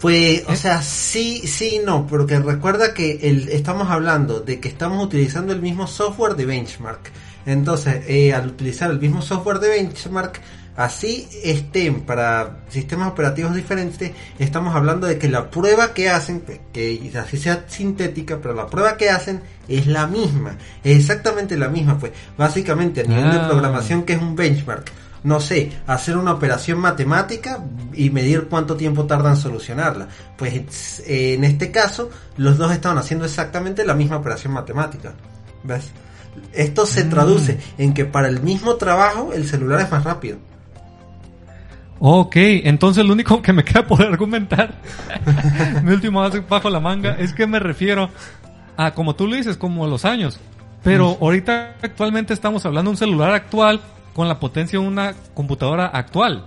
Pues, 0.00 0.44
o 0.46 0.54
sea, 0.54 0.82
sí, 0.82 1.48
sí, 1.48 1.80
no, 1.84 2.06
porque 2.06 2.38
recuerda 2.38 2.94
que 2.94 3.18
el, 3.22 3.48
estamos 3.48 3.90
hablando 3.90 4.38
de 4.38 4.60
que 4.60 4.68
estamos 4.68 5.04
utilizando 5.04 5.52
el 5.52 5.60
mismo 5.60 5.88
software 5.88 6.36
de 6.36 6.46
benchmark. 6.46 7.10
Entonces, 7.44 8.04
eh, 8.06 8.32
al 8.32 8.46
utilizar 8.46 8.88
el 8.88 9.00
mismo 9.00 9.20
software 9.20 9.58
de 9.58 9.68
benchmark, 9.70 10.40
así 10.76 11.28
estén 11.42 12.02
para 12.02 12.58
sistemas 12.68 13.08
operativos 13.08 13.54
diferentes, 13.54 14.12
estamos 14.38 14.74
hablando 14.74 15.06
de 15.06 15.18
que 15.18 15.28
la 15.28 15.50
prueba 15.50 15.94
que 15.94 16.08
hacen, 16.08 16.42
que 16.72 17.12
así 17.18 17.38
sea 17.38 17.64
sintética, 17.68 18.38
pero 18.40 18.54
la 18.54 18.66
prueba 18.66 18.96
que 18.96 19.10
hacen 19.10 19.42
es 19.68 19.86
la 19.86 20.06
misma, 20.06 20.56
es 20.84 20.98
exactamente 20.98 21.56
la 21.56 21.68
misma, 21.68 21.98
pues 21.98 22.12
básicamente 22.36 23.00
a 23.00 23.04
nivel 23.04 23.32
de 23.32 23.38
programación 23.40 24.04
que 24.04 24.14
es 24.14 24.20
un 24.20 24.36
benchmark 24.36 24.90
no 25.26 25.40
sé, 25.40 25.72
hacer 25.88 26.16
una 26.16 26.32
operación 26.32 26.78
matemática 26.78 27.58
y 27.92 28.10
medir 28.10 28.46
cuánto 28.48 28.76
tiempo 28.76 29.06
tarda 29.06 29.30
en 29.30 29.36
solucionarla. 29.36 30.06
Pues 30.36 31.02
en 31.04 31.42
este 31.42 31.72
caso, 31.72 32.10
los 32.36 32.56
dos 32.56 32.70
estaban 32.70 32.96
haciendo 32.96 33.24
exactamente 33.24 33.84
la 33.84 33.94
misma 33.94 34.18
operación 34.18 34.52
matemática. 34.52 35.14
¿Ves? 35.64 35.90
Esto 36.52 36.86
se 36.86 37.02
traduce 37.04 37.58
en 37.76 37.92
que 37.92 38.04
para 38.04 38.28
el 38.28 38.40
mismo 38.40 38.76
trabajo 38.76 39.32
el 39.32 39.48
celular 39.48 39.80
es 39.80 39.90
más 39.90 40.04
rápido. 40.04 40.38
Ok, 41.98 42.36
entonces 42.36 43.04
lo 43.04 43.14
único 43.14 43.40
que 43.40 43.52
me 43.52 43.64
queda 43.64 43.86
por 43.86 44.02
argumentar, 44.02 44.74
mi 45.82 45.92
último 45.92 46.28
bajo 46.48 46.68
la 46.68 46.80
manga, 46.80 47.16
es 47.18 47.32
que 47.32 47.46
me 47.46 47.58
refiero 47.58 48.10
a, 48.76 48.92
como 48.92 49.14
tú 49.16 49.26
lo 49.26 49.36
dices, 49.36 49.56
como 49.56 49.86
los 49.86 50.04
años. 50.04 50.38
Pero 50.82 51.16
ahorita 51.20 51.76
actualmente 51.82 52.32
estamos 52.34 52.64
hablando 52.64 52.90
de 52.90 52.92
un 52.92 52.96
celular 52.96 53.32
actual 53.32 53.80
con 54.14 54.28
la 54.28 54.38
potencia 54.38 54.78
de 54.78 54.86
una 54.86 55.14
computadora 55.34 55.86
actual. 55.86 56.44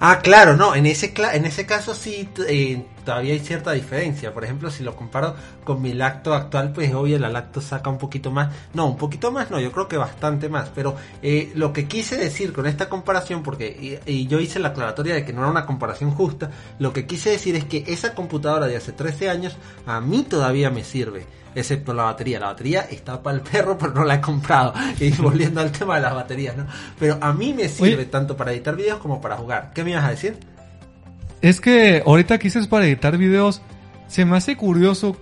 Ah, 0.00 0.20
claro, 0.22 0.56
no, 0.56 0.74
en 0.74 0.86
ese, 0.86 1.12
en 1.32 1.44
ese 1.44 1.66
caso 1.66 1.94
sí 1.94 2.28
eh, 2.48 2.84
todavía 3.08 3.32
hay 3.32 3.38
cierta 3.38 3.72
diferencia. 3.72 4.34
Por 4.34 4.44
ejemplo, 4.44 4.70
si 4.70 4.84
lo 4.84 4.94
comparo 4.94 5.34
con 5.64 5.80
mi 5.80 5.94
lacto 5.94 6.34
actual, 6.34 6.74
pues 6.74 6.92
obvio 6.92 7.18
la 7.18 7.30
lacto 7.30 7.62
saca 7.62 7.88
un 7.88 7.96
poquito 7.96 8.30
más. 8.30 8.54
No, 8.74 8.84
un 8.84 8.98
poquito 8.98 9.32
más 9.32 9.50
no, 9.50 9.58
yo 9.58 9.72
creo 9.72 9.88
que 9.88 9.96
bastante 9.96 10.50
más. 10.50 10.68
Pero 10.74 10.94
eh, 11.22 11.50
lo 11.54 11.72
que 11.72 11.88
quise 11.88 12.18
decir 12.18 12.52
con 12.52 12.66
esta 12.66 12.90
comparación, 12.90 13.42
porque 13.42 13.98
y, 14.04 14.26
yo 14.26 14.40
hice 14.40 14.58
la 14.58 14.68
aclaratoria 14.68 15.14
de 15.14 15.24
que 15.24 15.32
no 15.32 15.40
era 15.40 15.50
una 15.50 15.64
comparación 15.64 16.10
justa, 16.10 16.50
lo 16.78 16.92
que 16.92 17.06
quise 17.06 17.30
decir 17.30 17.56
es 17.56 17.64
que 17.64 17.82
esa 17.86 18.14
computadora 18.14 18.66
de 18.66 18.76
hace 18.76 18.92
13 18.92 19.30
años 19.30 19.56
a 19.86 20.02
mí 20.02 20.26
todavía 20.28 20.68
me 20.68 20.84
sirve 20.84 21.26
excepto 21.54 21.94
la 21.94 22.02
batería. 22.02 22.38
La 22.38 22.48
batería 22.48 22.82
está 22.90 23.22
para 23.22 23.38
el 23.38 23.42
perro, 23.42 23.78
pero 23.78 23.94
no 23.94 24.04
la 24.04 24.16
he 24.16 24.20
comprado. 24.20 24.74
Y 25.00 25.12
volviendo 25.12 25.62
al 25.62 25.72
tema 25.72 25.94
de 25.94 26.02
las 26.02 26.14
baterías, 26.14 26.58
¿no? 26.58 26.66
Pero 26.98 27.16
a 27.22 27.32
mí 27.32 27.54
me 27.54 27.70
sirve 27.70 28.04
tanto 28.04 28.36
para 28.36 28.52
editar 28.52 28.76
videos 28.76 28.98
como 28.98 29.18
para 29.18 29.38
jugar. 29.38 29.70
¿Qué 29.74 29.82
me 29.82 29.92
ibas 29.92 30.04
a 30.04 30.10
decir? 30.10 30.57
Es 31.40 31.60
que 31.60 32.02
ahorita 32.04 32.38
que 32.38 32.50
para 32.68 32.86
editar 32.86 33.16
videos, 33.16 33.62
se 34.06 34.24
me 34.24 34.36
hace 34.36 34.56
curioso. 34.56 35.16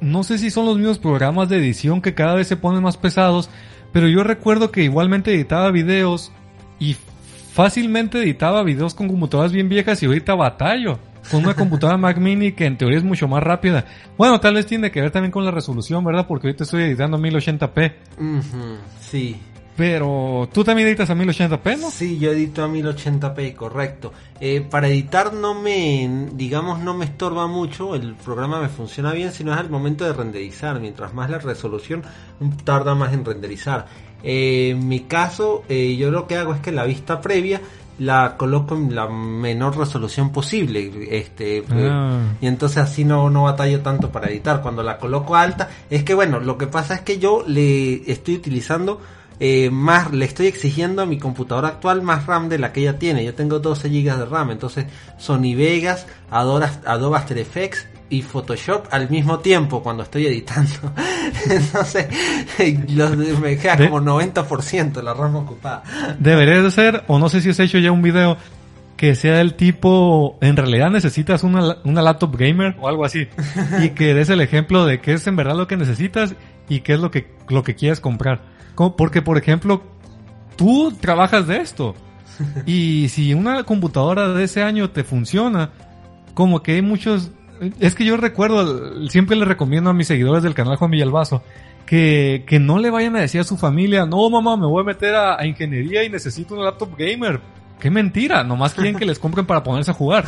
No 0.00 0.24
sé 0.24 0.38
si 0.38 0.50
son 0.50 0.66
los 0.66 0.76
mismos 0.76 0.98
programas 0.98 1.48
de 1.48 1.56
edición 1.56 2.02
que 2.02 2.14
cada 2.14 2.34
vez 2.34 2.46
se 2.46 2.56
ponen 2.56 2.82
más 2.82 2.98
pesados, 2.98 3.48
pero 3.92 4.08
yo 4.08 4.22
recuerdo 4.22 4.70
que 4.70 4.82
igualmente 4.82 5.34
editaba 5.34 5.70
videos 5.70 6.32
y 6.78 6.96
fácilmente 7.52 8.18
editaba 8.18 8.62
videos 8.62 8.94
con 8.94 9.08
computadoras 9.08 9.52
bien 9.52 9.70
viejas 9.70 10.02
y 10.02 10.06
ahorita 10.06 10.34
batallo 10.34 10.98
con 11.30 11.44
una 11.44 11.54
computadora 11.54 11.96
Mac 11.98 12.18
Mini 12.18 12.52
que 12.52 12.66
en 12.66 12.76
teoría 12.76 12.98
es 12.98 13.04
mucho 13.04 13.26
más 13.26 13.42
rápida. 13.42 13.86
Bueno, 14.18 14.38
tal 14.40 14.54
vez 14.54 14.66
tiene 14.66 14.90
que 14.90 15.00
ver 15.00 15.10
también 15.10 15.32
con 15.32 15.44
la 15.44 15.50
resolución, 15.50 16.04
¿verdad? 16.04 16.26
Porque 16.26 16.48
ahorita 16.48 16.64
estoy 16.64 16.82
editando 16.82 17.16
a 17.16 17.20
1080p. 17.20 17.92
sí. 19.00 19.40
Pero 19.76 20.48
tú 20.52 20.64
también 20.64 20.88
editas 20.88 21.10
a 21.10 21.14
1080p, 21.14 21.78
¿no? 21.78 21.90
Sí, 21.90 22.18
yo 22.18 22.32
edito 22.32 22.64
a 22.64 22.68
1080p, 22.68 23.54
correcto. 23.54 24.12
Eh, 24.40 24.66
para 24.68 24.88
editar 24.88 25.34
no 25.34 25.54
me, 25.54 26.28
digamos, 26.32 26.80
no 26.80 26.94
me 26.94 27.04
estorba 27.04 27.46
mucho, 27.46 27.94
el 27.94 28.14
programa 28.14 28.60
me 28.60 28.68
funciona 28.68 29.12
bien, 29.12 29.32
sino 29.32 29.52
es 29.52 29.58
al 29.58 29.68
momento 29.68 30.04
de 30.04 30.14
renderizar. 30.14 30.80
Mientras 30.80 31.12
más 31.12 31.28
la 31.28 31.38
resolución, 31.38 32.02
tarda 32.64 32.94
más 32.94 33.12
en 33.12 33.24
renderizar. 33.24 33.86
Eh, 34.22 34.70
en 34.70 34.88
mi 34.88 35.00
caso, 35.00 35.64
eh, 35.68 35.94
yo 35.96 36.10
lo 36.10 36.26
que 36.26 36.36
hago 36.36 36.54
es 36.54 36.60
que 36.60 36.72
la 36.72 36.84
vista 36.84 37.20
previa 37.20 37.60
la 37.98 38.36
coloco 38.36 38.74
en 38.74 38.94
la 38.94 39.08
menor 39.08 39.76
resolución 39.76 40.30
posible 40.30 41.08
este 41.10 41.64
ah. 41.70 42.20
y 42.42 42.46
entonces 42.46 42.76
así 42.76 43.06
no 43.06 43.30
no 43.30 43.44
batallo 43.44 43.80
tanto 43.80 44.10
para 44.10 44.28
editar 44.28 44.60
cuando 44.60 44.82
la 44.82 44.98
coloco 44.98 45.34
alta 45.34 45.70
es 45.88 46.04
que 46.04 46.12
bueno 46.12 46.38
lo 46.38 46.58
que 46.58 46.66
pasa 46.66 46.96
es 46.96 47.00
que 47.00 47.18
yo 47.18 47.42
le 47.46 48.10
estoy 48.10 48.34
utilizando 48.34 49.00
eh, 49.40 49.70
más 49.70 50.12
le 50.12 50.24
estoy 50.24 50.46
exigiendo 50.46 51.02
a 51.02 51.06
mi 51.06 51.18
computadora 51.18 51.68
actual 51.68 52.02
más 52.02 52.26
RAM 52.26 52.48
de 52.48 52.58
la 52.58 52.72
que 52.72 52.80
ella 52.80 52.98
tiene 52.98 53.24
yo 53.24 53.34
tengo 53.34 53.58
12 53.58 53.88
GB 53.88 54.16
de 54.16 54.24
RAM 54.24 54.50
entonces 54.50 54.86
Sony 55.18 55.54
Vegas 55.54 56.06
Adobe, 56.30 56.66
Adobe 56.84 57.16
After 57.16 57.36
Effects 57.38 57.86
y 58.08 58.22
Photoshop 58.22 58.86
al 58.90 59.10
mismo 59.10 59.40
tiempo 59.40 59.82
cuando 59.82 60.04
estoy 60.04 60.26
editando. 60.26 60.70
Entonces, 61.50 62.06
me 63.40 63.56
queda 63.58 63.76
como 63.76 64.00
90% 64.00 65.02
la 65.02 65.14
RAM 65.14 65.36
ocupada. 65.36 65.82
Debería 66.18 66.62
de 66.62 66.70
ser, 66.70 67.04
o 67.08 67.18
no 67.18 67.28
sé 67.28 67.40
si 67.40 67.50
has 67.50 67.58
hecho 67.58 67.78
ya 67.78 67.90
un 67.90 68.02
video 68.02 68.36
que 68.96 69.14
sea 69.14 69.38
del 69.38 69.54
tipo, 69.54 70.38
en 70.40 70.56
realidad 70.56 70.90
necesitas 70.90 71.42
una, 71.42 71.76
una 71.84 72.00
laptop 72.00 72.36
gamer 72.36 72.76
o 72.80 72.88
algo 72.88 73.04
así. 73.04 73.28
y 73.82 73.90
que 73.90 74.14
des 74.14 74.30
el 74.30 74.40
ejemplo 74.40 74.86
de 74.86 75.00
qué 75.00 75.12
es 75.12 75.26
en 75.26 75.36
verdad 75.36 75.56
lo 75.56 75.66
que 75.66 75.76
necesitas 75.76 76.34
y 76.68 76.80
qué 76.80 76.94
es 76.94 77.00
lo 77.00 77.10
que, 77.10 77.28
lo 77.48 77.62
que 77.62 77.74
quieres 77.74 78.00
comprar. 78.00 78.55
Porque, 78.76 79.22
por 79.22 79.38
ejemplo, 79.38 79.82
tú 80.56 80.92
trabajas 81.00 81.46
de 81.46 81.58
esto. 81.58 81.94
Y 82.66 83.08
si 83.08 83.32
una 83.32 83.64
computadora 83.64 84.28
de 84.28 84.44
ese 84.44 84.62
año 84.62 84.90
te 84.90 85.04
funciona, 85.04 85.70
como 86.34 86.62
que 86.62 86.72
hay 86.72 86.82
muchos 86.82 87.30
es 87.80 87.94
que 87.94 88.04
yo 88.04 88.16
recuerdo, 88.16 89.08
siempre 89.08 89.36
le 89.36 89.44
recomiendo 89.44 89.90
a 89.90 89.94
mis 89.94 90.06
seguidores 90.06 90.42
del 90.42 90.54
canal 90.54 90.76
Juan 90.76 90.90
Villalbazo 90.90 91.42
que, 91.86 92.44
que 92.46 92.58
no 92.58 92.78
le 92.78 92.90
vayan 92.90 93.16
a 93.16 93.20
decir 93.20 93.40
a 93.40 93.44
su 93.44 93.56
familia, 93.56 94.04
no 94.04 94.28
mamá, 94.28 94.56
me 94.56 94.66
voy 94.66 94.82
a 94.82 94.84
meter 94.84 95.14
a, 95.14 95.46
ingeniería 95.46 96.04
y 96.04 96.10
necesito 96.10 96.54
un 96.54 96.64
laptop 96.64 96.96
gamer. 96.98 97.40
Qué 97.78 97.90
mentira, 97.90 98.42
nomás 98.42 98.72
quieren 98.72 98.96
que 98.96 99.04
les 99.04 99.18
compren 99.18 99.44
para 99.44 99.62
ponerse 99.62 99.90
a 99.90 99.94
jugar. 99.94 100.24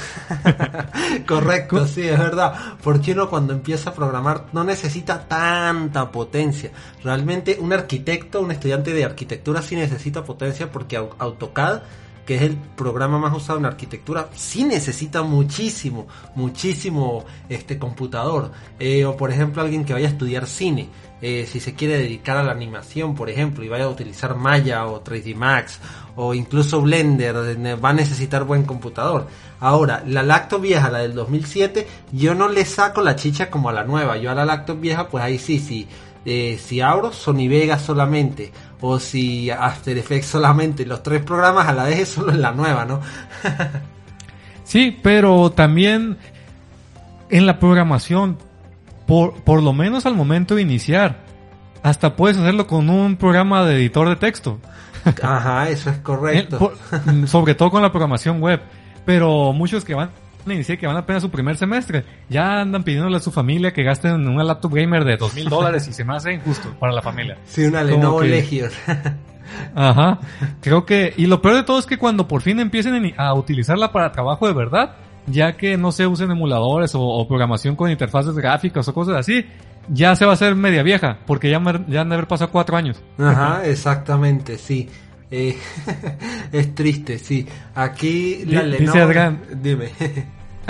Correcto, 1.27 1.87
sí, 1.87 2.03
es 2.03 2.19
verdad. 2.19 2.53
Porque 2.83 3.13
uno 3.13 3.31
cuando 3.31 3.55
empieza 3.55 3.91
a 3.91 3.95
programar 3.95 4.45
no 4.53 4.65
necesita 4.65 5.27
tanta 5.27 6.13
potencia. 6.13 6.71
Realmente 7.03 7.57
un 7.59 7.73
arquitecto, 7.73 8.43
un 8.43 8.51
estudiante 8.51 8.93
de 8.93 9.05
arquitectura 9.05 9.63
sí 9.63 9.77
necesita 9.77 10.25
potencia 10.25 10.71
porque 10.71 10.97
AutoCAD 10.97 11.81
que 12.29 12.35
es 12.35 12.43
el 12.43 12.59
programa 12.59 13.19
más 13.19 13.35
usado 13.35 13.59
en 13.59 13.65
arquitectura, 13.65 14.29
sí 14.35 14.63
necesita 14.63 15.23
muchísimo, 15.23 16.07
muchísimo 16.35 17.25
este 17.49 17.79
computador. 17.79 18.53
Eh, 18.79 19.07
o 19.07 19.17
por 19.17 19.31
ejemplo 19.31 19.63
alguien 19.63 19.87
que 19.87 19.95
vaya 19.95 20.09
a 20.09 20.11
estudiar 20.11 20.47
cine, 20.47 20.91
eh, 21.23 21.49
si 21.51 21.59
se 21.59 21.73
quiere 21.73 21.97
dedicar 21.97 22.37
a 22.37 22.43
la 22.43 22.53
animación, 22.53 23.15
por 23.15 23.31
ejemplo, 23.31 23.65
y 23.65 23.71
vaya 23.71 23.85
a 23.85 23.89
utilizar 23.89 24.37
Maya 24.37 24.85
o 24.85 25.03
3D 25.03 25.35
Max 25.35 25.81
o 26.17 26.35
incluso 26.35 26.83
Blender, 26.83 27.35
eh, 27.35 27.75
va 27.77 27.89
a 27.89 27.95
necesitar 27.95 28.45
buen 28.45 28.65
computador. 28.65 29.27
Ahora, 29.59 30.05
la 30.07 30.23
laptop 30.23 30.61
vieja, 30.61 30.91
la 30.91 30.99
del 30.99 31.15
2007, 31.15 31.89
yo 32.13 32.35
no 32.35 32.51
le 32.51 32.67
saco 32.67 33.01
la 33.01 33.17
chicha 33.17 33.49
como 33.49 33.71
a 33.71 33.73
la 33.73 33.85
nueva. 33.85 34.19
Yo 34.19 34.31
a 34.31 34.35
la 34.35 34.45
laptop 34.45 34.79
vieja, 34.79 35.09
pues 35.09 35.25
ahí 35.25 35.39
sí, 35.39 35.59
sí. 35.59 35.89
si 36.59 36.81
abro 36.83 37.11
Sony 37.11 37.49
Vegas 37.49 37.81
solamente 37.81 38.53
o 38.81 38.99
si 38.99 39.51
After 39.51 39.97
Effects 39.99 40.27
solamente 40.27 40.87
los 40.87 41.03
tres 41.03 41.23
programas 41.23 41.67
a 41.69 41.73
la 41.73 41.85
vez 41.85 42.01
es 42.01 42.09
solo 42.11 42.33
en 42.33 42.41
la 42.43 42.53
nueva, 42.53 42.85
¿no? 42.85 43.01
Sí, 44.65 44.99
pero 45.03 45.51
también 45.51 46.19
en 47.31 47.47
la 47.47 47.59
programación, 47.59 48.37
por, 49.07 49.35
por 49.43 49.63
lo 49.63 49.73
menos 49.73 50.05
al 50.05 50.15
momento 50.15 50.57
de 50.57 50.63
iniciar, 50.63 51.21
hasta 51.83 52.17
puedes 52.17 52.37
hacerlo 52.37 52.67
con 52.67 52.91
un 52.91 53.17
programa 53.17 53.65
de 53.65 53.77
editor 53.77 54.11
de 54.11 54.17
texto. 54.17 54.59
Ajá, 55.23 55.71
eso 55.71 55.89
es 55.89 55.97
correcto. 56.03 56.59
Por- 56.59 56.77
sobre 57.29 57.55
todo 57.55 57.71
con 57.71 57.81
la 57.81 57.91
programación 57.91 58.43
web. 58.43 58.61
Pero 59.07 59.55
muchos 59.55 59.87
que 59.87 59.95
van 59.95 60.11
a 60.51 60.55
iniciar, 60.55 60.79
que 60.79 60.87
van 60.87 60.97
apenas 60.97 61.23
su 61.23 61.31
primer 61.31 61.57
semestre, 61.57 62.05
ya 62.29 62.61
andan 62.61 62.83
pidiéndole 62.85 63.17
a 63.17 63.21
su 63.21 63.31
familia 63.31 63.73
que 63.73 63.83
gasten 63.83 64.13
en 64.15 64.29
una 64.29 64.45
laptop 64.45 64.75
gamer 64.75 65.05
de 65.05 65.17
dos 65.17 65.35
mil 65.35 65.49
dólares 65.51 65.87
y 65.89 65.93
se 65.93 66.05
me 66.05 66.15
hace 66.17 66.33
injusto 66.35 66.71
para 66.79 66.93
la 66.93 67.03
familia. 67.03 67.39
Sí, 67.47 67.65
una 67.65 67.83
Lenovo 67.83 68.21
que- 68.21 68.29
Legion. 68.29 68.71
Ajá. 69.75 70.19
Creo 70.61 70.85
que, 70.85 71.15
y 71.17 71.27
lo 71.27 71.41
peor 71.41 71.55
de 71.57 71.63
todo 71.63 71.79
es 71.79 71.87
que 71.87 71.97
cuando 71.99 72.29
por 72.29 72.43
fin 72.43 72.61
empiecen 72.61 72.95
en- 72.95 73.15
a 73.19 73.33
utilizarla 73.35 73.93
para 73.93 74.13
trabajo 74.13 74.47
de 74.47 74.53
verdad, 74.55 74.97
ya 75.27 75.57
que 75.57 75.77
no 75.77 75.93
se 75.93 76.07
usen 76.07 76.31
emuladores 76.31 76.95
o, 76.95 77.01
o 77.03 77.27
programación 77.29 77.77
con 77.77 77.91
interfaces 77.91 78.35
gráficas 78.35 78.87
o 78.89 78.95
cosas 78.95 79.17
así, 79.17 79.47
ya 79.89 80.15
se 80.17 80.27
va 80.27 80.33
a 80.33 80.35
hacer 80.35 80.55
media 80.55 80.83
vieja, 80.83 81.19
porque 81.27 81.51
ya, 81.51 81.63
ya 81.89 82.03
han 82.03 82.09
de 82.11 82.15
haber 82.15 82.29
pasado 82.29 82.51
cuatro 82.51 82.77
años. 82.77 83.03
Ajá, 83.19 83.63
exactamente, 83.65 84.59
sí. 84.59 84.89
Eh, 85.31 85.59
es 86.53 86.75
triste, 86.75 87.19
sí. 87.19 87.47
Aquí 87.75 88.45
la 88.47 88.63
Di- 88.63 88.71
Lenovo... 88.71 88.79
dice 88.93 89.01
Adrián. 89.03 89.43
Dime. 89.63 89.89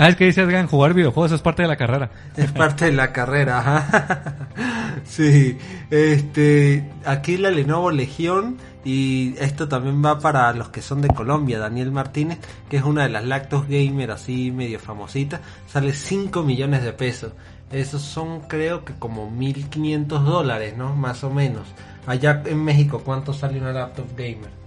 Ah, 0.01 0.07
es 0.07 0.15
que 0.15 0.27
dice 0.27 0.39
Adrián, 0.39 0.67
jugar 0.67 0.93
videojuegos 0.93 1.33
es 1.33 1.41
parte 1.41 1.63
de 1.63 1.67
la 1.67 1.75
carrera. 1.75 2.09
Es 2.37 2.53
parte 2.53 2.85
de 2.85 2.93
la 2.93 3.11
carrera, 3.11 3.59
ajá. 3.59 4.47
Sí, 5.03 5.57
este, 5.89 6.89
aquí 7.05 7.35
la 7.35 7.51
Lenovo 7.51 7.91
Legión 7.91 8.57
y 8.85 9.35
esto 9.39 9.67
también 9.67 10.03
va 10.03 10.19
para 10.19 10.53
los 10.53 10.69
que 10.69 10.81
son 10.81 11.01
de 11.01 11.09
Colombia, 11.09 11.59
Daniel 11.59 11.91
Martínez, 11.91 12.39
que 12.69 12.77
es 12.77 12.83
una 12.83 13.03
de 13.03 13.09
las 13.09 13.25
lactos 13.25 13.67
gamer 13.67 14.11
así 14.11 14.51
medio 14.51 14.79
famosita, 14.79 15.41
sale 15.67 15.91
5 15.91 16.43
millones 16.43 16.83
de 16.83 16.93
pesos. 16.93 17.33
Esos 17.69 18.01
son 18.01 18.41
creo 18.47 18.85
que 18.85 18.93
como 18.93 19.29
1500 19.29 20.23
dólares, 20.23 20.77
¿no? 20.77 20.95
Más 20.95 21.25
o 21.25 21.29
menos. 21.29 21.67
Allá 22.07 22.41
en 22.45 22.63
México, 22.63 23.01
¿cuánto 23.03 23.33
sale 23.33 23.59
una 23.59 23.73
laptop 23.73 24.07
gamer? 24.15 24.59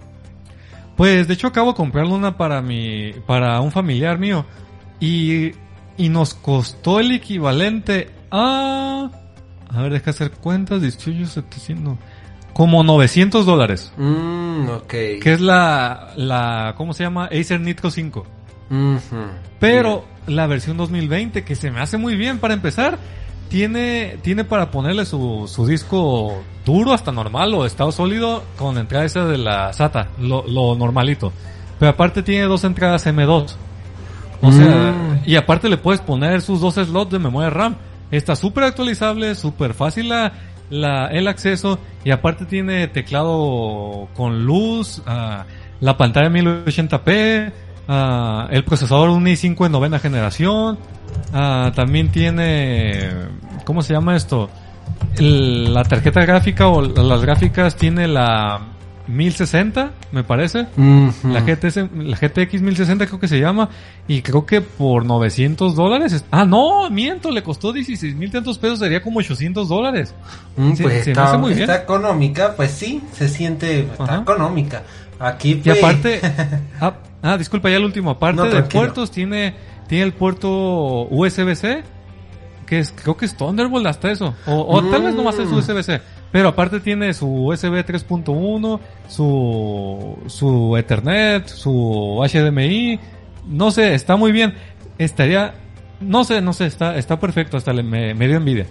Pues 0.95 1.27
de 1.27 1.33
hecho 1.33 1.47
acabo 1.47 1.71
de 1.71 1.77
comprarle 1.77 2.13
una 2.13 2.37
para 2.37 2.61
mi, 2.61 3.13
para 3.25 3.59
un 3.61 3.71
familiar 3.71 4.19
mío 4.19 4.45
y, 5.05 5.51
y 5.97 6.09
nos 6.09 6.33
costó 6.33 6.99
el 6.99 7.11
equivalente 7.11 8.09
a, 8.31 9.09
a 9.69 9.81
ver, 9.81 9.93
deja 9.93 10.11
hacer 10.11 10.31
cuentas, 10.31 10.81
distribuyo 10.81 11.25
700, 11.27 11.97
como 12.53 12.83
900 12.83 13.45
dólares, 13.45 13.91
Mmm, 13.97 14.69
ok. 14.69 14.87
que 14.87 15.33
es 15.33 15.41
la, 15.41 16.13
la, 16.15 16.73
¿cómo 16.77 16.93
se 16.93 17.03
llama? 17.03 17.25
Acer 17.25 17.59
Nitro 17.59 17.89
5. 17.91 18.25
Ujú. 18.69 19.15
Pero 19.59 20.05
la 20.27 20.47
versión 20.47 20.77
2020, 20.77 21.43
que 21.43 21.55
se 21.55 21.69
me 21.69 21.79
hace 21.81 21.97
muy 21.97 22.15
bien 22.15 22.39
para 22.39 22.53
empezar, 22.53 22.97
tiene, 23.49 24.17
tiene 24.21 24.45
para 24.45 24.71
ponerle 24.71 25.05
su, 25.05 25.47
su 25.47 25.65
disco 25.67 26.41
duro 26.65 26.93
hasta 26.93 27.11
normal 27.11 27.53
o 27.53 27.65
estado 27.65 27.91
sólido 27.91 28.43
con 28.57 28.75
la 28.75 28.81
entrada 28.81 29.05
esa 29.05 29.25
de 29.25 29.37
la 29.37 29.73
SATA, 29.73 30.07
lo, 30.19 30.47
lo 30.47 30.75
normalito. 30.75 31.31
Pero 31.77 31.91
aparte 31.91 32.23
tiene 32.23 32.45
dos 32.45 32.63
entradas 32.63 33.05
M2. 33.05 33.53
O 34.43 34.51
sea, 34.51 34.91
Mm. 34.91 35.21
y 35.25 35.35
aparte 35.35 35.69
le 35.69 35.77
puedes 35.77 36.01
poner 36.01 36.41
sus 36.41 36.59
dos 36.61 36.75
slots 36.75 37.11
de 37.11 37.19
memoria 37.19 37.49
RAM. 37.49 37.75
Está 38.11 38.35
súper 38.35 38.65
actualizable, 38.65 39.33
súper 39.35 39.73
fácil 39.73 40.09
la, 40.09 40.33
la- 40.69 41.07
el 41.07 41.27
acceso 41.27 41.79
y 42.03 42.11
aparte 42.11 42.45
tiene 42.45 42.87
teclado 42.87 44.07
con 44.15 44.45
luz, 44.45 45.01
ah, 45.07 45.45
la 45.79 45.97
pantalla 45.97 46.29
1080p, 46.29 47.51
ah, 47.87 48.47
el 48.51 48.63
procesador 48.63 49.09
un 49.09 49.25
i5 49.25 49.65
en 49.65 49.71
novena 49.71 49.97
generación, 49.99 50.77
ah, 51.33 51.71
también 51.75 52.11
tiene, 52.11 53.09
¿cómo 53.65 53.81
se 53.81 53.93
llama 53.93 54.15
esto? 54.15 54.49
El- 55.17 55.73
la 55.73 55.83
tarjeta 55.83 56.21
gráfica 56.25 56.67
o 56.67 56.81
las 56.81 57.21
gráficas 57.21 57.75
tiene 57.75 58.07
la 58.07 58.59
1060, 59.07 59.91
me 60.11 60.23
parece. 60.23 60.67
La 61.23 61.41
GTS, 61.41 61.89
la 61.95 62.17
GTX 62.17 62.61
1060 62.61 63.05
creo 63.07 63.19
que 63.19 63.27
se 63.27 63.39
llama. 63.39 63.69
Y 64.07 64.21
creo 64.21 64.45
que 64.45 64.61
por 64.61 65.05
900 65.05 65.75
dólares. 65.75 66.13
es- 66.13 66.25
Ah, 66.31 66.45
no, 66.45 66.89
miento, 66.89 67.29
le 67.31 67.43
costó 67.43 67.73
16 67.73 68.15
mil 68.15 68.31
tantos 68.31 68.57
pesos, 68.57 68.79
sería 68.79 69.01
como 69.01 69.19
800 69.19 69.67
dólares. 69.67 70.13
Mm, 70.55 70.73
Se- 70.73 70.83
pues 70.83 70.99
se 71.03 71.05
me 71.07 71.11
está, 71.11 71.25
hace 71.25 71.37
muy 71.37 71.49
bien. 71.53 71.61
está 71.69 71.75
económica, 71.83 72.53
pues 72.55 72.71
sí, 72.71 73.01
se 73.13 73.27
siente, 73.29 73.81
está 73.81 74.03
Ajá. 74.03 74.21
económica. 74.21 74.83
Aquí 75.19 75.51
Y 75.51 75.55
pues, 75.55 75.77
aparte, 75.77 76.19
ah, 76.81 76.93
ah, 77.21 77.37
disculpa, 77.37 77.69
ya 77.69 77.77
el 77.77 77.85
último. 77.85 78.11
Aparte 78.11 78.41
No, 78.41 78.49
de 78.49 78.63
puertos, 78.63 79.11
tiene, 79.11 79.53
tiene 79.87 80.03
el 80.05 80.13
puerto 80.13 80.49
USB-C. 81.09 81.83
Que 82.65 82.79
es, 82.79 82.93
creo 82.95 83.17
que 83.17 83.25
es 83.25 83.35
Thunderbolt 83.35 83.85
hasta 83.85 84.09
eso. 84.09 84.33
O, 84.47 84.53
o 84.77 84.81
tal 84.89 85.03
vez 85.03 85.13
no 85.13 85.23
va 85.25 85.31
a 85.31 85.33
ser 85.33 85.47
su 85.47 85.53
Mm. 85.55 85.57
USB-C. 85.59 86.01
Pero 86.33 86.47
aparte 86.49 86.79
tiene 86.79 87.13
su 87.13 87.27
USB 87.27 87.85
3.1, 87.85 88.79
su, 89.07 90.17
su 90.25 90.75
Ethernet, 90.75 91.47
su 91.47 92.27
HDMI. 92.27 92.99
No 93.47 93.69
sé, 93.69 93.93
está 93.93 94.15
muy 94.15 94.31
bien. 94.31 94.55
Estaría, 94.97 95.53
no 96.01 96.23
sé, 96.23 96.41
no 96.41 96.51
sé, 96.53 96.65
está, 96.65 96.97
está 96.97 97.19
perfecto. 97.19 97.55
Hasta 97.55 97.71
le, 97.71 97.83
me, 97.83 98.15
me 98.15 98.27
dio 98.27 98.37
envidia. 98.37 98.65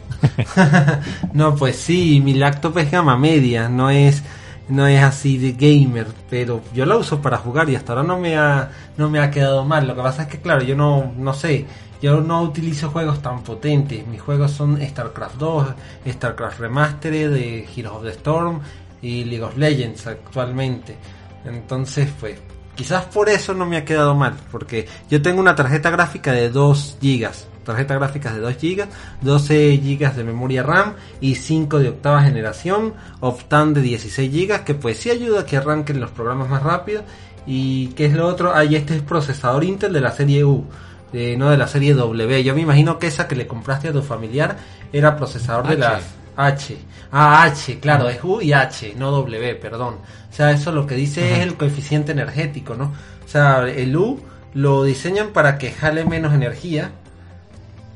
no, 1.35 1.55
pues 1.55 1.77
sí, 1.77 2.21
mi 2.21 2.35
laptop 2.35 2.79
es 2.79 2.91
gama 2.91 3.17
media, 3.17 3.69
no 3.69 3.91
es, 3.91 4.25
no 4.69 4.87
es 4.87 5.03
así 5.03 5.39
de 5.39 5.53
gamer, 5.53 6.07
pero 6.31 6.63
yo 6.73 6.87
la 6.87 6.97
uso 6.97 7.21
para 7.21 7.39
jugar 7.39 7.69
y 7.69 7.77
hasta 7.77 7.93
ahora 7.93 8.05
no 8.05 8.19
me 8.19 8.37
ha, 8.37 8.71
no 8.97 9.11
me 9.11 9.21
ha 9.21 9.31
quedado 9.31 9.65
mal. 9.65 9.87
Lo 9.87 9.95
que 9.95 10.03
pasa 10.03 10.23
es 10.23 10.29
que 10.29 10.41
claro, 10.41 10.63
yo 10.63 10.77
no, 10.77 11.13
no 11.17 11.35
sé, 11.35 11.67
yo 12.01 12.21
no 12.21 12.43
utilizo 12.43 12.91
juegos 12.91 13.23
tan 13.23 13.43
potentes. 13.43 14.07
Mis 14.07 14.21
juegos 14.21 14.53
son 14.53 14.81
StarCraft 14.81 15.37
2, 15.37 15.69
StarCraft 16.09 16.61
Remastered, 16.61 17.31
de 17.33 17.69
Heroes 17.77 17.97
of 17.97 18.03
the 18.05 18.11
Storm 18.11 18.61
y 19.01 19.25
League 19.25 19.45
of 19.45 19.57
Legends 19.57 20.07
actualmente. 20.07 20.97
Entonces, 21.45 22.09
pues, 22.19 22.39
quizás 22.75 23.05
por 23.07 23.29
eso 23.29 23.55
no 23.55 23.67
me 23.67 23.77
ha 23.77 23.85
quedado 23.85 24.15
mal, 24.15 24.35
porque 24.51 24.87
yo 25.11 25.21
tengo 25.23 25.41
una 25.41 25.55
tarjeta 25.55 25.91
gráfica 25.91 26.33
de 26.33 26.51
2 26.51 26.99
GB, 27.01 27.31
tarjeta 27.65 27.95
gráfica 27.95 28.33
de 28.33 28.41
2 28.41 28.55
GB, 28.61 28.89
12 29.21 29.77
GB 29.79 30.15
de 30.15 30.25
memoria 30.25 30.63
RAM 30.63 30.95
y 31.21 31.35
5 31.35 31.79
de 31.79 31.89
octava 31.89 32.23
generación, 32.23 32.95
Optane 33.21 33.75
de 33.75 33.83
16 33.83 34.31
GB, 34.31 34.65
que 34.65 34.75
pues 34.75 34.99
sí 34.99 35.11
ayuda 35.11 35.41
a 35.41 35.47
que 35.47 35.57
arranquen 35.57 36.01
los 36.01 36.11
programas 36.11 36.49
más 36.49 36.63
rápido. 36.63 37.03
Y 37.47 37.89
qué 37.89 38.07
es 38.07 38.13
lo 38.15 38.27
otro, 38.27 38.53
ah, 38.55 38.65
y 38.65 38.77
este 38.77 38.97
es 38.97 39.03
procesador 39.03 39.65
Intel 39.65 39.93
de 39.93 40.01
la 40.01 40.13
serie 40.13 40.45
U, 40.45 40.65
eh, 41.13 41.37
no 41.37 41.51
de 41.51 41.57
la 41.57 41.67
serie 41.67 41.95
W. 41.95 42.45
Yo 42.45 42.55
me 42.55 42.61
imagino 42.61 42.99
que 42.99 43.09
esa 43.09 43.27
que 43.27 43.35
le 43.35 43.47
compraste 43.47 43.89
a 43.89 43.93
tu 43.93 44.03
familiar 44.03 44.57
era 44.93 45.17
procesador 45.17 45.67
de 45.69 45.77
las 45.77 46.03
H. 46.37 46.77
Ah, 47.11 47.43
H, 47.45 47.79
claro, 47.81 48.09
es 48.09 48.23
U 48.23 48.41
y 48.41 48.53
H, 48.53 48.95
no 48.97 49.11
W, 49.11 49.55
perdón. 49.57 49.97
O 50.31 50.35
sea, 50.35 50.51
eso 50.51 50.73
lo 50.73 50.87
que 50.87 50.95
dice 50.95 51.35
es 51.35 51.41
el 51.41 51.57
coeficiente 51.57 52.13
energético, 52.13 52.75
¿no? 52.75 52.93
O 53.25 53.29
sea, 53.29 53.69
el 53.69 53.97
U 53.97 54.21
lo 54.55 54.85
diseñan 54.85 55.29
para 55.29 55.59
que 55.59 55.73
jale 55.73 56.05
menos 56.05 56.33
energía, 56.33 56.93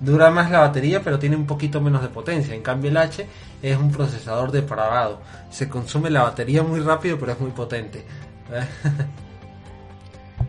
dura 0.00 0.30
más 0.30 0.50
la 0.50 0.60
batería, 0.60 1.02
pero 1.02 1.18
tiene 1.18 1.36
un 1.36 1.46
poquito 1.46 1.80
menos 1.80 2.02
de 2.02 2.08
potencia. 2.08 2.54
En 2.54 2.62
cambio, 2.62 2.90
el 2.90 2.96
H 2.96 3.26
es 3.62 3.76
un 3.76 3.90
procesador 3.90 4.50
depravado. 4.52 5.20
Se 5.50 5.68
consume 5.68 6.10
la 6.10 6.22
batería 6.22 6.62
muy 6.62 6.80
rápido, 6.80 7.18
pero 7.18 7.32
es 7.32 7.40
muy 7.40 7.50
potente. 7.50 8.04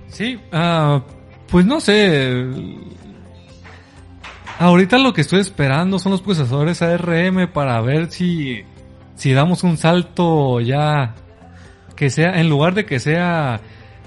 Sí, 0.09 0.39
ah, 0.51 1.03
pues 1.49 1.65
no 1.65 1.79
sé. 1.79 2.45
Ahorita 4.57 4.97
lo 4.97 5.13
que 5.13 5.21
estoy 5.21 5.41
esperando 5.41 5.99
son 5.99 6.13
los 6.13 6.21
procesadores 6.21 6.81
ARM 6.81 7.51
para 7.51 7.79
ver 7.81 8.09
si, 8.09 8.63
si 9.15 9.33
damos 9.33 9.63
un 9.63 9.77
salto 9.77 10.59
ya 10.59 11.13
que 11.95 12.09
sea, 12.09 12.39
en 12.39 12.49
lugar 12.49 12.73
de 12.73 12.85
que 12.85 12.99
sea, 12.99 13.59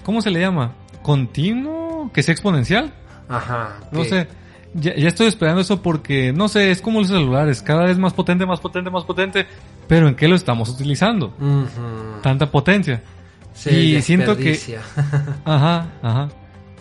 ¿cómo 0.05 0.23
se 0.23 0.31
le 0.31 0.41
llama? 0.41 0.73
Continuo, 1.03 2.11
que 2.13 2.23
sea 2.23 2.33
exponencial. 2.33 2.93
Ajá. 3.29 3.77
No 3.93 4.05
sé. 4.05 4.27
Ya, 4.75 4.95
ya 4.95 5.09
estoy 5.09 5.27
esperando 5.27 5.61
eso 5.61 5.83
porque, 5.83 6.33
no 6.33 6.49
sé, 6.49 6.71
es 6.71 6.81
como 6.81 7.01
los 7.01 7.09
celulares, 7.09 7.61
cada 7.61 7.85
vez 7.85 7.99
más 7.99 8.13
potente, 8.13 8.47
más 8.47 8.61
potente, 8.61 8.91
más 8.91 9.05
potente, 9.05 9.47
pero 9.89 10.07
¿en 10.07 10.15
qué 10.15 10.29
lo 10.29 10.37
estamos 10.37 10.69
utilizando? 10.69 11.35
Tanta 12.23 12.51
potencia. 12.51 13.03
Se 13.53 13.73
y 13.73 14.01
siento 14.03 14.37
que-. 14.37 14.59
Ajá, 15.45 15.89
ajá. 16.03 16.29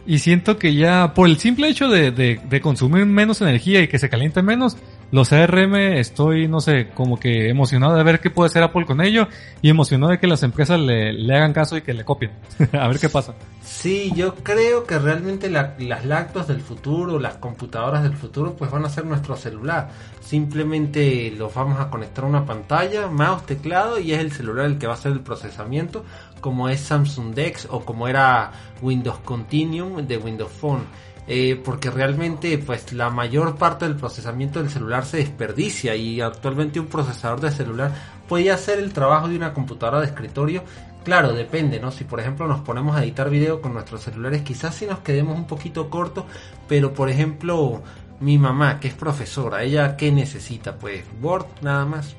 Y 0.05 0.19
siento 0.19 0.57
que 0.57 0.75
ya, 0.75 1.13
por 1.13 1.27
el 1.27 1.37
simple 1.37 1.67
hecho 1.67 1.87
de, 1.87 2.11
de, 2.11 2.39
de 2.43 2.61
consumir 2.61 3.05
menos 3.05 3.41
energía 3.41 3.81
y 3.81 3.87
que 3.87 3.99
se 3.99 4.09
caliente 4.09 4.41
menos, 4.41 4.77
los 5.11 5.33
ARM 5.33 5.75
estoy, 5.75 6.47
no 6.47 6.59
sé, 6.61 6.89
como 6.93 7.19
que 7.19 7.49
emocionado 7.49 7.95
de 7.95 8.03
ver 8.03 8.19
qué 8.19 8.29
puede 8.29 8.47
hacer 8.47 8.61
Apple 8.63 8.85
con 8.85 9.01
ello 9.01 9.27
y 9.61 9.69
emocionado 9.69 10.11
de 10.11 10.19
que 10.19 10.27
las 10.27 10.43
empresas 10.43 10.79
le, 10.79 11.13
le 11.13 11.35
hagan 11.35 11.53
caso 11.53 11.77
y 11.77 11.81
que 11.81 11.93
le 11.93 12.03
copien. 12.05 12.31
A 12.73 12.87
ver 12.87 12.99
qué 12.99 13.09
pasa. 13.09 13.33
Sí, 13.63 14.11
yo 14.15 14.35
creo 14.35 14.83
que 14.85 14.97
realmente 14.99 15.49
la- 15.49 15.75
las 15.79 16.05
lactos 16.05 16.47
del 16.47 16.61
futuro, 16.61 17.19
las 17.19 17.35
computadoras 17.37 18.03
del 18.03 18.13
futuro, 18.15 18.55
pues 18.55 18.69
van 18.71 18.85
a 18.85 18.89
ser 18.89 19.05
nuestro 19.05 19.35
celular. 19.35 19.89
Simplemente 20.21 21.31
los 21.37 21.53
vamos 21.53 21.79
a 21.79 21.89
conectar 21.89 22.23
a 22.23 22.27
una 22.27 22.45
pantalla, 22.45 23.07
mouse, 23.07 23.45
teclado 23.45 23.99
y 23.99 24.13
es 24.13 24.19
el 24.19 24.31
celular 24.31 24.65
el 24.65 24.77
que 24.77 24.87
va 24.87 24.93
a 24.93 24.95
hacer 24.95 25.11
el 25.11 25.19
procesamiento, 25.19 26.03
como 26.41 26.69
es 26.69 26.79
Samsung 26.79 27.33
Dex 27.33 27.67
o 27.69 27.81
como 27.85 28.07
era 28.07 28.51
Windows 28.81 29.19
Continuum 29.19 30.05
de 30.07 30.17
Windows 30.17 30.51
Phone. 30.51 30.83
Eh, 31.31 31.61
porque 31.63 31.91
realmente 31.91 32.57
pues 32.57 32.91
la 32.91 33.11
mayor 33.11 33.55
parte 33.55 33.85
del 33.85 33.95
procesamiento 33.95 34.59
del 34.59 34.71
celular 34.71 35.05
se 35.05 35.17
desperdicia 35.17 35.95
y 35.95 36.19
actualmente 36.19 36.79
un 36.79 36.87
procesador 36.87 37.39
de 37.39 37.51
celular 37.51 37.93
puede 38.27 38.51
hacer 38.51 38.79
el 38.79 38.91
trabajo 38.91 39.29
de 39.29 39.35
una 39.35 39.53
computadora 39.53 39.99
de 39.99 40.07
escritorio 40.07 40.63
Claro, 41.03 41.33
depende, 41.33 41.79
¿no? 41.79 41.91
Si 41.91 42.03
por 42.03 42.19
ejemplo 42.19 42.47
nos 42.47 42.61
ponemos 42.61 42.95
a 42.95 43.03
editar 43.03 43.29
video 43.29 43.61
con 43.61 43.73
nuestros 43.73 44.03
celulares, 44.03 44.41
quizás 44.41 44.75
si 44.75 44.85
nos 44.85 44.99
quedemos 44.99 45.37
un 45.37 45.47
poquito 45.47 45.89
cortos, 45.89 46.25
pero 46.67 46.93
por 46.93 47.09
ejemplo, 47.09 47.81
mi 48.19 48.37
mamá, 48.37 48.79
que 48.79 48.89
es 48.89 48.93
profesora, 48.93 49.63
ella 49.63 49.95
qué 49.95 50.11
necesita? 50.11 50.75
Pues 50.75 51.03
Word 51.21 51.45
nada 51.61 51.85
más. 51.85 52.15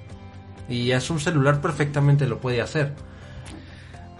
Y 0.68 0.92
es 0.92 1.10
un 1.10 1.20
celular 1.20 1.60
perfectamente 1.60 2.26
lo 2.26 2.38
puede 2.38 2.62
hacer. 2.62 2.94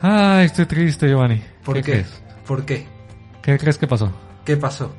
Ay, 0.03 0.47
estoy 0.47 0.67
triste, 0.67 1.09
Giovanni. 1.09 1.43
¿Por 1.65 1.81
qué? 1.81 2.05
¿Por 2.47 2.65
qué? 2.65 2.87
¿Qué 3.43 3.59
crees 3.59 3.79
que 3.79 3.87
pasó? 3.87 4.13
¿Qué 4.51 4.57
pasó? 4.57 4.93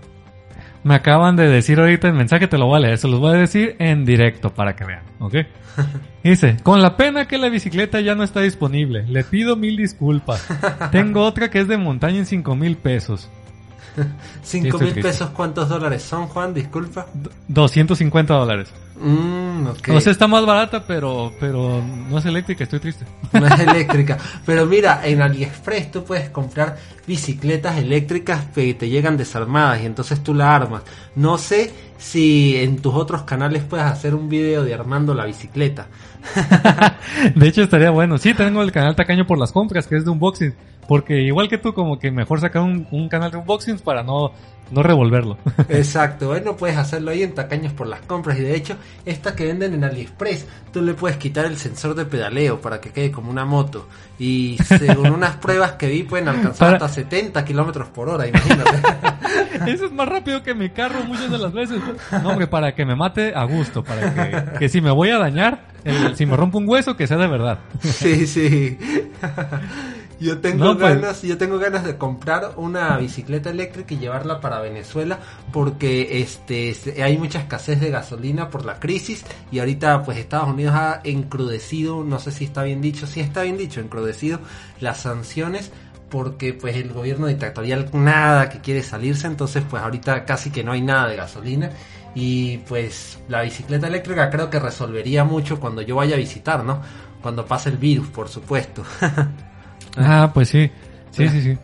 Me 0.85 0.95
acaban 0.95 1.35
de 1.35 1.45
decir 1.49 1.77
ahorita 1.77 2.07
el 2.07 2.13
mensaje, 2.13 2.47
te 2.47 2.57
lo 2.57 2.67
voy 2.67 2.77
a 2.77 2.79
leer, 2.79 2.97
se 2.97 3.09
los 3.09 3.19
voy 3.19 3.35
a 3.35 3.37
decir 3.37 3.75
en 3.79 4.05
directo 4.05 4.53
para 4.53 4.77
que 4.77 4.85
vean, 4.85 5.03
¿ok? 5.19 5.35
Dice, 6.23 6.55
con 6.63 6.81
la 6.81 6.95
pena 6.95 7.27
que 7.27 7.37
la 7.37 7.49
bicicleta 7.49 7.99
ya 7.99 8.15
no 8.15 8.23
está 8.23 8.39
disponible, 8.39 9.03
le 9.07 9.25
pido 9.25 9.57
mil 9.57 9.75
disculpas. 9.75 10.47
Tengo 10.93 11.25
otra 11.25 11.49
que 11.49 11.59
es 11.59 11.67
de 11.67 11.75
montaña 11.75 12.19
en 12.19 12.25
cinco 12.25 12.55
mil 12.55 12.77
pesos. 12.77 13.29
¿Cinco 14.41 14.77
mil 14.79 14.93
triste. 14.93 15.01
pesos 15.01 15.31
cuántos 15.31 15.67
dólares 15.67 16.01
son, 16.01 16.27
Juan? 16.27 16.53
Disculpa. 16.53 17.07
D- 17.13 17.29
250 17.49 18.33
dólares. 18.33 18.71
Mmm, 19.03 19.67
ok. 19.67 19.89
O 19.95 19.99
sea, 19.99 20.11
está 20.11 20.27
más 20.27 20.45
barata, 20.45 20.85
pero, 20.85 21.33
pero 21.39 21.81
no 21.81 22.17
es 22.19 22.25
eléctrica, 22.25 22.63
estoy 22.63 22.79
triste. 22.79 23.05
no 23.33 23.47
es 23.47 23.59
eléctrica. 23.59 24.17
Pero 24.45 24.65
mira, 24.67 25.01
en 25.03 25.21
AliExpress 25.21 25.91
tú 25.91 26.03
puedes 26.03 26.29
comprar 26.29 26.77
bicicletas 27.07 27.77
eléctricas 27.77 28.45
que 28.53 28.73
te 28.75 28.89
llegan 28.89 29.17
desarmadas 29.17 29.81
y 29.81 29.87
entonces 29.87 30.21
tú 30.21 30.35
la 30.35 30.55
armas. 30.55 30.83
No 31.15 31.39
sé 31.39 31.73
si 31.97 32.57
en 32.57 32.79
tus 32.79 32.93
otros 32.93 33.23
canales 33.23 33.63
puedes 33.63 33.85
hacer 33.85 34.13
un 34.13 34.29
video 34.29 34.63
de 34.63 34.73
armando 34.73 35.15
la 35.15 35.25
bicicleta. 35.25 35.87
De 37.35 37.47
hecho, 37.47 37.63
estaría 37.63 37.89
bueno. 37.89 38.19
Sí, 38.19 38.35
tengo 38.35 38.61
el 38.61 38.71
canal 38.71 38.95
Tacaño 38.95 39.25
por 39.25 39.39
las 39.39 39.51
compras, 39.51 39.87
que 39.87 39.97
es 39.97 40.05
de 40.05 40.11
unboxing. 40.11 40.53
Porque 40.87 41.21
igual 41.21 41.47
que 41.47 41.57
tú, 41.57 41.73
como 41.73 41.97
que 41.97 42.11
mejor 42.11 42.39
sacar 42.39 42.61
un, 42.61 42.87
un 42.91 43.07
canal 43.07 43.31
de 43.31 43.37
unboxings 43.37 43.81
para 43.81 44.03
no, 44.03 44.33
no 44.71 44.81
revolverlo. 44.83 45.37
Exacto, 45.69 46.27
bueno, 46.29 46.55
puedes 46.57 46.77
hacerlo 46.77 47.11
ahí 47.11 47.23
en 47.23 47.33
Tacaños 47.35 47.73
por 47.73 47.87
las 47.87 48.01
compras 48.01 48.37
y 48.39 48.41
de 48.41 48.55
hecho, 48.55 48.75
esta 49.05 49.35
que 49.35 49.45
venden 49.45 49.73
en 49.73 49.83
AliExpress, 49.83 50.45
tú 50.73 50.81
le 50.81 50.93
puedes 50.93 51.17
quitar 51.17 51.45
el 51.45 51.57
sensor 51.57 51.93
de 51.95 52.05
pedaleo 52.05 52.59
para 52.61 52.79
que 52.81 52.89
quede 52.91 53.11
como 53.11 53.29
una 53.29 53.45
moto 53.45 53.87
y 54.17 54.57
según 54.65 55.11
unas 55.11 55.35
pruebas 55.37 55.73
que 55.73 55.87
vi 55.87 56.03
pueden 56.03 56.27
alcanzar 56.27 56.73
Para- 56.73 56.85
hasta 56.85 56.89
70 57.01 57.43
kilómetros 57.45 57.87
por 57.89 58.09
hora, 58.09 58.27
imagínate. 58.27 58.77
Eso 59.71 59.85
es 59.85 59.91
más 59.91 60.07
rápido 60.07 60.41
que 60.43 60.53
mi 60.55 60.69
carro 60.69 61.03
muchas 61.03 61.29
de 61.29 61.37
las 61.37 61.53
veces. 61.53 61.79
No, 62.23 62.29
hombre, 62.29 62.47
para 62.47 62.73
que 62.73 62.85
me 62.85 62.95
mate 62.95 63.33
a 63.35 63.43
gusto, 63.43 63.83
para 63.83 64.13
que, 64.53 64.59
que 64.59 64.69
si 64.69 64.81
me 64.81 64.91
voy 64.91 65.09
a 65.09 65.17
dañar, 65.19 65.67
el- 65.83 66.15
si 66.15 66.25
me 66.25 66.35
rompo 66.37 66.57
un 66.57 66.67
hueso, 66.67 66.95
que 66.95 67.05
sea 67.07 67.17
de 67.17 67.27
verdad. 67.27 67.59
Sí, 67.81 68.25
sí. 68.27 68.77
Yo 70.21 70.37
tengo 70.37 70.65
No, 70.65 70.77
pues. 70.77 70.93
ganas, 70.93 71.23
yo 71.23 71.35
tengo 71.39 71.57
ganas 71.57 71.83
de 71.83 71.97
comprar 71.97 72.53
una 72.57 72.95
bicicleta 72.97 73.49
eléctrica 73.49 73.95
y 73.95 73.97
llevarla 73.97 74.39
para 74.39 74.59
Venezuela 74.59 75.17
porque 75.51 76.21
este 76.21 76.75
hay 77.03 77.17
mucha 77.17 77.39
escasez 77.39 77.81
de 77.81 77.89
gasolina 77.89 78.49
por 78.49 78.63
la 78.63 78.79
crisis 78.79 79.25
y 79.51 79.57
ahorita 79.57 80.03
pues 80.03 80.19
Estados 80.19 80.49
Unidos 80.49 80.75
ha 80.75 81.01
encrudecido, 81.03 82.03
no 82.03 82.19
sé 82.19 82.31
si 82.31 82.45
está 82.45 82.61
bien 82.61 82.81
dicho, 82.81 83.07
sí 83.07 83.19
está 83.19 83.41
bien 83.41 83.57
dicho, 83.57 83.79
encrudecido 83.79 84.39
las 84.79 84.99
sanciones 85.01 85.71
porque 86.11 86.53
pues 86.53 86.75
el 86.75 86.93
gobierno 86.93 87.25
dictatorial 87.25 87.89
nada 87.93 88.49
que 88.49 88.59
quiere 88.59 88.83
salirse, 88.83 89.25
entonces 89.25 89.63
pues 89.67 89.81
ahorita 89.81 90.25
casi 90.25 90.51
que 90.51 90.63
no 90.63 90.73
hay 90.73 90.81
nada 90.81 91.07
de 91.07 91.15
gasolina 91.15 91.71
y 92.13 92.59
pues 92.59 93.17
la 93.27 93.41
bicicleta 93.41 93.87
eléctrica 93.87 94.29
creo 94.29 94.51
que 94.51 94.59
resolvería 94.59 95.23
mucho 95.23 95.59
cuando 95.59 95.81
yo 95.81 95.95
vaya 95.95 96.13
a 96.13 96.19
visitar, 96.19 96.63
¿no? 96.63 96.79
Cuando 97.23 97.43
pase 97.47 97.69
el 97.69 97.77
virus, 97.77 98.07
por 98.09 98.29
supuesto. 98.29 98.83
Ah, 99.97 100.31
pues 100.33 100.49
sí. 100.49 100.69
Sí, 101.11 101.27
sí, 101.29 101.41
sí. 101.41 101.57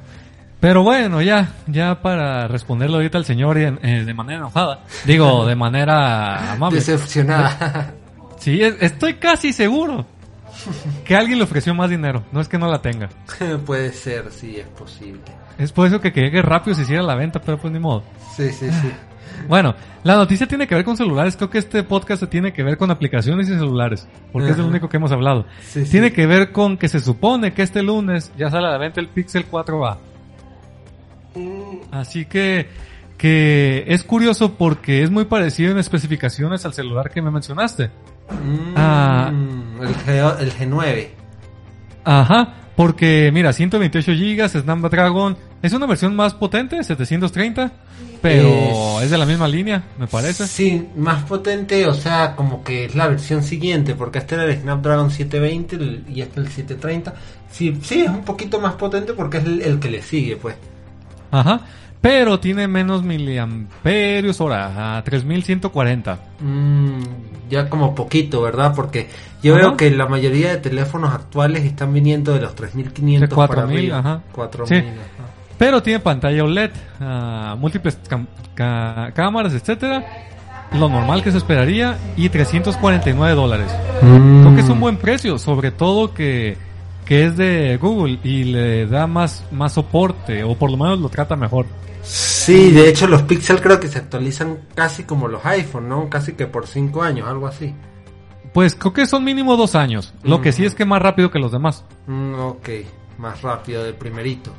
Pero 0.59 0.83
bueno, 0.83 1.21
ya, 1.21 1.49
ya 1.67 2.01
para 2.01 2.47
responderle 2.47 2.95
ahorita 2.97 3.17
al 3.19 3.25
señor 3.25 3.57
en- 3.59 3.79
eh, 3.83 4.03
de 4.03 4.13
manera 4.13 4.39
enojada. 4.39 4.79
Digo, 5.05 5.45
de 5.45 5.55
manera 5.55 6.53
amable. 6.53 6.79
Decepcionada. 6.79 7.93
Sí, 8.39 8.61
es- 8.61 8.75
estoy 8.81 9.15
casi 9.15 9.53
seguro 9.53 10.05
que 11.05 11.15
alguien 11.15 11.37
le 11.37 11.43
ofreció 11.43 11.73
más 11.75 11.89
dinero. 11.89 12.23
No 12.31 12.41
es 12.41 12.47
que 12.47 12.57
no 12.57 12.67
la 12.69 12.81
tenga. 12.81 13.09
Puede 13.65 13.91
ser, 13.93 14.31
sí, 14.31 14.57
es 14.57 14.67
posible. 14.67 15.21
Es 15.57 15.71
por 15.71 15.87
eso 15.87 16.01
que, 16.01 16.11
que 16.11 16.21
llegue 16.21 16.41
rápido 16.41 16.75
se 16.75 16.83
hiciera 16.83 17.03
la 17.03 17.15
venta, 17.15 17.39
pero 17.39 17.57
pues 17.57 17.71
ni 17.71 17.79
modo. 17.79 18.03
Sí, 18.35 18.51
sí, 18.51 18.69
sí. 18.69 18.91
Bueno, 19.47 19.75
la 20.03 20.15
noticia 20.15 20.47
tiene 20.47 20.67
que 20.67 20.75
ver 20.75 20.83
con 20.83 20.95
celulares. 20.97 21.35
Creo 21.35 21.49
que 21.49 21.57
este 21.57 21.83
podcast 21.83 22.23
tiene 22.29 22.53
que 22.53 22.63
ver 22.63 22.77
con 22.77 22.91
aplicaciones 22.91 23.47
y 23.49 23.53
celulares, 23.53 24.07
porque 24.31 24.49
es 24.51 24.57
el 24.57 24.65
único 24.65 24.89
que 24.89 24.97
hemos 24.97 25.11
hablado. 25.11 25.45
Sí, 25.61 25.85
sí. 25.85 25.91
Tiene 25.91 26.11
que 26.13 26.25
ver 26.27 26.51
con 26.51 26.77
que 26.77 26.87
se 26.89 26.99
supone 26.99 27.53
que 27.53 27.61
este 27.63 27.83
lunes 27.83 28.31
ya 28.37 28.49
sale 28.49 28.67
a 28.67 28.71
la 28.71 28.77
venta 28.77 28.99
el 29.01 29.07
Pixel 29.09 29.45
4a. 29.49 29.97
Mm, 31.35 31.93
Así 31.93 32.25
que, 32.25 32.67
que 33.17 33.85
es 33.87 34.03
curioso 34.03 34.53
porque 34.55 35.03
es 35.03 35.11
muy 35.11 35.25
parecido 35.25 35.71
en 35.71 35.77
especificaciones 35.77 36.65
al 36.65 36.73
celular 36.73 37.09
que 37.11 37.21
me 37.21 37.31
mencionaste. 37.31 37.87
mm, 38.29 38.73
Ah. 38.75 39.31
el, 39.81 39.95
G, 39.95 40.39
el 40.41 40.51
G9. 40.53 41.07
Ajá, 42.05 42.53
porque 42.77 43.31
mira, 43.33 43.51
128 43.53 44.11
GB, 44.13 44.47
Snapdragon, 44.61 45.35
es 45.63 45.73
una 45.73 45.87
versión 45.87 46.15
más 46.15 46.35
potente, 46.35 46.81
730, 46.83 47.71
pero 48.21 48.47
Es- 48.99 49.05
es 49.05 49.09
de 49.11 49.17
la 49.17 49.25
misma 49.25 49.47
línea, 49.47 49.83
me 49.97 50.05
parece. 50.05 50.45
Sí, 50.45 50.87
más 50.95 51.23
potente, 51.23 51.87
o 51.87 51.95
sea, 51.95 52.35
como 52.35 52.63
que 52.63 52.85
es 52.85 52.93
la 52.95 53.07
versión 53.07 53.41
siguiente, 53.41 53.95
porque 53.95 54.19
este 54.19 54.35
era 54.35 54.43
el 54.45 54.55
Snapdragon 54.61 55.09
720 55.09 55.75
el- 55.75 56.03
y 56.07 56.21
este 56.21 56.39
el 56.39 56.47
730. 56.49 57.15
Sí, 57.51 57.75
sí, 57.81 58.01
es 58.03 58.09
un 58.09 58.23
poquito 58.23 58.59
más 58.59 58.73
potente 58.75 59.13
porque 59.13 59.37
es 59.39 59.45
el, 59.45 59.61
el 59.63 59.79
que 59.79 59.89
le 59.89 60.03
sigue, 60.03 60.35
pues. 60.37 60.55
Ajá, 61.31 61.61
pero 62.01 62.39
tiene 62.39 62.67
menos 62.67 63.03
miliamperios 63.03 64.39
hora, 64.41 64.97
a 64.97 65.03
3140. 65.03 66.17
Mm, 66.39 67.01
ya 67.49 67.69
como 67.69 67.95
poquito, 67.95 68.41
¿verdad? 68.41 68.73
Porque 68.75 69.09
yo 69.41 69.53
Ajá. 69.55 69.61
veo 69.61 69.77
que 69.77 69.91
la 69.91 70.07
mayoría 70.07 70.49
de 70.49 70.57
teléfonos 70.57 71.13
actuales 71.13 71.63
están 71.63 71.93
viniendo 71.93 72.33
de 72.33 72.41
los 72.41 72.55
3500 72.55 73.29
De 73.29 73.35
para 73.35 73.47
4000, 73.47 73.77
arriba. 73.79 73.99
ajá. 73.99 74.21
4000, 74.31 74.67
Sí. 74.81 74.87
ajá. 74.87 75.29
Pero 75.57 75.81
tiene 75.81 75.99
pantalla 75.99 76.43
OLED, 76.43 76.69
ah, 77.01 77.55
múltiples 77.59 77.97
cámaras, 78.55 79.53
etcétera. 79.53 80.05
Lo 80.73 80.89
normal 80.89 81.23
que 81.23 81.31
se 81.31 81.37
esperaría 81.37 81.97
y 82.17 82.27
349 82.29 83.33
dólares. 83.35 83.71
Creo 84.01 84.53
que 84.53 84.61
es 84.61 84.69
un 84.69 84.79
buen 84.81 84.97
precio, 84.97 85.37
sobre 85.39 85.71
todo 85.71 86.13
que, 86.13 86.57
que 87.07 87.25
es 87.25 87.37
de 87.37 87.77
Google 87.77 88.19
y 88.23 88.43
le 88.43 88.85
da 88.85 89.07
más, 89.07 89.45
más 89.51 89.73
soporte, 89.73 90.43
o 90.43 90.55
por 90.55 90.69
lo 90.69 90.77
menos 90.77 90.99
lo 90.99 91.09
trata 91.09 91.35
mejor. 91.35 91.65
Sí, 92.03 92.71
de 92.71 92.89
hecho 92.89 93.07
los 93.07 93.23
Pixel 93.23 93.61
creo 93.61 93.79
que 93.79 93.87
se 93.87 93.99
actualizan 93.99 94.59
casi 94.75 95.03
como 95.03 95.27
los 95.27 95.45
iPhone, 95.45 95.89
¿no? 95.89 96.09
Casi 96.09 96.33
que 96.33 96.47
por 96.47 96.67
5 96.67 97.01
años, 97.01 97.27
algo 97.27 97.47
así. 97.47 97.73
Pues 98.53 98.75
creo 98.75 98.93
que 98.93 99.05
son 99.05 99.23
mínimo 99.23 99.55
dos 99.55 99.75
años. 99.75 100.13
Lo 100.23 100.41
que 100.41 100.51
sí 100.51 100.65
es 100.65 100.73
que 100.73 100.85
más 100.85 101.01
rápido 101.01 101.31
que 101.31 101.39
los 101.39 101.51
demás. 101.51 101.85
Mm, 102.07 102.33
ok, 102.35 102.69
más 103.17 103.41
rápido 103.41 103.83
del 103.83 103.95
primerito. 103.95 104.51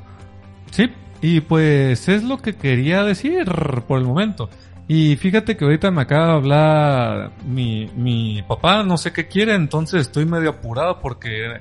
Sí, 0.71 0.91
y 1.21 1.41
pues 1.41 2.09
es 2.09 2.23
lo 2.23 2.39
que 2.39 2.57
quería 2.57 3.03
decir 3.03 3.45
por 3.87 3.99
el 3.99 4.05
momento. 4.05 4.49
Y 4.87 5.17
fíjate 5.17 5.57
que 5.57 5.65
ahorita 5.65 5.91
me 5.91 6.03
acaba 6.03 6.27
de 6.27 6.33
hablar 6.33 7.33
mi, 7.47 7.91
mi 7.95 8.43
papá, 8.43 8.83
no 8.83 8.97
sé 8.97 9.13
qué 9.13 9.27
quiere, 9.29 9.55
entonces 9.55 10.03
estoy 10.03 10.25
medio 10.25 10.51
apurado 10.51 10.99
porque 11.01 11.61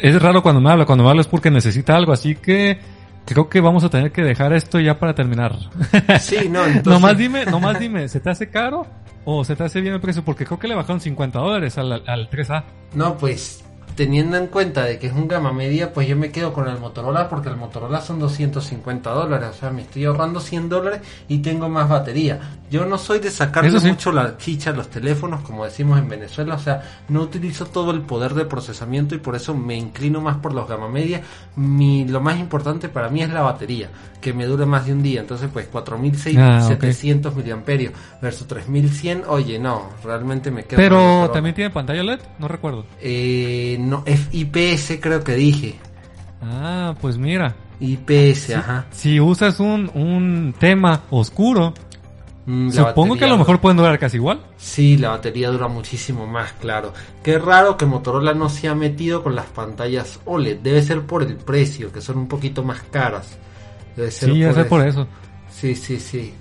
es 0.00 0.22
raro 0.22 0.42
cuando 0.42 0.60
me 0.60 0.70
habla, 0.70 0.86
cuando 0.86 1.04
me 1.04 1.10
habla 1.10 1.22
es 1.22 1.28
porque 1.28 1.50
necesita 1.50 1.96
algo, 1.96 2.12
así 2.12 2.34
que 2.34 2.78
creo 3.24 3.48
que 3.48 3.60
vamos 3.60 3.84
a 3.84 3.90
tener 3.90 4.12
que 4.12 4.22
dejar 4.22 4.52
esto 4.52 4.80
ya 4.80 4.98
para 4.98 5.14
terminar. 5.14 5.56
Sí, 6.20 6.48
no, 6.48 6.64
entonces... 6.66 6.86
nomás 6.86 7.16
dime, 7.16 7.44
nomás 7.46 7.78
dime, 7.78 8.08
¿se 8.08 8.20
te 8.20 8.30
hace 8.30 8.48
caro 8.48 8.86
o 9.24 9.44
se 9.44 9.56
te 9.56 9.64
hace 9.64 9.80
bien 9.80 9.94
el 9.94 10.00
precio? 10.00 10.24
Porque 10.24 10.44
creo 10.44 10.58
que 10.58 10.68
le 10.68 10.74
bajaron 10.74 11.00
50 11.00 11.38
dólares 11.38 11.78
al, 11.78 11.92
al 11.92 12.30
3A. 12.30 12.64
No, 12.94 13.16
pues 13.16 13.64
teniendo 13.94 14.36
en 14.36 14.48
cuenta 14.48 14.84
de 14.84 14.98
que 14.98 15.06
es 15.06 15.12
un 15.12 15.28
gama 15.28 15.52
media, 15.52 15.92
pues 15.92 16.08
yo 16.08 16.16
me 16.16 16.30
quedo 16.30 16.52
con 16.52 16.68
el 16.68 16.78
Motorola 16.78 17.28
porque 17.28 17.48
el 17.48 17.56
Motorola 17.56 18.00
son 18.00 18.18
250 18.18 19.10
dólares, 19.10 19.50
o 19.50 19.54
sea, 19.54 19.70
me 19.70 19.82
estoy 19.82 20.04
ahorrando 20.04 20.40
100 20.40 20.68
dólares 20.68 21.00
y 21.28 21.38
tengo 21.38 21.68
más 21.68 21.88
batería. 21.88 22.40
Yo 22.70 22.84
no 22.86 22.98
soy 22.98 23.20
de 23.20 23.30
sacarle 23.30 23.78
sí. 23.78 23.88
mucho 23.88 24.10
la 24.10 24.36
chicha 24.36 24.70
a 24.70 24.72
los 24.72 24.88
teléfonos, 24.88 25.42
como 25.42 25.64
decimos 25.64 25.98
en 25.98 26.08
Venezuela, 26.08 26.56
o 26.56 26.58
sea, 26.58 26.82
no 27.08 27.22
utilizo 27.22 27.66
todo 27.66 27.92
el 27.92 28.00
poder 28.00 28.34
de 28.34 28.44
procesamiento 28.44 29.14
y 29.14 29.18
por 29.18 29.36
eso 29.36 29.54
me 29.54 29.76
inclino 29.76 30.20
más 30.20 30.36
por 30.38 30.54
los 30.54 30.68
gama 30.68 30.88
media. 30.88 31.22
Mi, 31.56 32.04
lo 32.06 32.20
más 32.20 32.38
importante 32.38 32.88
para 32.88 33.08
mí 33.08 33.22
es 33.22 33.30
la 33.30 33.42
batería, 33.42 33.90
que 34.20 34.32
me 34.32 34.46
dure 34.46 34.66
más 34.66 34.86
de 34.86 34.92
un 34.92 35.02
día, 35.02 35.20
entonces 35.20 35.48
pues 35.52 35.66
4700 35.66 37.32
Ah, 37.32 37.36
miliamperios 37.36 37.92
versus 38.20 38.46
3100, 38.46 39.24
oye, 39.28 39.58
no, 39.58 39.90
realmente 40.02 40.50
me 40.50 40.64
quedo 40.64 40.76
con 40.76 40.84
el 40.84 40.90
Pero 40.90 41.30
también 41.30 41.54
tiene 41.54 41.70
pantalla 41.70 42.02
LED, 42.02 42.20
no 42.38 42.48
recuerdo. 42.48 42.86
Eh, 43.00 43.76
no, 43.84 44.02
es 44.06 44.28
IPS 44.32 44.98
creo 45.00 45.22
que 45.22 45.34
dije. 45.34 45.76
Ah, 46.42 46.94
pues 47.00 47.16
mira. 47.18 47.54
IPS, 47.80 48.50
ajá. 48.56 48.86
Si 48.90 49.20
usas 49.20 49.60
un, 49.60 49.90
un 49.94 50.54
tema 50.58 51.02
oscuro, 51.10 51.74
Mm, 52.46 52.66
la 52.74 52.88
supongo 52.90 53.16
que 53.16 53.24
a 53.24 53.28
lo 53.28 53.38
mejor 53.38 53.54
dura- 53.54 53.60
pueden 53.62 53.76
durar 53.78 53.98
casi 53.98 54.18
igual. 54.18 54.38
Sí, 54.58 54.98
la 54.98 55.08
batería 55.08 55.48
dura 55.48 55.66
muchísimo 55.66 56.26
más, 56.26 56.52
claro. 56.60 56.92
Qué 57.22 57.38
raro 57.38 57.78
que 57.78 57.86
Motorola 57.86 58.34
no 58.34 58.50
se 58.50 58.68
ha 58.68 58.74
metido 58.74 59.22
con 59.22 59.34
las 59.34 59.46
pantallas 59.46 60.20
OLED. 60.26 60.58
Debe 60.58 60.82
ser 60.82 61.00
por 61.06 61.22
el 61.22 61.36
precio, 61.36 61.90
que 61.90 62.02
son 62.02 62.18
un 62.18 62.28
poquito 62.28 62.62
más 62.62 62.82
caras. 62.90 63.38
Debe 63.96 64.10
ser 64.10 64.28
Sí, 64.30 64.38
ya 64.40 64.52
sé 64.52 64.64
por 64.66 64.86
eso. 64.86 65.08
Sí, 65.50 65.74
sí, 65.74 65.98
sí. 65.98 66.34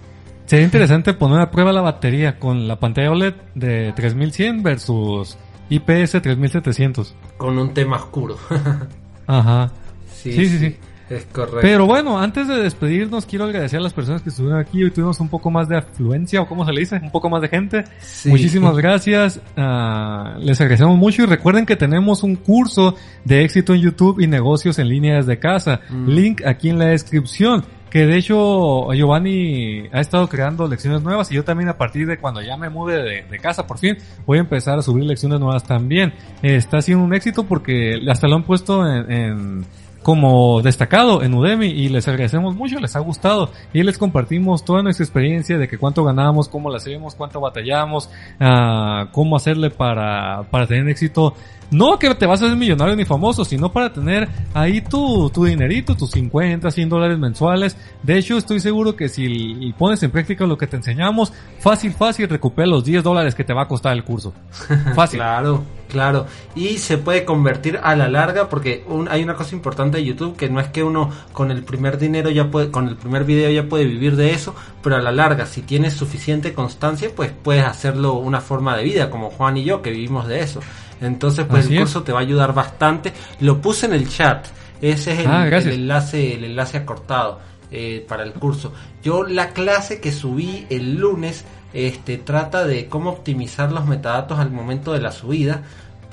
Sería 0.45 0.65
interesante 0.65 1.13
poner 1.13 1.39
a 1.39 1.49
prueba 1.49 1.71
la 1.71 1.79
batería 1.79 2.37
con 2.37 2.67
la 2.67 2.77
pantalla 2.81 3.09
OLED 3.11 3.35
de 3.55 3.93
3100 3.95 4.61
versus 4.61 5.37
IPS 5.75 6.21
3700. 6.21 7.15
Con 7.37 7.57
un 7.57 7.73
tema 7.73 7.97
oscuro. 7.97 8.37
Ajá. 9.27 9.71
sí, 10.13 10.31
Sí, 10.33 10.45
sí, 10.47 10.59
sí. 10.59 10.77
Es 11.09 11.25
correcto. 11.25 11.59
Pero 11.61 11.85
bueno, 11.85 12.17
antes 12.19 12.47
de 12.47 12.55
despedirnos, 12.55 13.25
quiero 13.25 13.45
agradecer 13.45 13.79
a 13.79 13.83
las 13.83 13.93
personas 13.93 14.21
que 14.21 14.29
estuvieron 14.29 14.59
aquí. 14.59 14.83
Hoy 14.83 14.91
tuvimos 14.91 15.19
un 15.19 15.27
poco 15.27 15.51
más 15.51 15.67
de 15.67 15.77
afluencia, 15.77 16.41
o 16.41 16.47
como 16.47 16.65
se 16.65 16.71
le 16.71 16.79
dice, 16.79 16.99
un 17.03 17.11
poco 17.11 17.29
más 17.29 17.41
de 17.41 17.49
gente. 17.49 17.83
Sí. 17.99 18.29
Muchísimas 18.29 18.75
gracias. 18.77 19.41
ah, 19.57 20.35
les 20.39 20.59
agradecemos 20.61 20.97
mucho 20.97 21.23
y 21.23 21.25
recuerden 21.25 21.65
que 21.65 21.75
tenemos 21.75 22.23
un 22.23 22.35
curso 22.35 22.95
de 23.25 23.43
éxito 23.43 23.73
en 23.73 23.81
YouTube 23.81 24.21
y 24.21 24.27
negocios 24.27 24.79
en 24.79 24.87
línea 24.87 25.17
desde 25.17 25.39
casa. 25.39 25.81
Mm. 25.89 26.09
Link 26.09 26.45
aquí 26.45 26.69
en 26.69 26.79
la 26.79 26.85
descripción. 26.85 27.65
Que 27.93 28.07
de 28.07 28.17
hecho 28.17 28.91
Giovanni 28.91 29.83
ha 29.91 30.01
estado 30.01 30.27
creando 30.27 30.67
lecciones 30.67 31.03
nuevas 31.03 31.31
y 31.31 31.35
yo 31.35 31.43
también 31.43 31.69
a 31.69 31.77
partir 31.77 32.07
de 32.07 32.17
cuando 32.17 32.41
ya 32.41 32.57
me 32.57 32.67
mude 32.67 33.23
de, 33.29 33.37
casa 33.37 33.67
por 33.67 33.77
fin 33.77 33.97
voy 34.25 34.39
a 34.39 34.41
empezar 34.41 34.79
a 34.79 34.81
subir 34.81 35.03
lecciones 35.03 35.39
nuevas 35.39 35.63
también. 35.63 36.11
Está 36.41 36.81
siendo 36.81 37.03
un 37.03 37.13
éxito 37.13 37.43
porque 37.43 37.99
hasta 38.09 38.27
lo 38.27 38.37
han 38.37 38.43
puesto 38.45 38.83
en, 38.87 39.11
en- 39.11 39.65
como 40.03 40.61
destacado 40.61 41.23
en 41.23 41.33
Udemy 41.33 41.67
y 41.67 41.89
les 41.89 42.07
agradecemos 42.07 42.55
mucho, 42.55 42.79
les 42.79 42.95
ha 42.95 42.99
gustado 42.99 43.49
y 43.73 43.81
les 43.83 43.97
compartimos 43.97 44.63
toda 44.63 44.83
nuestra 44.83 45.03
experiencia 45.03 45.57
de 45.57 45.67
que 45.67 45.77
cuánto 45.77 46.03
ganamos, 46.03 46.49
cómo 46.49 46.69
lo 46.69 46.75
hacemos, 46.75 47.15
cuánto 47.15 47.39
batallamos, 47.39 48.09
ah, 48.39 49.07
cómo 49.11 49.35
hacerle 49.35 49.69
para, 49.69 50.43
para 50.51 50.67
tener 50.67 50.87
éxito. 50.89 51.33
No 51.71 51.97
que 51.97 52.13
te 52.13 52.27
vas 52.27 52.39
a 52.41 52.45
hacer 52.45 52.57
millonario 52.57 52.95
ni 52.95 53.03
famoso, 53.03 53.43
sino 53.43 53.71
para 53.71 53.91
tener 53.91 54.29
ahí 54.53 54.81
tu, 54.81 55.31
tu 55.31 55.45
dinerito, 55.45 55.95
tus 55.95 56.11
50, 56.11 56.69
100 56.69 56.89
dólares 56.89 57.17
mensuales. 57.17 57.75
De 58.03 58.17
hecho, 58.17 58.37
estoy 58.37 58.59
seguro 58.59 58.95
que 58.95 59.09
si 59.09 59.73
pones 59.79 60.03
en 60.03 60.11
práctica 60.11 60.45
lo 60.45 60.57
que 60.57 60.67
te 60.67 60.75
enseñamos, 60.75 61.33
fácil, 61.57 61.93
fácil, 61.93 62.29
recupera 62.29 62.67
los 62.67 62.83
10 62.83 63.03
dólares 63.03 63.33
que 63.33 63.43
te 63.43 63.53
va 63.53 63.63
a 63.63 63.67
costar 63.67 63.93
el 63.93 64.03
curso. 64.03 64.33
Fácil. 64.95 65.19
Claro, 65.19 65.63
claro. 65.93 66.25
Y 66.55 66.79
se 66.79 66.97
puede 66.97 67.23
convertir 67.23 67.79
a 67.81 67.95
la 67.95 68.09
larga 68.09 68.49
porque 68.49 68.83
un- 68.89 69.07
hay 69.07 69.23
una 69.23 69.35
cosa 69.35 69.55
importante 69.55 69.97
de 69.99 70.03
YouTube 70.03 70.35
que 70.35 70.49
no 70.49 70.59
es 70.59 70.67
que 70.67 70.83
uno 70.83 71.09
con 71.31 71.51
el 71.51 71.63
primer 71.63 71.97
dinero 71.97 72.29
ya 72.29 72.51
puede, 72.51 72.69
con 72.69 72.89
el 72.89 72.97
primer 72.97 73.23
video 73.23 73.49
ya 73.49 73.69
puede 73.69 73.85
vivir 73.85 74.17
de 74.17 74.31
eso, 74.33 74.53
pero 74.81 74.97
a 74.97 75.01
la 75.01 75.11
larga 75.13 75.45
si 75.45 75.61
tienes 75.61 75.93
suficiente 75.93 76.53
constancia 76.53 77.09
pues 77.15 77.31
puedes 77.31 77.63
hacerlo 77.63 78.15
una 78.15 78.41
forma 78.41 78.75
de 78.75 78.83
vida 78.83 79.09
como 79.09 79.29
Juan 79.29 79.55
y 79.55 79.63
yo 79.63 79.81
que 79.81 79.91
vivimos 79.91 80.27
de 80.27 80.41
eso. 80.41 80.59
Entonces 80.99 81.45
pues 81.49 81.65
Así 81.65 81.73
el 81.75 81.79
es. 81.79 81.85
curso 81.85 82.03
te 82.03 82.11
va 82.11 82.19
a 82.19 82.23
ayudar 82.23 82.53
bastante. 82.53 83.13
Lo 83.39 83.61
puse 83.61 83.85
en 83.85 83.93
el 83.93 84.09
chat. 84.09 84.45
Ese 84.81 85.13
es 85.13 85.19
el, 85.19 85.27
Ah, 85.27 85.47
el 85.47 85.69
enlace, 85.69 86.33
el 86.35 86.43
enlace 86.43 86.77
acortado 86.77 87.39
eh, 87.71 88.05
para 88.07 88.23
el 88.23 88.33
curso. 88.33 88.73
Yo 89.01 89.23
la 89.23 89.49
clase 89.51 90.01
que 90.01 90.11
subí 90.11 90.65
el 90.69 90.95
lunes 90.97 91.45
este, 91.73 92.17
trata 92.19 92.65
de 92.65 92.87
cómo 92.87 93.09
optimizar 93.09 93.71
los 93.71 93.85
metadatos 93.87 94.37
al 94.39 94.51
momento 94.51 94.93
de 94.93 95.01
la 95.01 95.11
subida 95.11 95.63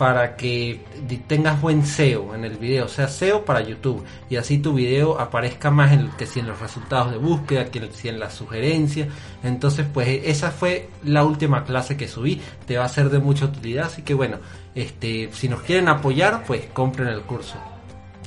para 0.01 0.34
que 0.34 0.80
tengas 1.26 1.61
buen 1.61 1.84
SEO 1.84 2.34
en 2.34 2.46
el 2.46 2.57
video, 2.57 2.86
o 2.86 2.88
sea, 2.88 3.07
SEO 3.07 3.44
para 3.44 3.61
YouTube 3.61 4.03
y 4.30 4.36
así 4.36 4.57
tu 4.57 4.72
video 4.72 5.20
aparezca 5.20 5.70
más 5.70 5.92
en, 5.92 6.09
que 6.12 6.24
si 6.24 6.40
en 6.40 6.46
los 6.46 6.59
resultados 6.59 7.12
de 7.12 7.18
búsqueda, 7.18 7.66
que 7.66 7.86
si 7.92 8.09
en 8.09 8.18
las 8.18 8.32
sugerencias. 8.32 9.09
Entonces, 9.42 9.86
pues 9.92 10.22
esa 10.24 10.53
fue 10.53 10.88
la 11.05 11.22
última 11.22 11.64
clase 11.64 11.98
que 11.98 12.09
subí, 12.09 12.40
te 12.66 12.78
va 12.78 12.86
a 12.86 12.88
ser 12.88 13.11
de 13.11 13.18
mucha 13.18 13.44
utilidad, 13.44 13.88
así 13.88 14.01
que 14.01 14.14
bueno, 14.14 14.38
este, 14.74 15.28
si 15.34 15.51
nos 15.51 15.61
quieren 15.61 15.86
apoyar, 15.90 16.44
pues 16.46 16.64
compren 16.72 17.09
el 17.09 17.20
curso. 17.20 17.59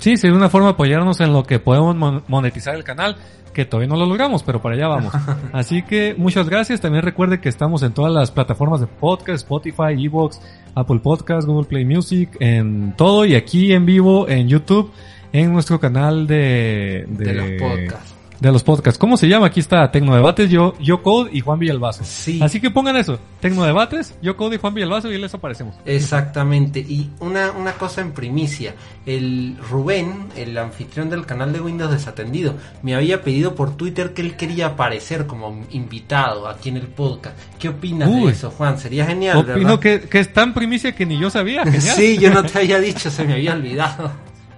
Sí, 0.04 0.18
sería 0.18 0.36
una 0.36 0.50
forma 0.50 0.68
de 0.68 0.74
apoyarnos 0.74 1.22
en 1.22 1.32
lo 1.32 1.44
que 1.44 1.60
podemos 1.60 1.96
mon- 1.96 2.24
monetizar 2.28 2.76
el 2.76 2.84
canal, 2.84 3.16
que 3.54 3.64
todavía 3.64 3.88
no 3.88 3.96
lo 3.96 4.06
logramos, 4.06 4.44
pero 4.44 4.62
para 4.62 4.76
allá 4.76 4.88
vamos. 4.90 5.14
Así 5.54 5.82
que 5.84 6.14
muchas 6.18 6.50
gracias. 6.50 6.82
También 6.82 7.04
recuerde 7.06 7.40
que 7.40 7.48
estamos 7.48 7.84
en 7.84 7.94
todas 7.94 8.12
las 8.12 8.30
plataformas 8.30 8.82
de 8.82 8.88
podcast, 8.88 9.44
Spotify, 9.44 9.94
Evox, 9.98 10.42
Apple 10.76 11.00
Podcast, 11.00 11.48
Google 11.48 11.68
Play 11.70 11.86
Music, 11.86 12.36
en 12.42 12.94
todo 12.98 13.24
y 13.24 13.36
aquí 13.36 13.72
en 13.72 13.86
vivo 13.86 14.28
en 14.28 14.50
YouTube, 14.50 14.92
en 15.32 15.54
nuestro 15.54 15.80
canal 15.80 16.28
de, 16.28 17.06
De 17.08 17.34
los 17.34 17.50
podcasts. 17.62 18.13
De 18.44 18.52
los 18.52 18.62
podcasts. 18.62 19.00
¿Cómo 19.00 19.16
se 19.16 19.30
llama? 19.30 19.46
Aquí 19.48 19.62
está 19.62 19.90
Tecnodebates, 19.90 20.50
yo, 20.50 20.74
yo 20.78 21.02
Code 21.02 21.30
y 21.32 21.40
Juan 21.40 21.60
Villalbazo. 21.60 22.04
Sí. 22.04 22.42
Así 22.44 22.60
que 22.60 22.70
pongan 22.70 22.98
eso, 22.98 23.18
Tecnodebates, 23.40 24.16
yo 24.22 24.36
Code 24.36 24.58
y 24.58 24.60
Juan 24.60 24.74
Villalbazo 24.74 25.10
y 25.14 25.18
les 25.18 25.34
aparecemos. 25.34 25.76
Exactamente, 25.86 26.82
y 26.82 27.10
una, 27.22 27.52
una 27.52 27.72
cosa 27.72 28.02
en 28.02 28.12
primicia, 28.12 28.76
el 29.06 29.56
Rubén, 29.70 30.28
el 30.36 30.58
anfitrión 30.58 31.10
del 31.10 31.26
canal 31.26 31.54
de 31.54 31.62
Windows 31.62 31.90
Desatendido, 31.90 32.56
me 32.82 32.94
había 32.96 33.22
pedido 33.22 33.56
por 33.56 33.78
Twitter 33.78 34.14
que 34.14 34.22
él 34.22 34.36
quería 34.36 34.66
aparecer 34.68 35.26
como 35.26 35.66
invitado 35.72 36.50
aquí 36.50 36.68
en 36.68 36.76
el 36.76 36.88
podcast. 36.88 37.38
¿Qué 37.58 37.70
opinas 37.70 38.10
Uy. 38.10 38.26
de 38.26 38.32
eso, 38.34 38.52
Juan? 38.52 38.78
Sería 38.78 39.06
genial, 39.06 39.38
Opino 39.38 39.56
¿verdad? 39.56 39.80
que, 39.80 40.02
que 40.02 40.20
es 40.20 40.34
tan 40.34 40.54
primicia 40.54 40.94
que 40.94 41.06
ni 41.06 41.18
yo 41.18 41.30
sabía. 41.30 41.64
Sí, 41.80 42.18
yo 42.18 42.30
no 42.30 42.44
te 42.44 42.60
había 42.60 42.82
dicho, 42.82 43.10
se 43.10 43.24
me 43.24 43.36
había 43.36 43.54
olvidado. 43.54 44.12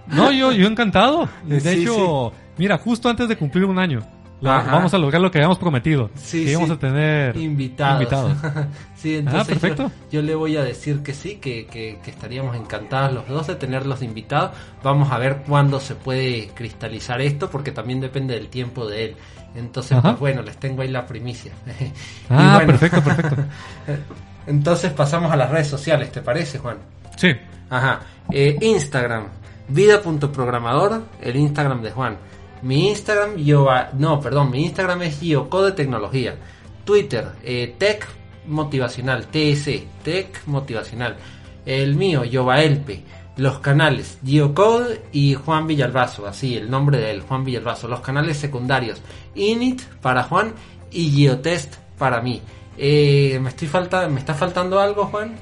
No, 0.08 0.32
yo, 0.32 0.52
yo 0.52 0.66
encantado. 0.68 1.30
De 1.46 1.60
Sí, 1.60 1.70
hecho, 1.84 2.32
mira, 2.58 2.78
justo 2.78 3.10
antes 3.10 3.28
de 3.28 3.38
cumplir 3.38 3.66
un 3.66 3.78
año, 3.80 4.02
la- 4.42 4.62
vamos 4.64 4.94
a 4.94 4.98
lograr 4.98 5.22
lo 5.22 5.32
que 5.32 5.38
habíamos 5.40 5.58
prometido. 5.58 6.10
Sí, 6.16 6.44
que 6.46 6.52
íbamos 6.52 6.70
sí. 6.70 6.76
a 6.76 6.80
tener 6.80 7.38
Invitados. 7.38 8.02
invitados. 8.02 8.34
sí, 8.96 9.16
entonces 9.16 9.42
Ah, 9.42 9.46
perfecto. 9.46 9.84
Yo, 10.12 10.20
yo 10.20 10.22
le 10.22 10.36
voy 10.36 10.58
a 10.58 10.64
decir 10.64 11.02
que 11.02 11.14
sí, 11.14 11.36
que, 11.38 11.66
que- 11.68 12.00
que 12.04 12.12
estaríamos 12.12 12.56
encantados 12.56 13.14
los 13.14 13.28
dos 13.28 13.48
de 13.48 13.56
tenerlos 13.56 14.02
de 14.02 14.06
invitados. 14.08 14.52
Vamos 14.84 15.12
a 15.12 15.18
ver 15.18 15.44
cuándo 15.48 15.80
se 15.80 15.96
puede 15.96 16.50
cristalizar 16.54 17.22
esto, 17.22 17.50
porque 17.50 17.72
también 17.72 18.00
depende 18.02 18.34
del 18.36 18.50
tiempo 18.50 18.86
de 18.88 19.06
él. 19.06 19.16
Entonces, 19.56 19.98
pues 20.02 20.20
bueno, 20.20 20.42
les 20.42 20.58
tengo 20.58 20.82
ahí 20.82 20.90
la 20.90 21.06
primicia. 21.08 21.54
Ah, 22.30 22.56
bueno, 22.58 22.74
perfecto, 22.78 23.02
perfecto. 23.02 23.44
Entonces 24.48 24.92
pasamos 24.92 25.32
a 25.32 25.36
las 25.38 25.50
redes 25.50 25.68
sociales, 25.68 26.12
¿te 26.12 26.22
parece, 26.22 26.60
Juan? 26.60 26.78
Sí. 27.16 27.30
Ajá. 27.70 28.02
Eh, 28.32 28.58
Instagram, 28.62 29.28
vida.programador, 29.70 31.04
el 31.22 31.36
Instagram 31.38 31.82
de 31.82 31.92
Juan. 31.92 32.18
Mi 32.66 32.90
Instagram, 32.90 33.36
yo, 33.36 33.68
no, 33.94 34.20
perdón, 34.20 34.50
mi 34.50 34.64
Instagram 34.64 35.04
es 35.04 35.20
Giocode 35.20 35.74
Tecnología. 35.74 36.36
Twitter, 36.84 37.28
eh, 37.44 37.76
Tech 37.78 38.08
Motivacional, 38.48 39.28
TS, 39.28 39.84
Tech 40.04 40.42
Motivacional. 40.48 41.16
El 41.64 41.94
mío, 41.94 42.24
Yobaelpe. 42.24 43.04
Los 43.38 43.60
canales, 43.60 44.18
Giocode 44.26 45.04
y 45.12 45.36
Juan 45.36 45.68
Villalbazo, 45.68 46.26
así, 46.26 46.58
el 46.58 46.72
nombre 46.72 46.98
de 46.98 47.12
él, 47.12 47.22
Juan 47.22 47.44
Villalbazo. 47.46 47.88
Los 47.88 48.00
canales 48.00 48.38
secundarios, 48.38 49.00
Init 49.36 49.84
para 50.02 50.24
Juan 50.24 50.56
y 50.90 51.12
Geotest 51.12 51.76
para 52.00 52.20
mí. 52.20 52.42
Eh, 52.80 53.38
¿me, 53.44 53.50
estoy 53.50 53.68
falta, 53.68 54.08
¿Me 54.08 54.20
está 54.20 54.34
faltando 54.34 54.80
algo, 54.80 55.06
Juan? 55.06 55.36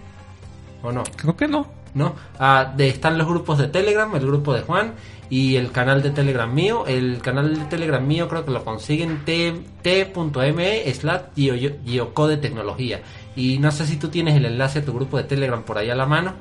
¿O 0.82 0.92
no? 0.92 1.04
Creo 1.16 1.38
que 1.38 1.48
no. 1.48 1.84
¿no? 1.94 2.16
Ah, 2.40 2.74
de, 2.76 2.90
están 2.90 3.18
los 3.18 3.28
grupos 3.28 3.60
de 3.60 3.68
Telegram, 3.68 4.14
el 4.16 4.26
grupo 4.26 4.54
de 4.54 4.62
Juan 4.62 4.94
y 5.30 5.56
el 5.56 5.72
canal 5.72 6.02
de 6.02 6.12
Telegram 6.12 6.52
mío. 6.54 6.86
El 6.88 7.20
canal 7.22 7.58
de 7.58 7.66
Telegram 7.66 8.06
mío 8.06 8.28
creo 8.28 8.46
que 8.46 8.52
lo 8.52 8.64
consiguen 8.64 9.24
t.me 9.26 10.94
slash 10.94 11.22
giocode 11.36 12.38
tecnología. 12.38 13.02
Y 13.36 13.58
no 13.58 13.72
sé 13.72 13.86
si 13.86 13.98
tú 13.98 14.10
tienes 14.10 14.36
el 14.36 14.46
enlace 14.46 14.80
a 14.80 14.86
tu 14.86 14.94
grupo 14.94 15.18
de 15.18 15.24
Telegram 15.24 15.64
por 15.64 15.78
ahí 15.78 15.90
a 15.90 15.96
la 15.96 16.06
mano. 16.06 16.34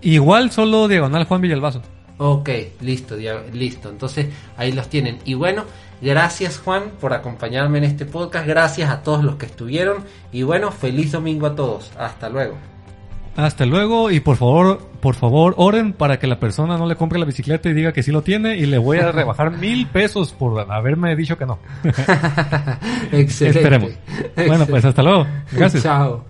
Igual 0.00 0.50
solo 0.50 0.88
diagonal 0.88 1.24
Juan 1.24 1.40
Villalbazo. 1.40 1.82
Ok, 2.18 2.50
listo, 2.80 3.16
listo. 3.52 3.88
Entonces 3.88 4.26
ahí 4.56 4.72
los 4.72 4.88
tienen. 4.88 5.18
Y 5.24 5.34
bueno, 5.34 5.64
gracias 6.02 6.58
Juan 6.58 6.92
por 7.00 7.14
acompañarme 7.14 7.78
en 7.78 7.84
este 7.84 8.04
podcast. 8.04 8.46
Gracias 8.46 8.90
a 8.90 9.02
todos 9.02 9.24
los 9.24 9.36
que 9.36 9.46
estuvieron. 9.46 10.04
Y 10.32 10.42
bueno, 10.42 10.70
feliz 10.70 11.12
domingo 11.12 11.46
a 11.46 11.54
todos. 11.54 11.92
Hasta 11.98 12.28
luego. 12.28 12.56
Hasta 13.36 13.64
luego 13.64 14.10
y 14.10 14.20
por 14.20 14.36
favor, 14.36 14.80
por 15.00 15.14
favor, 15.14 15.54
oren 15.56 15.92
para 15.92 16.18
que 16.18 16.26
la 16.26 16.40
persona 16.40 16.76
no 16.76 16.86
le 16.86 16.96
compre 16.96 17.18
la 17.18 17.24
bicicleta 17.24 17.68
y 17.68 17.74
diga 17.74 17.92
que 17.92 18.02
sí 18.02 18.10
lo 18.10 18.22
tiene 18.22 18.56
y 18.56 18.66
le 18.66 18.78
voy 18.78 18.98
a 18.98 19.12
rebajar 19.12 19.52
mil 19.52 19.86
pesos 19.86 20.32
por 20.32 20.70
haberme 20.70 21.14
dicho 21.16 21.38
que 21.38 21.46
no. 21.46 21.58
Excelente. 23.12 23.58
Esperemos. 23.58 23.90
Bueno, 24.36 24.66
pues 24.66 24.84
hasta 24.84 25.02
luego. 25.02 25.26
Gracias. 25.52 25.82
Chao. 25.82 26.29